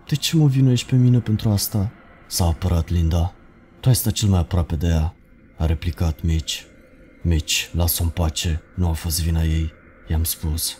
De 0.09 0.15
ce 0.15 0.37
mă 0.37 0.47
vinuiești 0.47 0.89
pe 0.89 0.97
mine 0.97 1.21
pentru 1.21 1.51
asta? 1.51 1.93
S-a 2.29 2.45
apărat 2.45 2.89
Linda. 2.89 3.35
Tu 3.81 3.89
ai 3.89 3.95
stat 3.95 4.13
cel 4.13 4.29
mai 4.29 4.39
aproape 4.39 4.77
de 4.77 4.87
ea, 4.87 5.15
a 5.59 5.67
replicat 5.67 6.23
Mici. 6.23 6.65
Mici, 7.23 7.71
lasă-o 7.75 8.05
în 8.05 8.11
pace, 8.11 8.63
nu 8.75 8.89
a 8.89 8.93
fost 8.93 9.23
vina 9.23 9.43
ei, 9.43 9.73
i-am 10.09 10.25
spus. 10.25 10.77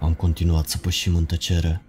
Am 0.00 0.14
continuat 0.14 0.68
să 0.68 0.78
pășim 0.78 1.14
în 1.16 1.24
tăcere. 1.24 1.82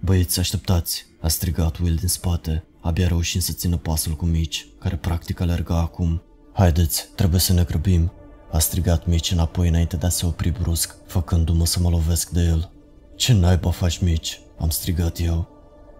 Băieți, 0.00 0.38
așteptați, 0.38 1.06
a 1.20 1.28
strigat 1.28 1.78
Will 1.78 1.94
din 1.94 2.08
spate, 2.08 2.64
abia 2.82 3.06
reușind 3.06 3.42
să 3.42 3.52
țină 3.52 3.76
pasul 3.76 4.12
cu 4.12 4.24
Mici, 4.24 4.66
care 4.78 4.96
practic 4.96 5.40
alerga 5.40 5.78
acum. 5.78 6.22
Haideți, 6.52 7.08
trebuie 7.14 7.40
să 7.40 7.52
ne 7.52 7.62
grăbim, 7.62 8.12
a 8.52 8.58
strigat 8.58 9.06
Mici 9.06 9.30
înapoi 9.30 9.68
înainte 9.68 9.96
de 9.96 10.06
a 10.06 10.08
se 10.08 10.26
opri 10.26 10.50
brusc, 10.50 10.96
făcându-mă 11.06 11.66
să 11.66 11.80
mă 11.80 11.88
lovesc 11.88 12.30
de 12.30 12.40
el. 12.40 12.70
Ce 13.16 13.32
naiba 13.32 13.70
faci, 13.70 13.98
Mici? 13.98 14.40
am 14.58 14.68
strigat 14.68 15.20
eu. 15.20 15.48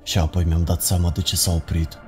Și 0.03 0.19
apoi 0.19 0.45
mi-am 0.45 0.65
dat 0.65 0.83
seama 0.83 1.11
de 1.11 1.21
ce 1.21 1.37
s-a 1.37 1.53
oprit. 1.53 1.99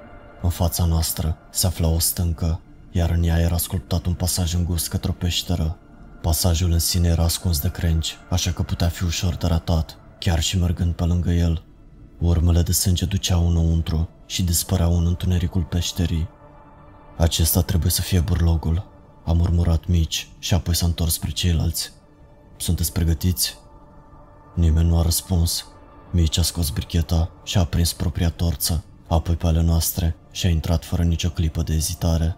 În 0.43 0.51
fața 0.51 0.85
noastră 0.85 1.37
se 1.51 1.67
afla 1.67 1.89
o 1.89 1.99
stâncă, 1.99 2.61
iar 2.93 3.11
în 3.11 3.23
ea 3.23 3.41
era 3.41 3.57
sculptat 3.57 4.07
un 4.07 4.15
pasaj 4.15 4.55
îngust 4.55 4.89
către 4.89 5.11
o 5.11 5.13
peșteră. 5.13 5.79
Pasajul 6.23 6.73
în 6.73 6.79
sine 6.79 7.09
era 7.09 7.23
ascuns 7.23 7.61
de 7.61 7.71
crengi, 7.71 8.17
așa 8.31 8.51
că 8.51 8.63
putea 8.63 8.89
fi 8.89 9.05
ușor 9.05 9.35
de 9.35 9.47
ratat, 9.47 9.99
chiar 10.19 10.41
și 10.41 10.59
mergând 10.59 10.95
pe 10.95 11.05
lângă 11.05 11.31
el. 11.31 11.63
Urmele 12.19 12.63
de 12.63 12.73
sânge 12.73 13.05
duceau 13.05 13.49
înăuntru 13.49 14.09
și 14.27 14.43
dispăreau 14.43 14.97
în 14.97 15.07
întunericul 15.07 15.63
peșterii. 15.63 16.29
Acesta 17.17 17.63
trebuie 17.63 17.91
să 17.91 18.01
fie 18.01 18.21
burlogul, 18.21 18.87
a 19.25 19.33
murmurat 19.33 19.87
mici 19.87 20.29
și 20.39 20.55
apoi 20.55 20.75
s-a 20.75 20.87
întors 20.87 21.13
spre 21.13 21.31
ceilalți. 21.31 21.93
Sunteți 22.57 22.93
pregătiți? 22.93 23.59
Nimeni 24.55 24.89
nu 24.89 24.99
a 24.99 25.03
răspuns. 25.03 25.67
Mici 26.13 26.39
a 26.39 26.43
scos 26.43 26.71
bricheta 26.71 27.31
și 27.45 27.59
a 27.59 27.65
prins 27.65 27.93
propria 27.93 28.31
torță, 28.31 28.85
apoi 29.09 29.35
pe 29.35 29.47
ale 29.47 29.63
noastre 29.63 30.17
și 30.31 30.47
a 30.47 30.49
intrat 30.49 30.85
fără 30.85 31.03
nicio 31.03 31.29
clipă 31.29 31.63
de 31.63 31.75
ezitare. 31.75 32.37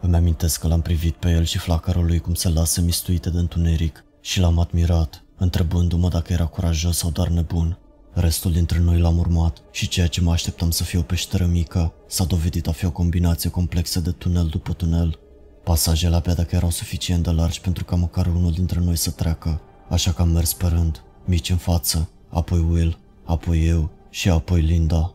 Îmi 0.00 0.16
amintesc 0.16 0.60
că 0.60 0.66
l-am 0.66 0.80
privit 0.82 1.14
pe 1.14 1.30
el 1.30 1.44
și 1.44 1.58
flacărul 1.58 2.06
lui 2.06 2.18
cum 2.18 2.34
se 2.34 2.48
lasă 2.48 2.80
mistuite 2.80 3.30
de 3.30 3.38
întuneric 3.38 4.04
și 4.20 4.40
l-am 4.40 4.58
admirat, 4.58 5.24
întrebându-mă 5.36 6.08
dacă 6.08 6.32
era 6.32 6.46
curajos 6.46 6.96
sau 6.96 7.10
doar 7.10 7.28
nebun. 7.28 7.78
Restul 8.14 8.52
dintre 8.52 8.78
noi 8.78 9.00
l-am 9.00 9.18
urmat 9.18 9.62
și 9.70 9.88
ceea 9.88 10.06
ce 10.06 10.20
mă 10.20 10.30
așteptam 10.30 10.70
să 10.70 10.84
fie 10.84 10.98
o 10.98 11.02
peșteră 11.02 11.46
mică 11.46 11.92
s-a 12.06 12.24
dovedit 12.24 12.68
a 12.68 12.72
fi 12.72 12.84
o 12.84 12.90
combinație 12.90 13.50
complexă 13.50 14.00
de 14.00 14.10
tunel 14.10 14.46
după 14.46 14.72
tunel. 14.72 15.18
Pasajele 15.64 16.14
abia 16.14 16.34
dacă 16.34 16.56
erau 16.56 16.70
suficient 16.70 17.22
de 17.22 17.30
largi 17.30 17.60
pentru 17.60 17.84
ca 17.84 17.96
măcar 17.96 18.26
unul 18.26 18.52
dintre 18.52 18.80
noi 18.80 18.96
să 18.96 19.10
treacă, 19.10 19.60
așa 19.88 20.12
că 20.12 20.22
am 20.22 20.28
mers 20.28 20.52
pe 20.52 20.66
rând, 20.66 21.02
mici 21.24 21.50
în 21.50 21.56
față, 21.56 22.08
apoi 22.28 22.58
Will, 22.58 22.98
apoi 23.24 23.66
eu 23.66 23.90
și 24.10 24.28
apoi 24.28 24.60
Linda. 24.60 25.14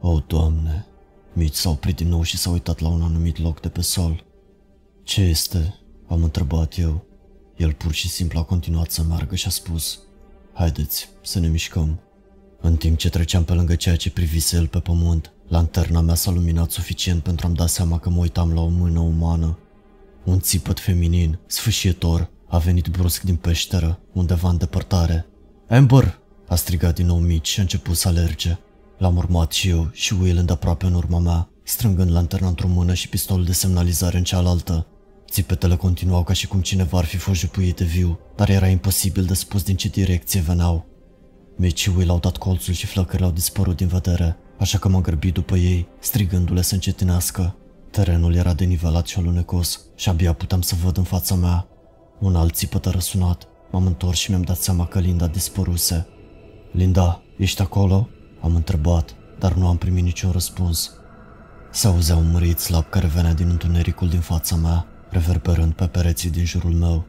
O, 0.00 0.10
oh, 0.10 0.22
Doamne! 0.26 0.86
Mici 1.32 1.54
s-a 1.54 1.70
oprit 1.70 1.96
din 1.96 2.08
nou 2.08 2.22
și 2.22 2.36
s-a 2.36 2.50
uitat 2.50 2.78
la 2.78 2.88
un 2.88 3.02
anumit 3.02 3.38
loc 3.38 3.60
de 3.60 3.68
pe 3.68 3.80
sol. 3.80 4.24
Ce 5.02 5.20
este? 5.20 5.74
Am 6.08 6.22
întrebat 6.22 6.78
eu. 6.78 7.04
El 7.56 7.72
pur 7.72 7.92
și 7.92 8.08
simplu 8.08 8.38
a 8.38 8.42
continuat 8.42 8.90
să 8.90 9.02
meargă 9.02 9.34
și 9.34 9.46
a 9.46 9.50
spus 9.50 9.98
Haideți 10.52 11.08
să 11.22 11.38
ne 11.38 11.48
mișcăm. 11.48 12.00
În 12.60 12.76
timp 12.76 12.98
ce 12.98 13.08
treceam 13.08 13.44
pe 13.44 13.52
lângă 13.52 13.74
ceea 13.74 13.96
ce 13.96 14.10
privise 14.10 14.56
el 14.56 14.66
pe 14.66 14.78
pământ, 14.78 15.32
lanterna 15.48 16.00
mea 16.00 16.14
s-a 16.14 16.30
luminat 16.30 16.70
suficient 16.70 17.22
pentru 17.22 17.46
a-mi 17.46 17.56
da 17.56 17.66
seama 17.66 17.98
că 17.98 18.10
mă 18.10 18.20
uitam 18.20 18.52
la 18.52 18.60
o 18.60 18.68
mână 18.68 19.00
umană. 19.00 19.58
Un 20.24 20.40
țipăt 20.40 20.80
feminin, 20.80 21.38
sfâșietor, 21.46 22.30
a 22.48 22.58
venit 22.58 22.86
brusc 22.88 23.22
din 23.22 23.36
peșteră, 23.36 23.98
undeva 24.12 24.48
în 24.48 24.56
depărtare. 24.56 25.26
Amber! 25.68 26.18
a 26.48 26.54
strigat 26.54 26.94
din 26.94 27.06
nou 27.06 27.18
mici 27.18 27.48
și 27.48 27.58
a 27.58 27.62
început 27.62 27.96
să 27.96 28.08
alerge. 28.08 28.58
L-am 28.98 29.16
urmat 29.16 29.52
și 29.52 29.68
eu 29.68 29.88
și 29.92 30.12
Will 30.20 30.44
aproape 30.50 30.86
în 30.86 30.94
urma 30.94 31.18
mea, 31.18 31.48
strângând 31.62 32.10
lanterna 32.10 32.48
într-o 32.48 32.68
mână 32.68 32.94
și 32.94 33.08
pistolul 33.08 33.44
de 33.44 33.52
semnalizare 33.52 34.16
în 34.16 34.24
cealaltă. 34.24 34.86
Țipetele 35.30 35.76
continuau 35.76 36.22
ca 36.24 36.32
și 36.32 36.46
cum 36.46 36.60
cineva 36.60 36.98
ar 36.98 37.04
fi 37.04 37.16
fost 37.16 37.40
jupuit 37.40 37.76
de 37.76 37.84
viu, 37.84 38.18
dar 38.36 38.48
era 38.48 38.66
imposibil 38.66 39.24
de 39.24 39.34
spus 39.34 39.62
din 39.62 39.76
ce 39.76 39.88
direcție 39.88 40.40
veneau. 40.40 40.86
Mitch 41.60 41.80
și 41.80 41.90
Will 41.96 42.10
au 42.10 42.18
dat 42.18 42.36
colțul 42.36 42.74
și 42.74 42.86
flăcările 42.86 43.26
au 43.26 43.32
dispărut 43.32 43.76
din 43.76 43.86
vedere, 43.86 44.36
așa 44.58 44.78
că 44.78 44.88
m-am 44.88 45.00
grăbit 45.00 45.34
după 45.34 45.56
ei, 45.56 45.88
strigându-le 46.00 46.62
să 46.62 46.74
încetinească. 46.74 47.56
Terenul 47.90 48.34
era 48.34 48.52
denivelat 48.52 49.06
și 49.06 49.18
alunecos 49.18 49.80
și 49.96 50.08
abia 50.08 50.32
puteam 50.32 50.60
să 50.60 50.74
văd 50.84 50.96
în 50.96 51.02
fața 51.02 51.34
mea. 51.34 51.66
Un 52.18 52.36
alt 52.36 52.54
țipăt 52.54 52.86
a 52.86 52.90
răsunat. 52.90 53.48
M-am 53.70 53.86
întors 53.86 54.18
și 54.18 54.30
mi-am 54.30 54.42
dat 54.42 54.56
seama 54.56 54.86
că 54.86 54.98
Linda 54.98 55.26
dispăruse. 55.26 56.06
Linda, 56.72 57.22
ești 57.36 57.62
acolo? 57.62 58.08
Am 58.42 58.54
întrebat, 58.54 59.14
dar 59.38 59.52
nu 59.52 59.68
am 59.68 59.76
primit 59.76 60.04
niciun 60.04 60.30
răspuns. 60.30 60.92
Se 61.72 61.86
auzea 61.86 62.16
un 62.16 62.30
mărit 62.30 62.58
slab 62.58 62.88
care 62.88 63.06
venea 63.06 63.34
din 63.34 63.48
întunericul 63.48 64.08
din 64.08 64.20
fața 64.20 64.56
mea, 64.56 64.86
reverberând 65.10 65.72
pe 65.72 65.86
pereții 65.86 66.30
din 66.30 66.44
jurul 66.44 66.72
meu. 66.72 67.06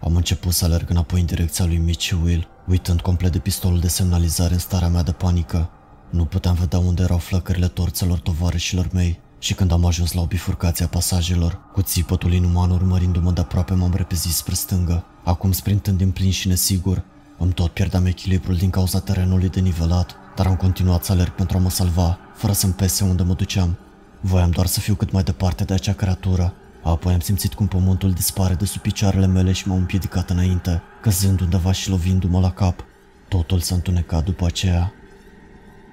Am 0.00 0.16
început 0.16 0.52
să 0.52 0.64
alerg 0.64 0.90
înapoi 0.90 1.20
în 1.20 1.26
direcția 1.26 1.64
lui 1.64 1.78
Mitch 1.78 2.04
și 2.04 2.16
Will, 2.24 2.48
uitând 2.66 3.00
complet 3.00 3.32
de 3.32 3.38
pistolul 3.38 3.80
de 3.80 3.88
semnalizare 3.88 4.52
în 4.52 4.58
starea 4.58 4.88
mea 4.88 5.02
de 5.02 5.12
panică. 5.12 5.70
Nu 6.10 6.24
puteam 6.24 6.54
vedea 6.54 6.78
unde 6.78 7.02
erau 7.02 7.18
flăcările 7.18 7.68
torțelor 7.68 8.18
tovarășilor 8.18 8.88
mei 8.92 9.20
și 9.38 9.54
când 9.54 9.72
am 9.72 9.84
ajuns 9.84 10.12
la 10.12 10.20
o 10.20 10.26
bifurcație 10.26 10.84
a 10.84 10.88
pasajelor, 10.88 11.60
cu 11.72 11.82
țipătul 11.82 12.32
inuman 12.32 12.70
urmărindu-mă 12.70 13.32
de 13.32 13.40
aproape 13.40 13.74
m-am 13.74 13.94
repezit 13.94 14.32
spre 14.32 14.54
stângă, 14.54 15.04
acum 15.24 15.52
sprintând 15.52 15.98
din 15.98 16.10
plin 16.10 16.30
și 16.30 16.48
nesigur. 16.48 17.04
Îmi 17.38 17.52
tot 17.52 17.70
pierdeam 17.70 18.06
echilibrul 18.06 18.56
din 18.56 18.70
cauza 18.70 19.00
terenului 19.00 19.48
denivelat, 19.48 20.16
dar 20.36 20.46
am 20.46 20.56
continuat 20.56 21.04
să 21.04 21.12
alerg 21.12 21.30
pentru 21.30 21.56
a 21.56 21.60
mă 21.60 21.70
salva, 21.70 22.18
fără 22.34 22.52
să-mi 22.52 22.72
pese 22.72 23.04
unde 23.04 23.22
mă 23.22 23.34
duceam. 23.34 23.78
Voiam 24.20 24.50
doar 24.50 24.66
să 24.66 24.80
fiu 24.80 24.94
cât 24.94 25.12
mai 25.12 25.22
departe 25.22 25.64
de 25.64 25.74
acea 25.74 25.92
creatură. 25.92 26.54
Apoi 26.82 27.12
am 27.12 27.20
simțit 27.20 27.54
cum 27.54 27.66
pământul 27.66 28.12
dispare 28.12 28.54
de 28.54 28.64
sub 28.64 28.80
picioarele 28.80 29.26
mele 29.26 29.52
și 29.52 29.68
m-am 29.68 29.78
împiedicat 29.78 30.30
înainte, 30.30 30.82
căzând 31.00 31.40
undeva 31.40 31.72
și 31.72 31.90
lovindu-mă 31.90 32.40
la 32.40 32.50
cap. 32.50 32.84
Totul 33.28 33.60
s-a 33.60 33.74
întunecat 33.74 34.24
după 34.24 34.46
aceea. 34.46 34.92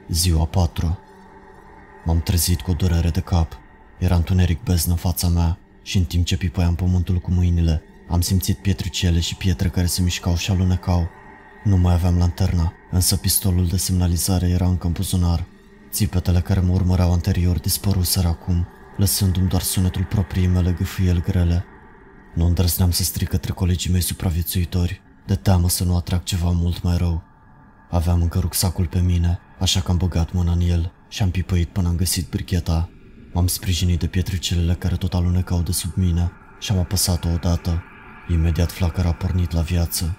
Ziua 0.10 0.46
4 0.46 1.00
M-am 2.06 2.22
trezit 2.22 2.62
cu 2.62 2.72
o 2.72 2.74
durere 2.74 3.10
de 3.10 3.20
cap. 3.20 3.60
Era 3.98 4.16
întuneric 4.16 4.64
beznă 4.64 4.92
în 4.92 4.98
fața 4.98 5.28
mea 5.28 5.58
și 5.82 5.98
în 5.98 6.04
timp 6.04 6.26
ce 6.26 6.38
pipăiam 6.38 6.76
pământul 6.76 7.18
cu 7.18 7.32
mâinile, 7.32 7.82
am 8.10 8.22
simțit 8.22 8.58
pietricele 8.58 9.20
și 9.20 9.36
pietre 9.36 9.70
care 9.70 9.86
se 9.86 10.02
mișcau 10.02 10.36
și 10.36 10.52
alunecau. 10.52 11.10
Nu 11.64 11.78
mai 11.78 11.94
aveam 11.94 12.18
lanterna, 12.18 12.74
însă 12.92 13.16
pistolul 13.16 13.68
de 13.68 13.78
semnalizare 13.78 14.48
era 14.48 14.68
încă 14.68 14.88
în 14.88 14.94
buzunar. 14.94 15.46
Țipetele 15.92 16.40
care 16.40 16.60
mă 16.60 16.74
urmăreau 16.74 17.12
anterior 17.12 17.60
dispăruseră 17.60 18.28
acum, 18.28 18.68
lăsându-mi 19.00 19.48
doar 19.48 19.62
sunetul 19.62 20.04
propriei 20.04 20.48
mele 20.48 20.72
gâfâieli 20.72 21.22
grele. 21.22 21.66
Nu 22.36 22.46
îndrăzneam 22.46 22.92
să 22.92 23.04
strig 23.04 23.28
către 23.28 23.52
colegii 23.52 23.92
mei 23.92 24.02
supraviețuitori, 24.02 25.02
de 25.26 25.36
teamă 25.36 25.70
să 25.70 25.84
nu 25.84 25.96
atrag 25.96 26.24
ceva 26.24 26.50
mult 26.50 26.82
mai 26.82 26.98
rău. 26.98 27.24
Aveam 27.90 28.22
încă 28.22 28.40
rucsacul 28.40 28.86
pe 28.86 29.00
mine, 29.00 29.40
așa 29.60 29.80
că 29.80 29.92
am 29.92 29.98
băgat 29.98 30.32
mâna 30.32 30.52
în 30.52 30.60
el 30.60 30.92
și 31.10 31.22
am 31.22 31.32
pipăit 31.32 31.68
până 31.68 31.88
am 31.88 31.96
găsit 31.96 32.30
bricheta. 32.30 32.90
M-am 33.34 33.48
sprijinit 33.48 34.00
de 34.00 34.08
pietricelele 34.08 34.74
care 34.74 34.96
tot 34.96 35.14
alunecau 35.14 35.62
de 35.62 35.72
sub 35.72 35.92
mine 35.96 36.32
și 36.60 36.72
am 36.72 36.78
apăsat-o 36.78 37.30
odată. 37.30 37.84
Imediat 38.30 38.72
flacăra 38.72 39.10
a 39.10 39.14
pornit 39.14 39.52
la 39.52 39.62
viață. 39.62 40.18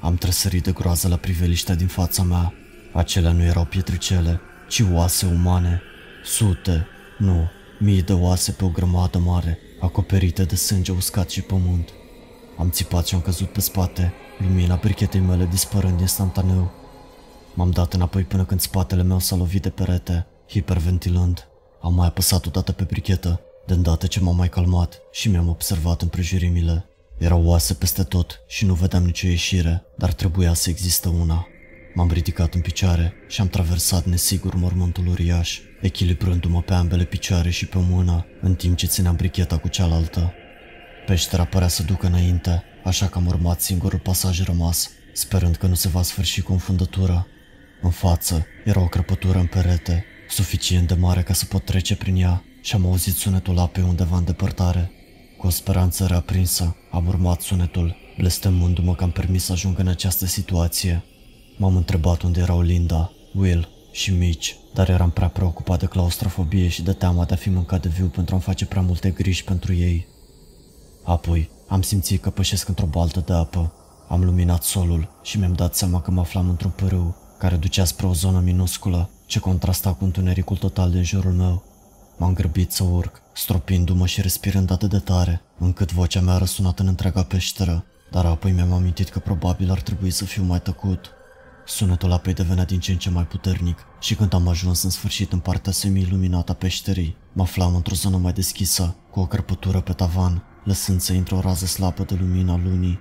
Am 0.00 0.14
tresărit 0.14 0.62
de 0.62 0.72
groază 0.72 1.08
la 1.08 1.16
priveliștea 1.16 1.74
din 1.74 1.86
fața 1.86 2.22
mea. 2.22 2.52
Acelea 2.92 3.32
nu 3.32 3.42
erau 3.42 3.64
pietricele, 3.64 4.40
ci 4.68 4.82
oase 4.92 5.26
umane. 5.26 5.82
Sute, 6.24 6.86
nu, 7.18 7.50
mii 7.82 8.02
de 8.02 8.12
oase 8.12 8.52
pe 8.52 8.64
o 8.64 8.68
grămadă 8.68 9.18
mare, 9.18 9.58
acoperite 9.80 10.44
de 10.44 10.54
sânge 10.54 10.92
uscat 10.92 11.30
și 11.30 11.40
pământ. 11.40 11.88
Am 12.58 12.70
țipat 12.70 13.06
și 13.06 13.14
am 13.14 13.20
căzut 13.20 13.48
pe 13.48 13.60
spate, 13.60 14.12
lumina 14.38 14.78
brichetei 14.82 15.20
mele 15.20 15.46
dispărând 15.50 16.00
instantaneu. 16.00 16.70
M-am 17.54 17.70
dat 17.70 17.94
înapoi 17.94 18.22
până 18.22 18.44
când 18.44 18.60
spatele 18.60 19.02
meu 19.02 19.18
s-a 19.18 19.36
lovit 19.36 19.62
de 19.62 19.68
perete, 19.68 20.26
hiperventilând. 20.48 21.48
Am 21.80 21.94
mai 21.94 22.06
apăsat 22.06 22.46
odată 22.46 22.72
pe 22.72 22.82
brichetă, 22.82 23.40
de 23.66 23.72
îndată 23.74 24.06
ce 24.06 24.20
m-am 24.20 24.36
mai 24.36 24.48
calmat 24.48 25.00
și 25.12 25.28
mi-am 25.28 25.48
observat 25.48 26.02
împrejurimile. 26.02 26.84
Erau 27.18 27.44
oase 27.44 27.74
peste 27.74 28.02
tot 28.02 28.40
și 28.48 28.64
nu 28.64 28.74
vedeam 28.74 29.04
nicio 29.04 29.26
ieșire, 29.26 29.82
dar 29.96 30.12
trebuia 30.12 30.54
să 30.54 30.70
există 30.70 31.08
una. 31.08 31.46
M-am 31.94 32.10
ridicat 32.10 32.54
în 32.54 32.60
picioare 32.60 33.14
și 33.28 33.40
am 33.40 33.48
traversat 33.48 34.04
nesigur 34.04 34.54
mormântul 34.54 35.06
uriaș, 35.06 35.60
echilibrându-mă 35.82 36.62
pe 36.62 36.74
ambele 36.74 37.04
picioare 37.04 37.50
și 37.50 37.66
pe 37.66 37.78
mână, 37.78 38.26
în 38.40 38.54
timp 38.54 38.76
ce 38.76 38.86
țineam 38.86 39.16
bricheta 39.16 39.58
cu 39.58 39.68
cealaltă. 39.68 40.32
Peștera 41.06 41.44
părea 41.44 41.68
să 41.68 41.82
ducă 41.82 42.06
înainte, 42.06 42.62
așa 42.84 43.06
că 43.06 43.18
am 43.18 43.26
urmat 43.26 43.60
singurul 43.60 43.98
pasaj 43.98 44.42
rămas, 44.42 44.90
sperând 45.12 45.56
că 45.56 45.66
nu 45.66 45.74
se 45.74 45.88
va 45.88 46.02
sfârși 46.02 46.40
cu 46.40 46.52
înfundătura. 46.52 47.26
În 47.80 47.90
față 47.90 48.46
era 48.64 48.80
o 48.80 48.86
crăpătură 48.86 49.38
în 49.38 49.46
perete, 49.46 50.04
suficient 50.28 50.88
de 50.88 50.94
mare 50.94 51.22
ca 51.22 51.32
să 51.32 51.44
pot 51.44 51.64
trece 51.64 51.96
prin 51.96 52.16
ea 52.16 52.44
și 52.62 52.74
am 52.74 52.86
auzit 52.86 53.14
sunetul 53.14 53.58
apei 53.58 53.82
undeva 53.82 54.16
în 54.16 54.24
depărtare. 54.24 54.90
Cu 55.38 55.46
o 55.46 55.50
speranță 55.50 56.06
reaprinsă, 56.06 56.76
am 56.90 57.06
urmat 57.06 57.40
sunetul, 57.40 57.96
blestemându-mă 58.18 58.94
că 58.94 59.04
am 59.04 59.10
permis 59.10 59.44
să 59.44 59.52
ajung 59.52 59.78
în 59.78 59.88
această 59.88 60.26
situație. 60.26 61.04
M-am 61.56 61.76
întrebat 61.76 62.22
unde 62.22 62.40
erau 62.40 62.60
Linda, 62.60 63.12
Will 63.34 63.68
și 63.92 64.10
Mitch, 64.10 64.52
dar 64.74 64.88
eram 64.88 65.10
prea 65.10 65.28
preocupat 65.28 65.78
de 65.78 65.86
claustrofobie 65.86 66.68
și 66.68 66.82
de 66.82 66.92
teama 66.92 67.24
de 67.24 67.34
a 67.34 67.36
fi 67.36 67.50
mâncat 67.50 67.82
de 67.82 67.88
viu 67.88 68.06
pentru 68.06 68.34
a-mi 68.34 68.44
face 68.44 68.66
prea 68.66 68.82
multe 68.82 69.10
griji 69.10 69.44
pentru 69.44 69.72
ei. 69.72 70.06
Apoi, 71.02 71.50
am 71.68 71.82
simțit 71.82 72.22
că 72.22 72.30
pășesc 72.30 72.68
într-o 72.68 72.86
baltă 72.86 73.22
de 73.26 73.32
apă. 73.32 73.72
Am 74.08 74.24
luminat 74.24 74.62
solul 74.62 75.08
și 75.22 75.38
mi-am 75.38 75.52
dat 75.52 75.74
seama 75.74 76.00
că 76.00 76.10
mă 76.10 76.20
aflam 76.20 76.48
într-un 76.48 76.70
pârâu 76.70 77.16
care 77.38 77.56
ducea 77.56 77.84
spre 77.84 78.06
o 78.06 78.12
zonă 78.12 78.40
minusculă 78.40 79.10
ce 79.26 79.38
contrasta 79.38 79.92
cu 79.92 80.04
întunericul 80.04 80.56
total 80.56 80.90
din 80.90 81.02
jurul 81.02 81.32
meu. 81.32 81.62
M-am 82.16 82.34
grăbit 82.34 82.72
să 82.72 82.84
urc, 82.84 83.22
stropindu-mă 83.34 84.06
și 84.06 84.20
respirând 84.20 84.70
atât 84.70 84.90
de 84.90 84.98
tare, 84.98 85.42
încât 85.58 85.92
vocea 85.92 86.20
mea 86.20 86.34
a 86.34 86.38
răsunat 86.38 86.78
în 86.78 86.86
întreaga 86.86 87.22
peșteră, 87.22 87.84
dar 88.10 88.24
apoi 88.26 88.52
mi-am 88.52 88.72
amintit 88.72 89.08
că 89.08 89.18
probabil 89.18 89.70
ar 89.70 89.80
trebui 89.80 90.10
să 90.10 90.24
fiu 90.24 90.42
mai 90.42 90.60
tăcut. 90.60 91.10
Sunetul 91.66 92.12
apei 92.12 92.34
devenea 92.34 92.64
din 92.64 92.80
ce 92.80 92.92
în 92.92 92.98
ce 92.98 93.10
mai 93.10 93.24
puternic 93.24 93.86
și 94.02 94.14
când 94.14 94.32
am 94.32 94.48
ajuns 94.48 94.82
în 94.82 94.90
sfârșit 94.90 95.32
în 95.32 95.38
partea 95.38 95.72
semi-iluminată 95.72 96.52
a 96.52 96.54
peșterii, 96.54 97.16
mă 97.32 97.42
aflam 97.42 97.74
într-o 97.74 97.94
zonă 97.94 98.16
mai 98.16 98.32
deschisă, 98.32 98.96
cu 99.10 99.20
o 99.20 99.26
cărpătură 99.26 99.80
pe 99.80 99.92
tavan, 99.92 100.42
lăsând 100.64 101.00
să 101.00 101.12
intre 101.12 101.34
o 101.34 101.40
rază 101.40 101.66
slabă 101.66 102.02
de 102.02 102.14
lumina 102.20 102.60
lunii. 102.64 102.98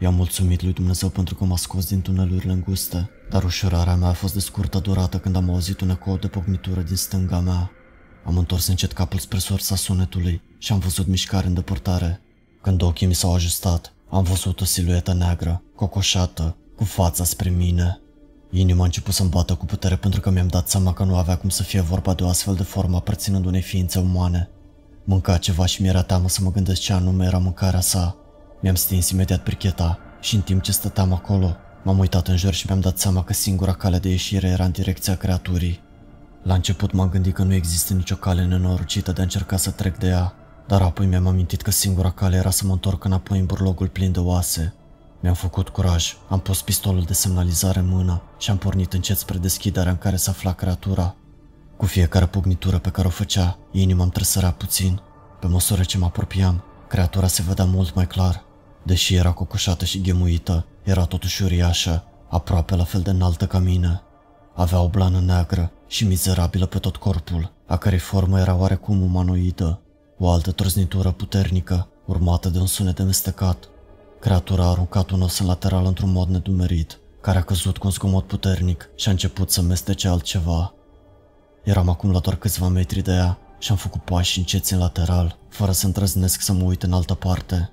I-am 0.00 0.14
mulțumit 0.14 0.62
lui 0.62 0.72
Dumnezeu 0.72 1.08
pentru 1.08 1.34
că 1.34 1.44
m-a 1.44 1.56
scos 1.56 1.88
din 1.88 2.00
tunelurile 2.00 2.52
înguste, 2.52 3.10
dar 3.30 3.44
ușurarea 3.44 3.94
mea 3.94 4.08
a 4.08 4.12
fost 4.12 4.34
de 4.34 4.40
scurtă 4.40 4.78
durată 4.78 5.18
când 5.18 5.36
am 5.36 5.50
auzit 5.50 5.80
un 5.80 5.90
ecou 5.90 6.16
de 6.16 6.26
pocnitură 6.26 6.80
din 6.80 6.96
stânga 6.96 7.40
mea. 7.40 7.70
Am 8.24 8.36
întors 8.38 8.66
încet 8.66 8.92
capul 8.92 9.18
spre 9.18 9.38
sursa 9.38 9.76
sunetului 9.76 10.42
și 10.58 10.72
am 10.72 10.78
văzut 10.78 11.06
mișcare 11.06 11.46
în 11.46 11.54
depărtare. 11.54 12.20
Când 12.62 12.82
ochii 12.82 13.06
mi 13.06 13.14
s-au 13.14 13.34
ajustat, 13.34 13.92
am 14.10 14.22
văzut 14.22 14.60
o 14.60 14.64
siluetă 14.64 15.12
neagră, 15.12 15.62
cocoșată, 15.76 16.56
cu 16.76 16.84
fața 16.84 17.24
spre 17.24 17.50
mine. 17.50 17.98
Inima 18.56 18.82
a 18.82 18.84
început 18.84 19.14
să-mi 19.14 19.28
bată 19.28 19.54
cu 19.54 19.64
putere 19.64 19.96
pentru 19.96 20.20
că 20.20 20.30
mi-am 20.30 20.46
dat 20.46 20.68
seama 20.68 20.92
că 20.92 21.04
nu 21.04 21.16
avea 21.16 21.36
cum 21.36 21.48
să 21.48 21.62
fie 21.62 21.80
vorba 21.80 22.14
de 22.14 22.22
o 22.22 22.28
astfel 22.28 22.54
de 22.54 22.62
formă 22.62 22.96
aparținând 22.96 23.46
unei 23.46 23.60
ființe 23.60 23.98
umane. 23.98 24.50
Mânca 25.04 25.36
ceva 25.36 25.66
și 25.66 25.82
mi-era 25.82 26.02
teamă 26.02 26.28
să 26.28 26.40
mă 26.42 26.52
gândesc 26.52 26.80
ce 26.80 26.92
anume 26.92 27.24
era 27.24 27.38
mâncarea 27.38 27.80
sa. 27.80 28.16
Mi-am 28.60 28.74
stins 28.74 29.10
imediat 29.10 29.42
bricheta 29.42 29.98
și 30.20 30.34
în 30.34 30.40
timp 30.40 30.62
ce 30.62 30.72
stăteam 30.72 31.12
acolo, 31.12 31.56
m-am 31.84 31.98
uitat 31.98 32.28
în 32.28 32.36
jur 32.36 32.52
și 32.52 32.66
mi-am 32.66 32.80
dat 32.80 32.98
seama 32.98 33.24
că 33.24 33.32
singura 33.32 33.72
cale 33.72 33.98
de 33.98 34.08
ieșire 34.08 34.48
era 34.48 34.64
în 34.64 34.70
direcția 34.70 35.16
creaturii. 35.16 35.80
La 36.42 36.54
început 36.54 36.92
m-am 36.92 37.08
gândit 37.08 37.34
că 37.34 37.42
nu 37.42 37.54
există 37.54 37.94
nicio 37.94 38.16
cale 38.16 38.44
nenorocită 38.44 39.12
de 39.12 39.20
a 39.20 39.24
încerca 39.24 39.56
să 39.56 39.70
trec 39.70 39.98
de 39.98 40.06
ea, 40.06 40.34
dar 40.66 40.82
apoi 40.82 41.06
mi-am 41.06 41.26
amintit 41.26 41.62
că 41.62 41.70
singura 41.70 42.10
cale 42.10 42.36
era 42.36 42.50
să 42.50 42.66
mă 42.66 42.72
întorc 42.72 43.04
înapoi 43.04 43.38
în 43.38 43.46
burlogul 43.46 43.88
plin 43.88 44.12
de 44.12 44.20
oase. 44.20 44.74
Mi-am 45.24 45.36
făcut 45.36 45.68
curaj, 45.68 46.16
am 46.28 46.40
pus 46.40 46.62
pistolul 46.62 47.02
de 47.02 47.12
semnalizare 47.12 47.78
în 47.78 47.88
mână 47.88 48.22
și 48.38 48.50
am 48.50 48.56
pornit 48.56 48.92
încet 48.92 49.18
spre 49.18 49.38
deschiderea 49.38 49.90
în 49.90 49.98
care 49.98 50.16
se 50.16 50.30
afla 50.30 50.52
creatura. 50.52 51.14
Cu 51.76 51.86
fiecare 51.86 52.26
pugnitură 52.26 52.78
pe 52.78 52.90
care 52.90 53.06
o 53.06 53.10
făcea, 53.10 53.58
inima 53.72 54.02
îmi 54.02 54.12
tresărea 54.12 54.50
puțin. 54.50 55.00
Pe 55.40 55.46
măsură 55.46 55.82
ce 55.82 55.98
mă 55.98 56.04
apropiam, 56.04 56.64
creatura 56.88 57.26
se 57.26 57.42
vedea 57.42 57.64
mult 57.64 57.94
mai 57.94 58.06
clar. 58.06 58.44
Deși 58.82 59.14
era 59.14 59.32
cocoșată 59.32 59.84
și 59.84 60.00
ghemuită, 60.00 60.66
era 60.82 61.04
totuși 61.04 61.42
uriașă, 61.42 62.04
aproape 62.28 62.76
la 62.76 62.84
fel 62.84 63.00
de 63.00 63.10
înaltă 63.10 63.46
ca 63.46 63.58
mine. 63.58 64.02
Avea 64.54 64.80
o 64.80 64.88
blană 64.88 65.20
neagră 65.20 65.72
și 65.86 66.06
mizerabilă 66.06 66.66
pe 66.66 66.78
tot 66.78 66.96
corpul, 66.96 67.52
a 67.66 67.76
cărei 67.76 67.98
formă 67.98 68.40
era 68.40 68.54
oarecum 68.54 69.02
umanoidă. 69.02 69.80
O 70.18 70.30
altă 70.30 70.50
trăznitură 70.50 71.10
puternică, 71.10 71.88
urmată 72.04 72.48
de 72.48 72.58
un 72.58 72.66
sunet 72.66 73.02
mestecat. 73.02 73.68
Creatura 74.24 74.64
a 74.64 74.70
aruncat 74.70 75.10
un 75.10 75.22
os 75.22 75.38
în 75.38 75.46
lateral 75.46 75.86
într-un 75.86 76.12
mod 76.12 76.28
nedumerit, 76.28 77.00
care 77.20 77.38
a 77.38 77.42
căzut 77.42 77.78
cu 77.78 77.86
un 77.86 77.92
zgomot 77.92 78.26
puternic 78.26 78.90
și 78.96 79.08
a 79.08 79.10
început 79.10 79.50
să 79.50 79.62
mestece 79.62 80.08
altceva. 80.08 80.74
Eram 81.64 81.88
acum 81.88 82.10
la 82.10 82.18
doar 82.18 82.36
câțiva 82.36 82.68
metri 82.68 83.02
de 83.02 83.12
ea 83.12 83.38
și 83.58 83.70
am 83.70 83.76
făcut 83.76 84.00
pași 84.00 84.38
înceți 84.38 84.72
în 84.72 84.78
lateral, 84.78 85.38
fără 85.48 85.72
să 85.72 85.86
îndrăznesc 85.86 86.40
să 86.40 86.52
mă 86.52 86.64
uit 86.64 86.82
în 86.82 86.92
altă 86.92 87.14
parte. 87.14 87.70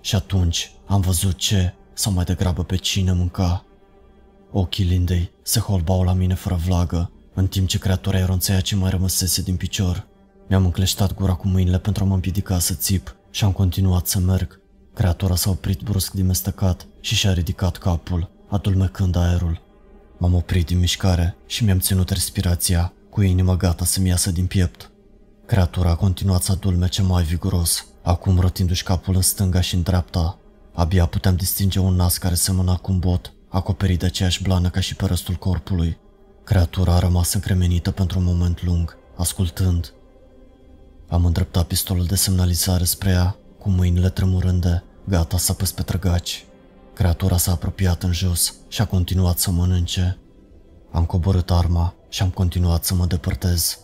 Și 0.00 0.14
atunci 0.14 0.72
am 0.86 1.00
văzut 1.00 1.36
ce, 1.36 1.74
sau 1.92 2.12
mai 2.12 2.24
degrabă 2.24 2.64
pe 2.64 2.76
cine 2.76 3.12
mânca. 3.12 3.64
Ochii 4.52 4.84
Lindei 4.84 5.30
se 5.42 5.60
holbau 5.60 6.02
la 6.02 6.12
mine 6.12 6.34
fără 6.34 6.54
vlagă, 6.54 7.10
în 7.34 7.46
timp 7.46 7.68
ce 7.68 7.78
creatura 7.78 8.18
eronțea 8.18 8.60
ce 8.60 8.76
mai 8.76 8.90
rămăsese 8.90 9.42
din 9.42 9.56
picior. 9.56 10.06
Mi-am 10.48 10.64
încleștat 10.64 11.14
gura 11.14 11.34
cu 11.34 11.48
mâinile 11.48 11.78
pentru 11.78 12.04
a 12.04 12.06
mă 12.06 12.14
împiedica 12.14 12.58
să 12.58 12.74
țip 12.74 13.16
și 13.30 13.44
am 13.44 13.52
continuat 13.52 14.06
să 14.06 14.18
merg. 14.18 14.59
Creatura 15.00 15.34
s-a 15.34 15.50
oprit 15.50 15.80
brusc 15.80 16.12
din 16.12 16.26
mestecat 16.26 16.86
și 17.00 17.14
și-a 17.14 17.32
ridicat 17.32 17.76
capul, 17.76 18.30
adulmecând 18.48 19.16
aerul. 19.16 19.60
M-am 20.18 20.34
oprit 20.34 20.66
din 20.66 20.78
mișcare 20.78 21.36
și 21.46 21.64
mi-am 21.64 21.78
ținut 21.78 22.10
respirația, 22.10 22.92
cu 23.10 23.22
inima 23.22 23.56
gata 23.56 23.84
să-mi 23.84 24.08
iasă 24.08 24.30
din 24.30 24.46
piept. 24.46 24.90
Creatura 25.46 25.90
a 25.90 25.96
continuat 25.96 26.42
să 26.42 26.52
adulmece 26.52 27.02
mai 27.02 27.22
viguros, 27.22 27.86
acum 28.02 28.38
rotindu-și 28.38 28.82
capul 28.82 29.14
în 29.14 29.22
stânga 29.22 29.60
și 29.60 29.74
în 29.74 29.82
dreapta. 29.82 30.38
Abia 30.72 31.06
puteam 31.06 31.36
distinge 31.36 31.78
un 31.78 31.94
nas 31.94 32.18
care 32.18 32.34
semăna 32.34 32.76
cu 32.76 32.92
un 32.92 32.98
bot, 32.98 33.32
acoperit 33.48 33.98
de 33.98 34.06
aceeași 34.06 34.42
blană 34.42 34.70
ca 34.70 34.80
și 34.80 34.96
pe 34.96 35.06
restul 35.06 35.34
corpului. 35.34 35.98
Creatura 36.44 36.94
a 36.94 36.98
rămas 36.98 37.32
încremenită 37.32 37.90
pentru 37.90 38.18
un 38.18 38.24
moment 38.24 38.64
lung, 38.64 38.96
ascultând. 39.16 39.92
Am 41.08 41.24
îndreptat 41.24 41.66
pistolul 41.66 42.04
de 42.04 42.14
semnalizare 42.14 42.84
spre 42.84 43.10
ea, 43.10 43.36
cu 43.58 43.68
mâinile 43.68 44.08
tremurânde, 44.08 44.84
gata 45.10 45.38
să 45.38 45.52
apăs 45.52 45.72
pe 45.72 45.82
trăgaci. 45.82 46.44
Creatura 46.94 47.36
s-a 47.36 47.52
apropiat 47.52 48.02
în 48.02 48.12
jos 48.12 48.54
și 48.68 48.80
a 48.80 48.86
continuat 48.86 49.38
să 49.38 49.50
mănânce. 49.50 50.18
Am 50.92 51.04
coborât 51.04 51.50
arma 51.50 51.94
și 52.08 52.22
am 52.22 52.28
continuat 52.28 52.84
să 52.84 52.94
mă 52.94 53.06
depărtez. 53.06 53.78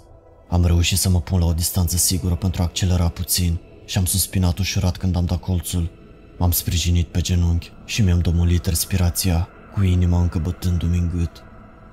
Am 0.49 0.65
reușit 0.65 0.99
să 0.99 1.09
mă 1.09 1.21
pun 1.21 1.39
la 1.39 1.47
o 1.47 1.53
distanță 1.53 1.97
sigură 1.97 2.35
pentru 2.35 2.63
a 2.63 2.65
accelera 2.65 3.09
puțin 3.09 3.61
și 3.85 3.99
am 3.99 4.05
suspinat 4.05 4.59
ușurat 4.59 4.97
când 4.97 5.17
am 5.17 5.25
dat 5.25 5.41
colțul. 5.41 5.91
M-am 6.39 6.51
sprijinit 6.51 7.07
pe 7.07 7.21
genunchi 7.21 7.73
și 7.85 8.03
mi-am 8.03 8.19
domolit 8.19 8.67
respirația, 8.67 9.49
cu 9.75 9.83
inima 9.83 10.21
încă 10.21 10.39
bătându-mi 10.39 10.99
în 10.99 11.11
gât. 11.17 11.43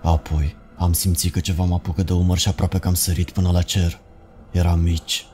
Apoi 0.03 0.55
am 0.77 0.93
simțit 0.93 1.31
că 1.31 1.39
ceva 1.39 1.63
mă 1.63 1.73
apucă 1.73 2.03
de 2.03 2.13
umăr 2.13 2.37
și 2.37 2.47
aproape 2.47 2.79
că 2.79 2.87
am 2.87 2.93
sărit 2.93 3.31
până 3.31 3.51
la 3.51 3.61
cer. 3.61 3.99
Era 4.51 4.75
mici. 4.75 5.25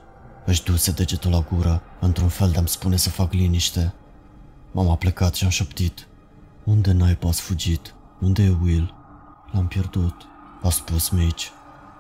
Își 0.50 0.64
duse 0.64 0.92
degetul 0.92 1.32
la 1.32 1.46
gură, 1.52 1.82
într-un 2.00 2.28
fel 2.28 2.50
de-am 2.52 2.66
spune 2.66 2.96
să 2.96 3.10
fac 3.10 3.34
liniște. 3.34 3.94
M-am 4.72 4.90
aplecat 4.90 5.36
și 5.36 5.44
am 5.44 5.50
șoptit. 5.50 6.08
Unde 6.64 6.92
n-ai 6.92 7.16
pas 7.16 7.40
fugit? 7.40 7.94
Unde 8.20 8.44
e 8.44 8.58
Will? 8.62 8.94
L-am 9.52 9.68
pierdut, 9.68 10.16
a 10.62 10.70
spus 10.70 11.10
Mitch. 11.10 11.48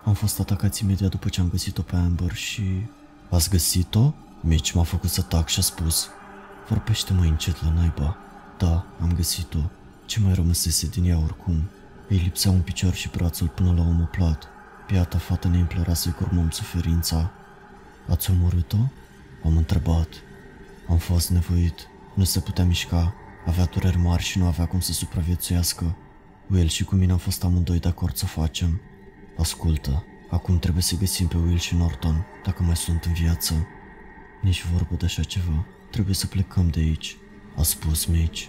Am 0.05 0.13
fost 0.13 0.39
atacați 0.39 0.83
imediat 0.83 1.09
după 1.09 1.29
ce 1.29 1.41
am 1.41 1.49
găsit-o 1.49 1.81
pe 1.81 1.95
Amber 1.95 2.33
și... 2.33 2.63
Ați 3.29 3.49
găsit-o? 3.49 4.13
Mitch 4.41 4.71
m-a 4.71 4.83
făcut 4.83 5.09
să 5.09 5.21
tac 5.21 5.47
și 5.47 5.59
a 5.59 5.61
spus. 5.61 6.07
Vorbește 6.69 7.13
mai 7.13 7.27
încet 7.27 7.63
la 7.63 7.71
naiba. 7.71 8.17
Da, 8.57 8.85
am 9.01 9.13
găsit-o. 9.15 9.59
Ce 10.05 10.19
mai 10.19 10.33
rămăsese 10.33 10.87
din 10.87 11.05
ea 11.05 11.17
oricum? 11.17 11.69
Îi 12.07 12.17
lipsea 12.17 12.51
un 12.51 12.61
picior 12.61 12.93
și 12.93 13.09
brațul 13.09 13.47
până 13.47 13.73
la 13.73 13.81
omoplat. 13.81 14.47
Piata 14.87 15.17
fată 15.17 15.47
ne 15.47 15.57
implora 15.57 15.93
să-i 15.93 16.11
curmăm 16.11 16.49
suferința. 16.49 17.31
Ați 18.09 18.31
omorât-o? 18.31 18.77
Am 19.43 19.57
întrebat. 19.57 20.07
Am 20.87 20.97
fost 20.97 21.29
nevoit. 21.29 21.87
Nu 22.13 22.23
se 22.23 22.39
putea 22.39 22.65
mișca. 22.65 23.13
Avea 23.45 23.65
dureri 23.65 23.97
mari 23.97 24.23
și 24.23 24.37
nu 24.37 24.45
avea 24.45 24.65
cum 24.65 24.79
să 24.79 24.91
supraviețuiască. 24.91 25.95
Will 26.51 26.67
și 26.67 26.83
cu 26.83 26.95
mine 26.95 27.11
am 27.11 27.17
fost 27.17 27.43
amândoi 27.43 27.79
de 27.79 27.87
acord 27.87 28.15
să 28.15 28.25
facem. 28.25 28.81
Ascultă, 29.37 30.03
acum 30.29 30.59
trebuie 30.59 30.83
să 30.83 30.95
găsim 30.95 31.27
pe 31.27 31.37
Will 31.37 31.57
și 31.57 31.75
Norton, 31.75 32.25
dacă 32.45 32.63
mai 32.63 32.75
sunt 32.75 33.03
în 33.03 33.13
viață. 33.13 33.67
Nici 34.41 34.65
vorbă 34.65 34.95
de 34.95 35.05
așa 35.05 35.23
ceva. 35.23 35.65
Trebuie 35.91 36.15
să 36.15 36.27
plecăm 36.27 36.67
de 36.69 36.79
aici, 36.79 37.17
a 37.55 37.63
spus 37.63 38.05
Mitch. 38.05 38.45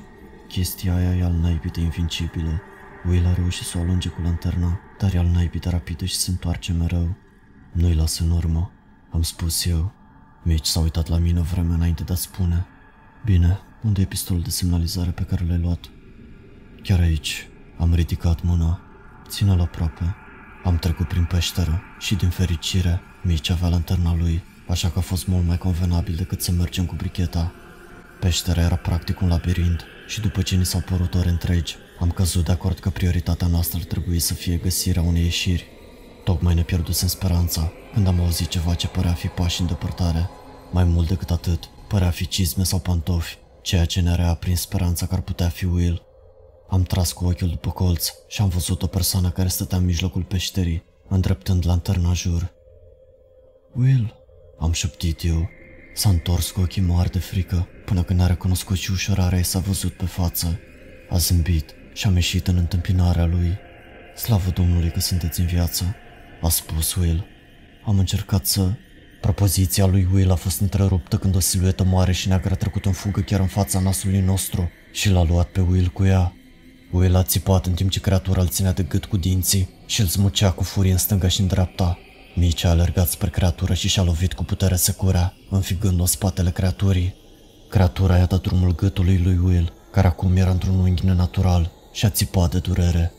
Chestia 0.48 0.94
aia 0.94 1.16
e 1.16 1.22
al 1.22 1.32
naibii 1.32 1.70
de 1.70 1.80
invincibilă. 1.80 2.60
Will 3.08 3.26
a 3.26 3.34
reușit 3.34 3.66
să 3.66 3.78
o 3.78 3.80
alunge 3.80 4.08
cu 4.08 4.20
lanterna, 4.20 4.80
dar 4.98 5.14
e 5.14 5.18
al 5.18 5.26
naibii 5.26 5.60
de 5.60 5.68
rapidă 5.68 6.04
și 6.04 6.14
se 6.14 6.30
întoarce 6.30 6.72
mereu. 6.72 7.14
Nu-i 7.72 7.94
las 7.94 8.18
în 8.18 8.30
urmă, 8.30 8.70
am 9.10 9.22
spus 9.22 9.64
eu. 9.64 9.92
Mitch 10.42 10.66
s-a 10.66 10.80
uitat 10.80 11.08
la 11.08 11.16
mine 11.16 11.38
o 11.38 11.42
vreme 11.42 11.74
înainte 11.74 12.02
de 12.02 12.12
a 12.12 12.16
spune. 12.16 12.66
Bine, 13.24 13.58
unde 13.82 14.00
e 14.00 14.04
pistolul 14.04 14.42
de 14.42 14.50
semnalizare 14.50 15.10
pe 15.10 15.22
care 15.22 15.44
l-ai 15.48 15.58
luat? 15.58 15.90
Chiar 16.82 17.00
aici. 17.00 17.48
Am 17.78 17.94
ridicat 17.94 18.42
mâna. 18.42 18.80
Ține-l 19.28 19.60
aproape. 19.60 20.14
Am 20.64 20.76
trecut 20.76 21.08
prin 21.08 21.24
peșteră 21.24 21.82
și, 21.98 22.14
din 22.14 22.28
fericire, 22.28 23.00
Mitch 23.22 23.50
avea 23.50 23.68
lanterna 23.68 24.14
lui, 24.14 24.42
așa 24.68 24.90
că 24.90 24.98
a 24.98 25.02
fost 25.02 25.26
mult 25.26 25.46
mai 25.46 25.58
convenabil 25.58 26.14
decât 26.14 26.42
să 26.42 26.52
mergem 26.52 26.86
cu 26.86 26.94
bricheta. 26.94 27.52
Peștera 28.20 28.60
era 28.60 28.76
practic 28.76 29.20
un 29.20 29.28
labirint 29.28 29.84
și 30.06 30.20
după 30.20 30.42
ce 30.42 30.56
ni 30.56 30.66
s-au 30.66 30.80
părut 30.80 31.14
ore 31.14 31.28
întregi, 31.28 31.76
am 32.00 32.10
căzut 32.10 32.44
de 32.44 32.52
acord 32.52 32.78
că 32.78 32.90
prioritatea 32.90 33.46
noastră 33.46 33.78
ar 33.78 33.84
trebui 33.84 34.18
să 34.18 34.34
fie 34.34 34.56
găsirea 34.56 35.02
unei 35.02 35.22
ieșiri. 35.22 35.66
Tocmai 36.24 36.54
ne 36.54 36.62
pierdusem 36.62 37.08
speranța 37.08 37.72
când 37.92 38.06
am 38.06 38.20
auzit 38.20 38.48
ceva 38.48 38.74
ce 38.74 38.88
părea 38.88 39.12
fi 39.12 39.26
pași 39.26 39.60
în 39.60 39.66
depărtare. 39.66 40.30
Mai 40.70 40.84
mult 40.84 41.08
decât 41.08 41.30
atât, 41.30 41.70
părea 41.88 42.10
fi 42.10 42.26
cizme 42.26 42.64
sau 42.64 42.78
pantofi, 42.78 43.38
ceea 43.62 43.84
ce 43.84 44.00
ne-a 44.00 44.14
reaprins 44.14 44.60
speranța 44.60 45.06
că 45.06 45.14
ar 45.14 45.20
putea 45.20 45.48
fi 45.48 45.64
Will. 45.64 46.02
Am 46.68 46.82
tras 46.82 47.12
cu 47.12 47.24
ochiul 47.24 47.48
după 47.48 47.70
colț 47.70 48.08
și 48.28 48.42
am 48.42 48.48
văzut 48.48 48.82
o 48.82 48.86
persoană 48.86 49.30
care 49.30 49.48
stătea 49.48 49.78
în 49.78 49.84
mijlocul 49.84 50.22
peșterii, 50.22 50.84
îndreptând 51.08 51.66
lanterna 51.66 52.12
jur. 52.12 52.52
Will, 53.74 54.14
am 54.58 54.72
șoptit 54.72 55.24
eu. 55.24 55.48
S-a 55.94 56.08
întors 56.08 56.50
cu 56.50 56.60
ochii 56.60 56.82
mari 56.82 57.10
de 57.10 57.18
frică, 57.18 57.68
până 57.84 58.02
când 58.02 58.20
a 58.20 58.26
recunoscut 58.26 58.76
și 58.76 58.90
ușurarea 58.90 59.38
i 59.38 59.42
s-a 59.42 59.58
văzut 59.58 59.92
pe 59.92 60.04
față. 60.04 60.60
A 61.10 61.16
zâmbit 61.16 61.74
și 61.92 62.06
am 62.06 62.14
ieșit 62.14 62.46
în 62.46 62.56
întâmpinarea 62.56 63.24
lui. 63.24 63.58
Slavă 64.16 64.50
Domnului 64.50 64.90
că 64.90 65.00
sunteți 65.00 65.40
în 65.40 65.46
viață, 65.46 65.96
a 66.40 66.48
spus 66.48 66.94
Will. 66.94 67.26
Am 67.86 67.98
încercat 67.98 68.46
să... 68.46 68.72
Propoziția 69.20 69.86
lui 69.86 70.08
Will 70.12 70.30
a 70.30 70.34
fost 70.34 70.60
întreruptă 70.60 71.16
când 71.16 71.36
o 71.36 71.40
siluetă 71.40 71.84
mare 71.84 72.12
și 72.12 72.28
neagră 72.28 72.52
a 72.52 72.56
trecut 72.56 72.84
în 72.84 72.92
fugă 72.92 73.20
chiar 73.20 73.40
în 73.40 73.46
fața 73.46 73.80
nasului 73.80 74.20
nostru 74.20 74.70
și 74.92 75.10
l-a 75.10 75.22
luat 75.22 75.48
pe 75.48 75.60
Will 75.60 75.86
cu 75.86 76.04
ea. 76.04 76.34
Will 76.92 77.16
a 77.16 77.22
țipat 77.22 77.66
în 77.66 77.72
timp 77.72 77.90
ce 77.90 78.00
creatura 78.00 78.40
îl 78.40 78.48
ținea 78.48 78.72
de 78.72 78.82
gât 78.82 79.04
cu 79.04 79.16
dinții 79.16 79.68
și 79.86 80.00
îl 80.00 80.06
smucea 80.06 80.50
cu 80.50 80.62
furie 80.62 80.92
în 80.92 80.98
stânga 80.98 81.28
și 81.28 81.40
în 81.40 81.46
dreapta. 81.46 81.98
Mici 82.34 82.64
a 82.64 82.68
alergat 82.68 83.08
spre 83.08 83.30
creatură 83.30 83.74
și 83.74 83.88
și-a 83.88 84.02
lovit 84.02 84.32
cu 84.32 84.44
putere 84.44 84.76
securea, 84.76 85.34
înfigând-o 85.50 86.06
spatele 86.06 86.50
creaturii. 86.50 87.14
Creatura 87.68 88.16
i-a 88.16 88.26
dat 88.26 88.40
drumul 88.40 88.74
gâtului 88.74 89.18
lui 89.18 89.38
Will, 89.44 89.72
care 89.92 90.06
acum 90.06 90.36
era 90.36 90.50
într-un 90.50 90.78
unghi 90.78 91.04
nenatural 91.04 91.70
și 91.92 92.04
a 92.04 92.10
țipat 92.10 92.50
de 92.50 92.58
durere. 92.58 93.12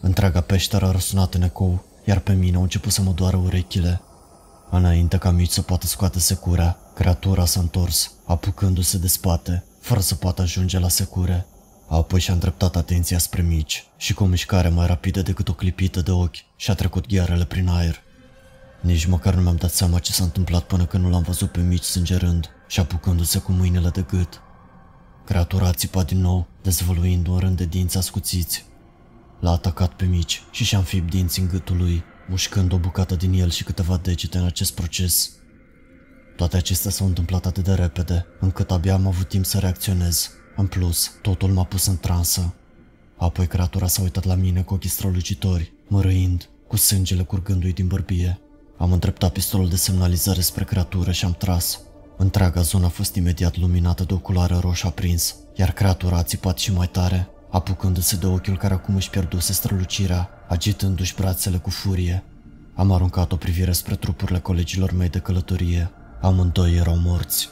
Întreaga 0.00 0.40
peșteră 0.40 0.86
a 0.86 0.90
răsunat 0.90 1.34
în 1.34 1.42
ecou, 1.42 1.84
iar 2.04 2.18
pe 2.18 2.32
mine 2.32 2.56
au 2.56 2.62
început 2.62 2.92
să 2.92 3.02
mă 3.02 3.12
doară 3.12 3.36
urechile. 3.36 4.00
Înainte 4.70 5.16
ca 5.16 5.30
mici 5.30 5.50
să 5.50 5.62
poată 5.62 5.86
scoate 5.86 6.18
securea, 6.18 6.78
creatura 6.94 7.44
s-a 7.44 7.60
întors, 7.60 8.12
apucându-se 8.24 8.98
de 8.98 9.08
spate, 9.08 9.64
fără 9.80 10.00
să 10.00 10.14
poată 10.14 10.42
ajunge 10.42 10.78
la 10.78 10.88
secure. 10.88 11.46
Apoi 11.88 12.20
și-a 12.20 12.32
îndreptat 12.32 12.76
atenția 12.76 13.18
spre 13.18 13.42
mici 13.42 13.86
și 13.96 14.14
cu 14.14 14.22
o 14.22 14.26
mișcare 14.26 14.68
mai 14.68 14.86
rapidă 14.86 15.22
decât 15.22 15.48
o 15.48 15.52
clipită 15.52 16.00
de 16.00 16.10
ochi 16.10 16.36
și-a 16.56 16.74
trecut 16.74 17.06
ghearele 17.06 17.44
prin 17.44 17.68
aer. 17.68 18.02
Nici 18.80 19.06
măcar 19.06 19.34
nu 19.34 19.42
mi-am 19.42 19.56
dat 19.56 19.72
seama 19.72 19.98
ce 19.98 20.12
s-a 20.12 20.24
întâmplat 20.24 20.62
până 20.62 20.86
când 20.86 21.04
nu 21.04 21.10
l-am 21.10 21.22
văzut 21.22 21.50
pe 21.50 21.60
mici 21.60 21.82
sângerând 21.82 22.50
și 22.68 22.80
apucându-se 22.80 23.38
cu 23.38 23.52
mâinile 23.52 23.88
de 23.88 24.04
gât. 24.08 24.40
Creatura 25.24 25.66
a 25.66 25.72
țipat 25.72 26.06
din 26.06 26.20
nou, 26.20 26.46
dezvăluind 26.62 27.26
un 27.26 27.38
rând 27.38 27.56
de 27.56 27.64
dinți 27.64 27.96
ascuțiți. 27.96 28.64
L-a 29.42 29.50
atacat 29.50 29.92
pe 29.92 30.04
mici 30.04 30.42
și 30.50 30.64
și-a 30.64 30.78
înfipt 30.78 31.10
dinți 31.10 31.40
în 31.40 31.48
gâtul 31.48 31.76
lui, 31.76 32.02
mușcând 32.28 32.72
o 32.72 32.78
bucată 32.78 33.14
din 33.14 33.32
el 33.32 33.50
și 33.50 33.64
câteva 33.64 33.96
degete 33.96 34.38
în 34.38 34.44
acest 34.44 34.74
proces. 34.74 35.30
Toate 36.36 36.56
acestea 36.56 36.90
s-au 36.90 37.06
întâmplat 37.06 37.46
atât 37.46 37.64
de 37.64 37.74
repede, 37.74 38.26
încât 38.40 38.70
abia 38.70 38.94
am 38.94 39.06
avut 39.06 39.28
timp 39.28 39.44
să 39.44 39.58
reacționez. 39.58 40.30
În 40.56 40.66
plus, 40.66 41.12
totul 41.22 41.50
m-a 41.50 41.64
pus 41.64 41.86
în 41.86 41.96
transă. 41.96 42.54
Apoi 43.16 43.46
creatura 43.46 43.86
s-a 43.86 44.02
uitat 44.02 44.24
la 44.24 44.34
mine 44.34 44.62
cu 44.62 44.74
ochii 44.74 44.90
strălucitori, 44.90 45.72
mărâind, 45.88 46.48
cu 46.68 46.76
sângele 46.76 47.22
curgându-i 47.22 47.72
din 47.72 47.86
bărbie. 47.86 48.40
Am 48.78 48.92
îndreptat 48.92 49.32
pistolul 49.32 49.68
de 49.68 49.76
semnalizare 49.76 50.40
spre 50.40 50.64
creatură 50.64 51.12
și 51.12 51.24
am 51.24 51.32
tras. 51.32 51.80
Întreaga 52.16 52.60
zonă 52.60 52.86
a 52.86 52.88
fost 52.88 53.14
imediat 53.14 53.56
luminată 53.56 54.04
de 54.04 54.14
o 54.14 54.18
culoare 54.18 54.58
roșu 54.60 54.86
aprins, 54.86 55.36
iar 55.54 55.72
creatura 55.72 56.16
a 56.16 56.22
țipat 56.22 56.58
și 56.58 56.72
mai 56.72 56.88
tare, 56.88 57.28
apucându-se 57.52 58.16
de 58.16 58.26
ochiul 58.26 58.56
care 58.56 58.74
acum 58.74 58.94
își 58.94 59.10
pierduse 59.10 59.52
strălucirea, 59.52 60.28
agitându-și 60.48 61.14
brațele 61.14 61.56
cu 61.56 61.70
furie. 61.70 62.24
Am 62.74 62.92
aruncat 62.92 63.32
o 63.32 63.36
privire 63.36 63.72
spre 63.72 63.94
trupurile 63.94 64.38
colegilor 64.38 64.92
mei 64.92 65.08
de 65.08 65.18
călătorie. 65.18 65.90
Amândoi 66.20 66.76
erau 66.76 66.96
morți. 66.96 67.48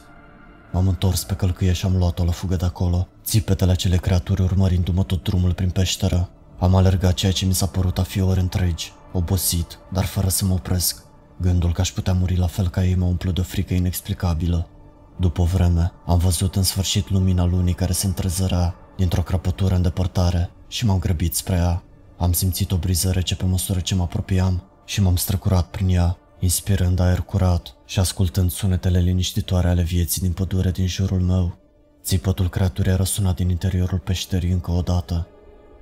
M-am 0.72 0.88
întors 0.88 1.24
pe 1.24 1.34
călcâie 1.34 1.72
și 1.72 1.86
am 1.86 1.96
luat-o 1.96 2.24
la 2.24 2.30
fugă 2.30 2.56
de 2.56 2.64
acolo, 2.64 3.08
țipetele 3.24 3.70
acele 3.70 3.96
creaturi 3.96 4.42
urmărindu-mă 4.42 5.02
tot 5.02 5.22
drumul 5.22 5.52
prin 5.52 5.70
peșteră. 5.70 6.28
Am 6.58 6.74
alergat 6.74 7.14
ceea 7.14 7.32
ce 7.32 7.46
mi 7.46 7.54
s-a 7.54 7.66
părut 7.66 7.98
a 7.98 8.02
fi 8.02 8.20
ori 8.20 8.40
întregi, 8.40 8.92
obosit, 9.12 9.78
dar 9.92 10.04
fără 10.04 10.28
să 10.28 10.44
mă 10.44 10.52
opresc. 10.52 11.02
Gândul 11.40 11.72
că 11.72 11.80
aș 11.80 11.90
putea 11.90 12.12
muri 12.12 12.36
la 12.36 12.46
fel 12.46 12.68
ca 12.68 12.84
ei 12.84 12.94
m-a 12.94 13.06
umplut 13.06 13.34
de 13.34 13.40
frică 13.40 13.74
inexplicabilă. 13.74 14.68
După 15.16 15.40
o 15.40 15.44
vreme, 15.44 15.92
am 16.06 16.18
văzut 16.18 16.56
în 16.56 16.62
sfârșit 16.62 17.10
lumina 17.10 17.44
lunii 17.44 17.74
care 17.74 17.92
se 17.92 18.06
întrezărea 18.06 18.74
dintr-o 19.00 19.22
crăpătură 19.22 19.74
în 19.74 19.82
depărtare 19.82 20.50
și 20.68 20.86
m-am 20.86 20.98
grăbit 20.98 21.34
spre 21.34 21.54
ea. 21.56 21.82
Am 22.16 22.32
simțit 22.32 22.72
o 22.72 22.76
briză 22.76 23.10
rece 23.10 23.36
pe 23.36 23.44
măsură 23.44 23.80
ce 23.80 23.94
mă 23.94 24.02
apropiam 24.02 24.62
și 24.84 25.00
m-am 25.00 25.16
străcurat 25.16 25.66
prin 25.66 25.88
ea, 25.88 26.18
inspirând 26.38 26.98
aer 26.98 27.20
curat 27.20 27.74
și 27.86 27.98
ascultând 27.98 28.50
sunetele 28.50 29.00
liniștitoare 29.00 29.68
ale 29.68 29.82
vieții 29.82 30.20
din 30.20 30.32
pădure 30.32 30.70
din 30.70 30.86
jurul 30.86 31.20
meu. 31.20 31.58
Țipătul 32.02 32.48
creaturii 32.48 32.92
a 32.92 32.96
răsunat 32.96 33.34
din 33.36 33.48
interiorul 33.48 33.98
peșterii 33.98 34.50
încă 34.50 34.70
o 34.70 34.80
dată. 34.80 35.28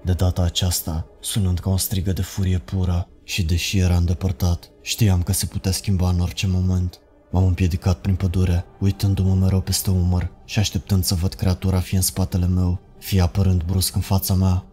De 0.04 0.12
data 0.12 0.42
aceasta, 0.42 1.06
sunând 1.20 1.58
ca 1.58 1.70
o 1.70 1.76
strigă 1.76 2.12
de 2.12 2.22
furie 2.22 2.58
pură 2.58 3.08
și 3.24 3.42
deși 3.42 3.78
era 3.78 3.96
îndepărtat, 3.96 4.70
știam 4.82 5.22
că 5.22 5.32
se 5.32 5.46
putea 5.46 5.72
schimba 5.72 6.08
în 6.08 6.20
orice 6.20 6.46
moment. 6.46 7.00
M-am 7.30 7.46
împiedicat 7.46 7.98
prin 7.98 8.14
pădure, 8.14 8.64
uitându-mă 8.80 9.34
mereu 9.34 9.60
peste 9.60 9.90
umăr 9.90 10.30
și 10.44 10.58
așteptând 10.58 11.04
să 11.04 11.14
văd 11.14 11.34
creatura 11.34 11.80
fie 11.80 11.96
în 11.96 12.02
spatele 12.02 12.46
meu, 12.46 12.80
fie 12.98 13.20
apărând 13.20 13.62
brusc 13.62 13.94
în 13.94 14.00
fața 14.00 14.34
mea. 14.34 14.64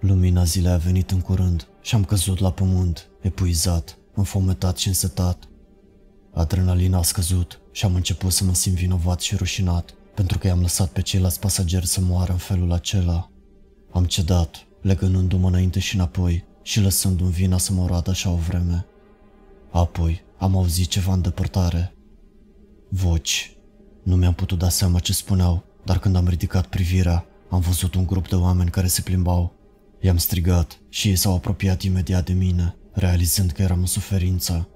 Lumina 0.00 0.44
zilei 0.44 0.72
a 0.72 0.76
venit 0.76 1.10
în 1.10 1.20
curând 1.20 1.66
și 1.82 1.94
am 1.94 2.04
căzut 2.04 2.38
la 2.38 2.52
pământ, 2.52 3.08
epuizat, 3.20 3.98
înfometat 4.14 4.76
și 4.76 4.88
însetat. 4.88 5.48
Adrenalina 6.32 6.98
a 6.98 7.02
scăzut 7.02 7.60
și 7.72 7.84
am 7.84 7.94
început 7.94 8.32
să 8.32 8.44
mă 8.44 8.54
simt 8.54 8.76
vinovat 8.76 9.20
și 9.20 9.36
rușinat 9.36 9.94
pentru 10.16 10.38
că 10.38 10.46
i-am 10.46 10.60
lăsat 10.60 10.88
pe 10.88 11.02
ceilalți 11.02 11.40
pasageri 11.40 11.86
să 11.86 12.00
moară 12.00 12.32
în 12.32 12.38
felul 12.38 12.72
acela. 12.72 13.30
Am 13.92 14.04
cedat, 14.04 14.66
legănându-mă 14.80 15.48
înainte 15.48 15.78
și 15.78 15.94
înapoi 15.94 16.44
și 16.62 16.80
lăsându-mi 16.80 17.30
vina 17.30 17.58
să 17.58 17.72
mă 17.72 17.86
roadă 17.86 18.10
așa 18.10 18.30
o 18.30 18.36
vreme. 18.36 18.86
Apoi 19.70 20.22
am 20.38 20.56
auzit 20.56 20.88
ceva 20.88 21.12
în 21.12 21.20
depărtare. 21.20 21.94
Voci. 22.88 23.56
Nu 24.02 24.16
mi-am 24.16 24.34
putut 24.34 24.58
da 24.58 24.68
seama 24.68 24.98
ce 24.98 25.12
spuneau, 25.12 25.64
dar 25.84 25.98
când 25.98 26.16
am 26.16 26.28
ridicat 26.28 26.66
privirea, 26.66 27.26
am 27.50 27.60
văzut 27.60 27.94
un 27.94 28.06
grup 28.06 28.28
de 28.28 28.34
oameni 28.34 28.70
care 28.70 28.86
se 28.86 29.00
plimbau. 29.00 29.54
I-am 30.00 30.16
strigat 30.16 30.80
și 30.88 31.08
ei 31.08 31.16
s-au 31.16 31.34
apropiat 31.34 31.82
imediat 31.82 32.24
de 32.24 32.32
mine, 32.32 32.76
realizând 32.92 33.50
că 33.50 33.62
eram 33.62 33.78
în 33.78 33.86
suferință. 33.86 34.68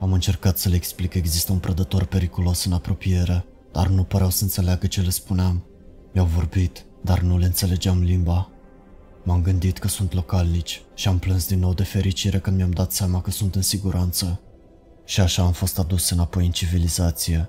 Am 0.00 0.12
încercat 0.12 0.58
să 0.58 0.68
le 0.68 0.74
explic 0.74 1.10
că 1.10 1.18
există 1.18 1.52
un 1.52 1.58
prădător 1.58 2.04
periculos 2.04 2.64
în 2.64 2.72
apropiere, 2.72 3.44
dar 3.72 3.88
nu 3.88 4.02
păreau 4.02 4.30
să 4.30 4.42
înțeleagă 4.42 4.86
ce 4.86 5.00
le 5.00 5.10
spuneam. 5.10 5.64
Mi-au 6.12 6.26
vorbit, 6.26 6.84
dar 7.02 7.20
nu 7.20 7.38
le 7.38 7.44
înțelegeam 7.44 8.02
limba. 8.02 8.50
M-am 9.24 9.42
gândit 9.42 9.78
că 9.78 9.88
sunt 9.88 10.12
localnici 10.12 10.82
și 10.94 11.08
am 11.08 11.18
plâns 11.18 11.46
din 11.48 11.58
nou 11.58 11.74
de 11.74 11.82
fericire 11.82 12.38
când 12.38 12.56
mi-am 12.56 12.70
dat 12.70 12.92
seama 12.92 13.20
că 13.20 13.30
sunt 13.30 13.54
în 13.54 13.62
siguranță. 13.62 14.40
Și 15.04 15.20
așa 15.20 15.42
am 15.42 15.52
fost 15.52 15.78
adus 15.78 16.10
înapoi 16.10 16.44
în 16.44 16.52
civilizație. 16.52 17.48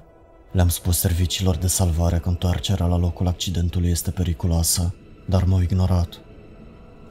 Le-am 0.57 0.69
spus 0.69 0.97
serviciilor 0.97 1.55
de 1.55 1.67
salvare 1.67 2.19
că 2.19 2.29
întoarcerea 2.29 2.85
la 2.85 2.97
locul 2.97 3.27
accidentului 3.27 3.89
este 3.89 4.11
periculoasă, 4.11 4.95
dar 5.25 5.43
m-au 5.43 5.61
ignorat. 5.61 6.19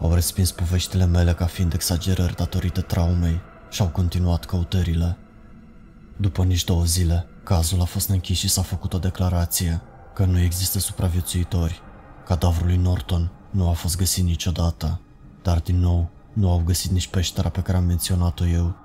Au 0.01 0.14
respins 0.14 0.53
poveștile 0.53 1.05
mele 1.05 1.34
ca 1.34 1.47
fiind 1.47 1.72
exagerări 1.72 2.36
datorită 2.36 2.80
traumei 2.80 3.40
și 3.70 3.80
au 3.80 3.88
continuat 3.88 4.44
căutările. 4.44 5.18
După 6.16 6.44
nici 6.44 6.64
două 6.64 6.84
zile, 6.84 7.26
cazul 7.44 7.80
a 7.80 7.84
fost 7.84 8.09
închis 8.09 8.38
și 8.38 8.49
s-a 8.49 8.62
făcut 8.62 8.92
o 8.92 8.99
declarație 8.99 9.82
că 10.14 10.24
nu 10.24 10.40
există 10.40 10.78
supraviețuitori. 10.78 11.80
Cadavrul 12.24 12.66
lui 12.66 12.76
Norton 12.76 13.30
nu 13.51 13.68
a 13.68 13.72
fost 13.72 13.97
găsit 13.97 14.24
niciodată, 14.24 15.01
dar 15.42 15.61
din 15.61 15.78
nou 15.78 16.11
nu 16.32 16.51
au 16.51 16.62
găsit 16.64 16.90
nici 16.90 17.09
peștera 17.09 17.49
pe 17.49 17.61
care 17.61 17.76
am 17.76 17.84
menționat-o 17.84 18.47
eu. 18.47 18.76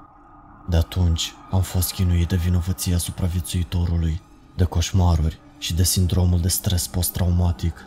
De 0.70 0.78
atunci 0.78 1.34
am 1.52 1.62
fost 1.62 1.92
chinuit 1.92 2.28
de 2.28 2.36
vinovăția 2.36 2.98
supraviețuitorului, 2.98 4.22
de 4.56 4.64
coșmaruri 4.64 5.40
și 5.58 5.74
de 5.74 5.84
sindromul 5.84 6.42
de 6.42 6.48
stres 6.48 6.88
post-traumatic. 6.88 7.86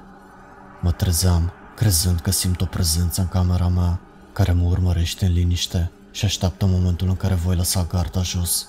Mă 0.81 0.93
trezeam, 0.93 1.53
crezând 1.77 2.21
că 2.21 2.31
simt 2.31 2.61
o 2.61 2.65
prezență 2.65 3.21
în 3.21 3.29
camera 3.29 3.69
mea, 3.69 4.01
care 4.33 4.53
mă 4.53 4.69
urmărește 4.69 5.27
în 5.27 5.33
liniște 5.33 5.91
și 6.11 6.25
așteaptă 6.25 6.67
momentul 6.67 7.09
în 7.09 7.17
care 7.17 7.35
voi 7.35 7.57
lăsa 7.57 7.85
garda 7.85 8.23
jos. 8.23 8.69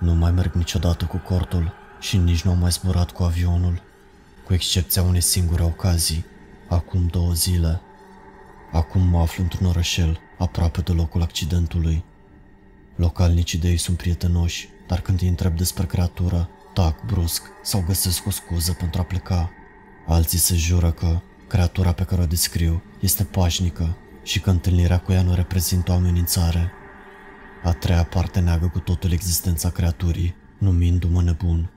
Nu 0.00 0.14
mai 0.14 0.30
merg 0.30 0.52
niciodată 0.52 1.04
cu 1.04 1.16
cortul 1.16 1.72
și 2.00 2.16
nici 2.16 2.42
nu 2.42 2.50
am 2.50 2.58
mai 2.58 2.70
zburat 2.70 3.10
cu 3.10 3.22
avionul, 3.22 3.82
cu 4.46 4.54
excepția 4.54 5.02
unei 5.02 5.20
singure 5.20 5.62
ocazii, 5.62 6.24
acum 6.68 7.06
două 7.06 7.32
zile. 7.32 7.80
Acum 8.72 9.02
mă 9.02 9.20
aflu 9.20 9.42
într-un 9.42 9.66
orășel, 9.66 10.18
aproape 10.38 10.80
de 10.80 10.92
locul 10.92 11.22
accidentului. 11.22 12.04
Localnicii 12.96 13.58
de 13.58 13.68
ei 13.68 13.76
sunt 13.76 13.96
prietenoși, 13.96 14.68
dar 14.88 15.00
când 15.00 15.22
îi 15.22 15.28
întreb 15.28 15.56
despre 15.56 15.86
creatură, 15.86 16.48
tac 16.72 17.04
brusc 17.04 17.42
sau 17.62 17.84
găsesc 17.86 18.26
o 18.26 18.30
scuză 18.30 18.72
pentru 18.72 19.00
a 19.00 19.04
pleca. 19.04 19.50
Alții 20.06 20.38
se 20.38 20.54
jură 20.54 20.90
că 20.90 21.20
creatura 21.48 21.92
pe 21.92 22.04
care 22.04 22.22
o 22.22 22.26
descriu 22.26 22.82
este 23.00 23.24
pașnică 23.24 23.96
și 24.22 24.40
că 24.40 24.50
întâlnirea 24.50 24.98
cu 24.98 25.12
ea 25.12 25.22
nu 25.22 25.34
reprezintă 25.34 25.92
o 25.92 25.94
amenințare. 25.94 26.72
A 27.64 27.72
treia 27.72 28.04
parte 28.04 28.40
neagă 28.40 28.66
cu 28.66 28.78
totul 28.78 29.12
existența 29.12 29.70
creaturii, 29.70 30.34
numindu-mă 30.58 31.22
nebun. 31.22 31.70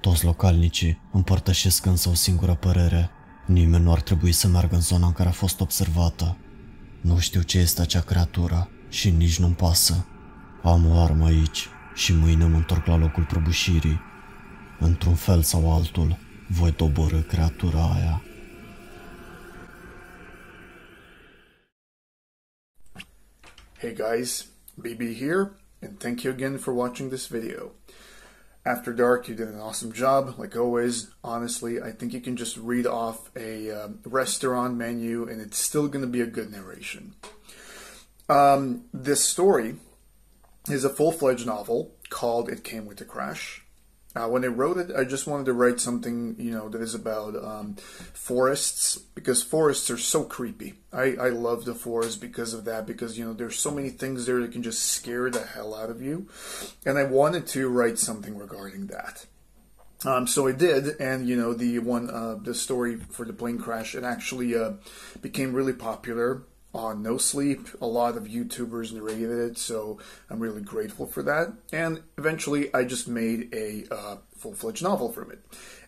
Toți 0.00 0.24
localnicii 0.24 1.00
împărtășesc 1.12 1.86
însă 1.86 2.08
o 2.08 2.14
singură 2.14 2.54
părere. 2.54 3.10
Nimeni 3.46 3.84
nu 3.84 3.92
ar 3.92 4.00
trebui 4.00 4.32
să 4.32 4.48
meargă 4.48 4.74
în 4.74 4.80
zona 4.80 5.06
în 5.06 5.12
care 5.12 5.28
a 5.28 5.32
fost 5.32 5.60
observată. 5.60 6.36
Nu 7.00 7.18
știu 7.18 7.42
ce 7.42 7.58
este 7.58 7.80
acea 7.80 8.00
creatură 8.00 8.68
și 8.88 9.10
nici 9.10 9.38
nu-mi 9.38 9.54
pasă. 9.54 10.06
Am 10.62 10.90
o 10.90 11.00
armă 11.02 11.24
aici 11.24 11.68
și 11.94 12.14
mâine 12.14 12.44
mă 12.44 12.56
întorc 12.56 12.86
la 12.86 12.96
locul 12.96 13.24
prăbușirii. 13.24 14.00
Într-un 14.80 15.14
fel 15.14 15.42
sau 15.42 15.72
altul, 15.72 16.18
voi 16.48 16.70
doborâ 16.70 17.20
creatura 17.20 17.92
aia. 17.94 18.22
Hey 23.78 23.92
guys, 23.92 24.46
BB 24.74 25.00
here, 25.00 25.50
and 25.80 25.98
thank 25.98 26.22
you 26.22 26.32
again 26.32 26.58
for 26.58 26.74
watching 26.74 27.10
this 27.10 27.26
video. 27.26 27.72
After 28.66 28.94
Dark, 28.94 29.28
you 29.28 29.36
did 29.36 29.48
an 29.48 29.60
awesome 29.60 29.92
job, 29.92 30.38
like 30.38 30.56
always. 30.56 31.10
Honestly, 31.22 31.82
I 31.82 31.92
think 31.92 32.14
you 32.14 32.20
can 32.20 32.34
just 32.34 32.56
read 32.56 32.86
off 32.86 33.30
a 33.36 33.70
um, 33.70 33.98
restaurant 34.06 34.76
menu 34.76 35.28
and 35.28 35.40
it's 35.40 35.58
still 35.58 35.86
going 35.86 36.04
to 36.04 36.10
be 36.10 36.22
a 36.22 36.26
good 36.26 36.50
narration. 36.50 37.14
Um, 38.28 38.84
this 38.94 39.22
story 39.22 39.76
is 40.70 40.82
a 40.82 40.88
full 40.88 41.12
fledged 41.12 41.46
novel 41.46 41.94
called 42.08 42.48
It 42.48 42.64
Came 42.64 42.86
with 42.86 43.02
a 43.02 43.04
Crash. 43.04 43.63
Uh, 44.16 44.28
when 44.28 44.44
I 44.44 44.48
wrote 44.48 44.78
it, 44.78 44.94
I 44.96 45.02
just 45.04 45.26
wanted 45.26 45.46
to 45.46 45.52
write 45.52 45.80
something, 45.80 46.36
you 46.38 46.52
know, 46.52 46.68
that 46.68 46.80
is 46.80 46.94
about 46.94 47.34
um, 47.34 47.74
forests 48.12 48.96
because 48.96 49.42
forests 49.42 49.90
are 49.90 49.98
so 49.98 50.22
creepy. 50.22 50.74
I, 50.92 51.16
I 51.16 51.28
love 51.30 51.64
the 51.64 51.74
forest 51.74 52.20
because 52.20 52.54
of 52.54 52.64
that 52.66 52.86
because, 52.86 53.18
you 53.18 53.24
know, 53.24 53.32
there's 53.32 53.58
so 53.58 53.72
many 53.72 53.90
things 53.90 54.26
there 54.26 54.40
that 54.40 54.52
can 54.52 54.62
just 54.62 54.84
scare 54.84 55.30
the 55.30 55.44
hell 55.44 55.74
out 55.74 55.90
of 55.90 56.00
you. 56.00 56.28
And 56.86 56.96
I 56.96 57.04
wanted 57.04 57.48
to 57.48 57.68
write 57.68 57.98
something 57.98 58.38
regarding 58.38 58.86
that. 58.86 59.26
Um, 60.04 60.26
so 60.26 60.46
I 60.46 60.52
did, 60.52 61.00
and 61.00 61.26
you 61.26 61.34
know 61.34 61.54
the 61.54 61.78
one, 61.78 62.10
uh, 62.10 62.34
the 62.34 62.54
story 62.54 62.96
for 62.96 63.24
the 63.24 63.32
plane 63.32 63.58
crash, 63.58 63.94
it 63.94 64.04
actually 64.04 64.54
uh, 64.54 64.72
became 65.22 65.54
really 65.54 65.72
popular 65.72 66.42
on 66.74 67.02
No 67.02 67.16
Sleep. 67.16 67.68
A 67.80 67.86
lot 67.86 68.16
of 68.16 68.24
YouTubers 68.24 68.92
narrated 68.92 69.30
it, 69.30 69.58
so 69.58 69.98
I'm 70.28 70.40
really 70.40 70.60
grateful 70.60 71.06
for 71.06 71.22
that. 71.22 71.52
And 71.72 72.02
eventually, 72.18 72.74
I 72.74 72.84
just 72.84 73.08
made 73.08 73.54
a 73.54 73.84
uh, 73.94 74.16
full 74.36 74.54
fledged 74.54 74.82
novel 74.82 75.12
from 75.12 75.30
it. 75.30 75.40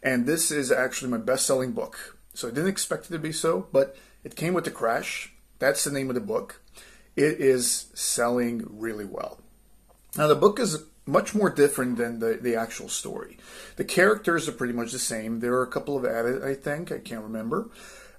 And 0.02 0.26
this 0.26 0.50
is 0.50 0.70
actually 0.70 1.10
my 1.10 1.18
best 1.18 1.46
selling 1.46 1.72
book. 1.72 2.16
So 2.34 2.48
I 2.48 2.50
didn't 2.52 2.68
expect 2.68 3.06
it 3.06 3.12
to 3.12 3.18
be 3.18 3.32
so, 3.32 3.66
but 3.72 3.96
it 4.22 4.36
came 4.36 4.54
with 4.54 4.64
the 4.64 4.70
crash. 4.70 5.32
That's 5.58 5.84
the 5.84 5.90
name 5.90 6.08
of 6.08 6.14
the 6.14 6.20
book. 6.20 6.62
It 7.16 7.40
is 7.40 7.86
selling 7.94 8.64
really 8.68 9.06
well. 9.06 9.40
Now, 10.16 10.26
the 10.28 10.34
book 10.34 10.60
is 10.60 10.84
much 11.06 11.34
more 11.34 11.50
different 11.50 11.96
than 11.96 12.18
the, 12.18 12.34
the 12.34 12.56
actual 12.56 12.88
story. 12.88 13.38
The 13.76 13.84
characters 13.84 14.48
are 14.48 14.52
pretty 14.52 14.72
much 14.72 14.92
the 14.92 14.98
same. 14.98 15.40
There 15.40 15.54
are 15.54 15.62
a 15.62 15.70
couple 15.70 15.96
of 15.96 16.04
added, 16.04 16.44
I 16.44 16.54
think. 16.54 16.90
I 16.90 16.98
can't 16.98 17.22
remember. 17.22 17.70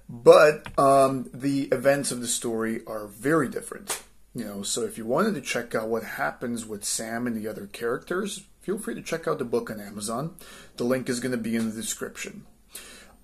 But 0.08 0.78
um, 0.78 1.28
the 1.34 1.64
events 1.64 2.10
of 2.10 2.20
the 2.20 2.26
story 2.26 2.80
are 2.86 3.06
very 3.06 3.48
different. 3.48 4.02
You 4.34 4.44
know, 4.44 4.62
so 4.62 4.82
if 4.82 4.96
you 4.96 5.04
wanted 5.04 5.34
to 5.34 5.40
check 5.40 5.74
out 5.74 5.88
what 5.88 6.04
happens 6.04 6.64
with 6.64 6.84
Sam 6.84 7.26
and 7.26 7.36
the 7.36 7.48
other 7.48 7.66
characters, 7.66 8.44
feel 8.60 8.78
free 8.78 8.94
to 8.94 9.02
check 9.02 9.26
out 9.26 9.38
the 9.38 9.44
book 9.44 9.70
on 9.70 9.80
Amazon. 9.80 10.36
The 10.76 10.84
link 10.84 11.08
is 11.08 11.20
going 11.20 11.32
to 11.32 11.38
be 11.38 11.56
in 11.56 11.68
the 11.68 11.74
description. 11.74 12.44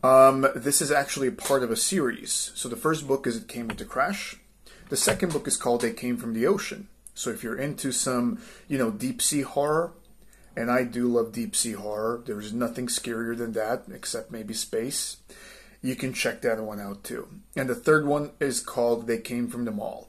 Um, 0.03 0.47
this 0.55 0.83
is 0.83 0.91
actually 0.91 1.29
a 1.29 1.33
part 1.33 1.63
of 1.63 1.71
a 1.71 1.77
series. 1.77 2.53
So 2.55 2.69
the 2.69 2.77
first 2.77 3.07
book 3.07 3.27
is 3.27 3.37
It 3.37 3.49
Came 3.49 3.69
with 3.69 3.79
the 3.79 3.85
Crash. 3.85 4.37
The 4.91 4.97
second 4.97 5.33
book 5.33 5.47
is 5.49 5.57
called 5.57 5.81
They 5.81 5.93
Came 5.93 6.17
from 6.17 6.35
the 6.35 6.47
Ocean. 6.47 6.89
So 7.15 7.31
if 7.31 7.43
you're 7.43 7.59
into 7.59 7.93
some, 7.93 8.43
you 8.69 8.77
know, 8.77 8.91
deep 8.91 9.23
sea 9.23 9.43
horror, 9.43 9.93
and 10.57 10.71
I 10.71 10.85
do 10.85 11.09
love 11.09 11.33
deep 11.33 11.57
sea 11.57 11.73
horror, 11.73 12.23
there's 12.27 12.53
nothing 12.53 12.89
scarier 12.89 13.37
than 13.37 13.53
that, 13.53 13.85
except 13.93 14.31
maybe 14.31 14.53
space. 14.53 15.19
You 15.85 15.97
can 15.97 16.15
check 16.15 16.41
that 16.41 16.59
one 16.63 16.81
out 16.81 17.05
too. 17.05 17.29
And 17.55 17.69
the 17.69 17.75
third 17.75 18.07
one 18.07 18.31
is 18.41 18.61
called 18.61 19.07
They 19.07 19.19
Came 19.19 19.49
from 19.49 19.67
the 19.67 19.71
Mall. 19.71 20.09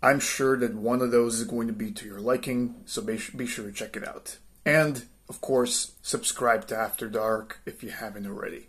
I'm 0.00 0.20
sure 0.20 0.56
that 0.56 0.76
one 0.76 1.02
of 1.02 1.10
those 1.10 1.40
is 1.40 1.48
going 1.48 1.66
to 1.66 1.72
be 1.72 1.90
to 1.90 2.06
your 2.06 2.20
liking, 2.20 2.76
so 2.86 3.02
be, 3.02 3.18
be 3.34 3.44
sure 3.44 3.66
to 3.66 3.72
check 3.72 3.96
it 3.96 4.06
out. 4.06 4.38
And, 4.64 5.06
of 5.28 5.40
course, 5.40 5.94
subscribe 6.00 6.68
to 6.68 6.78
After 6.78 7.08
Dark 7.08 7.60
if 7.66 7.82
you 7.82 7.90
haven't 7.90 8.24
already. 8.24 8.68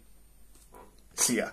See 1.13 1.37
ya. 1.37 1.51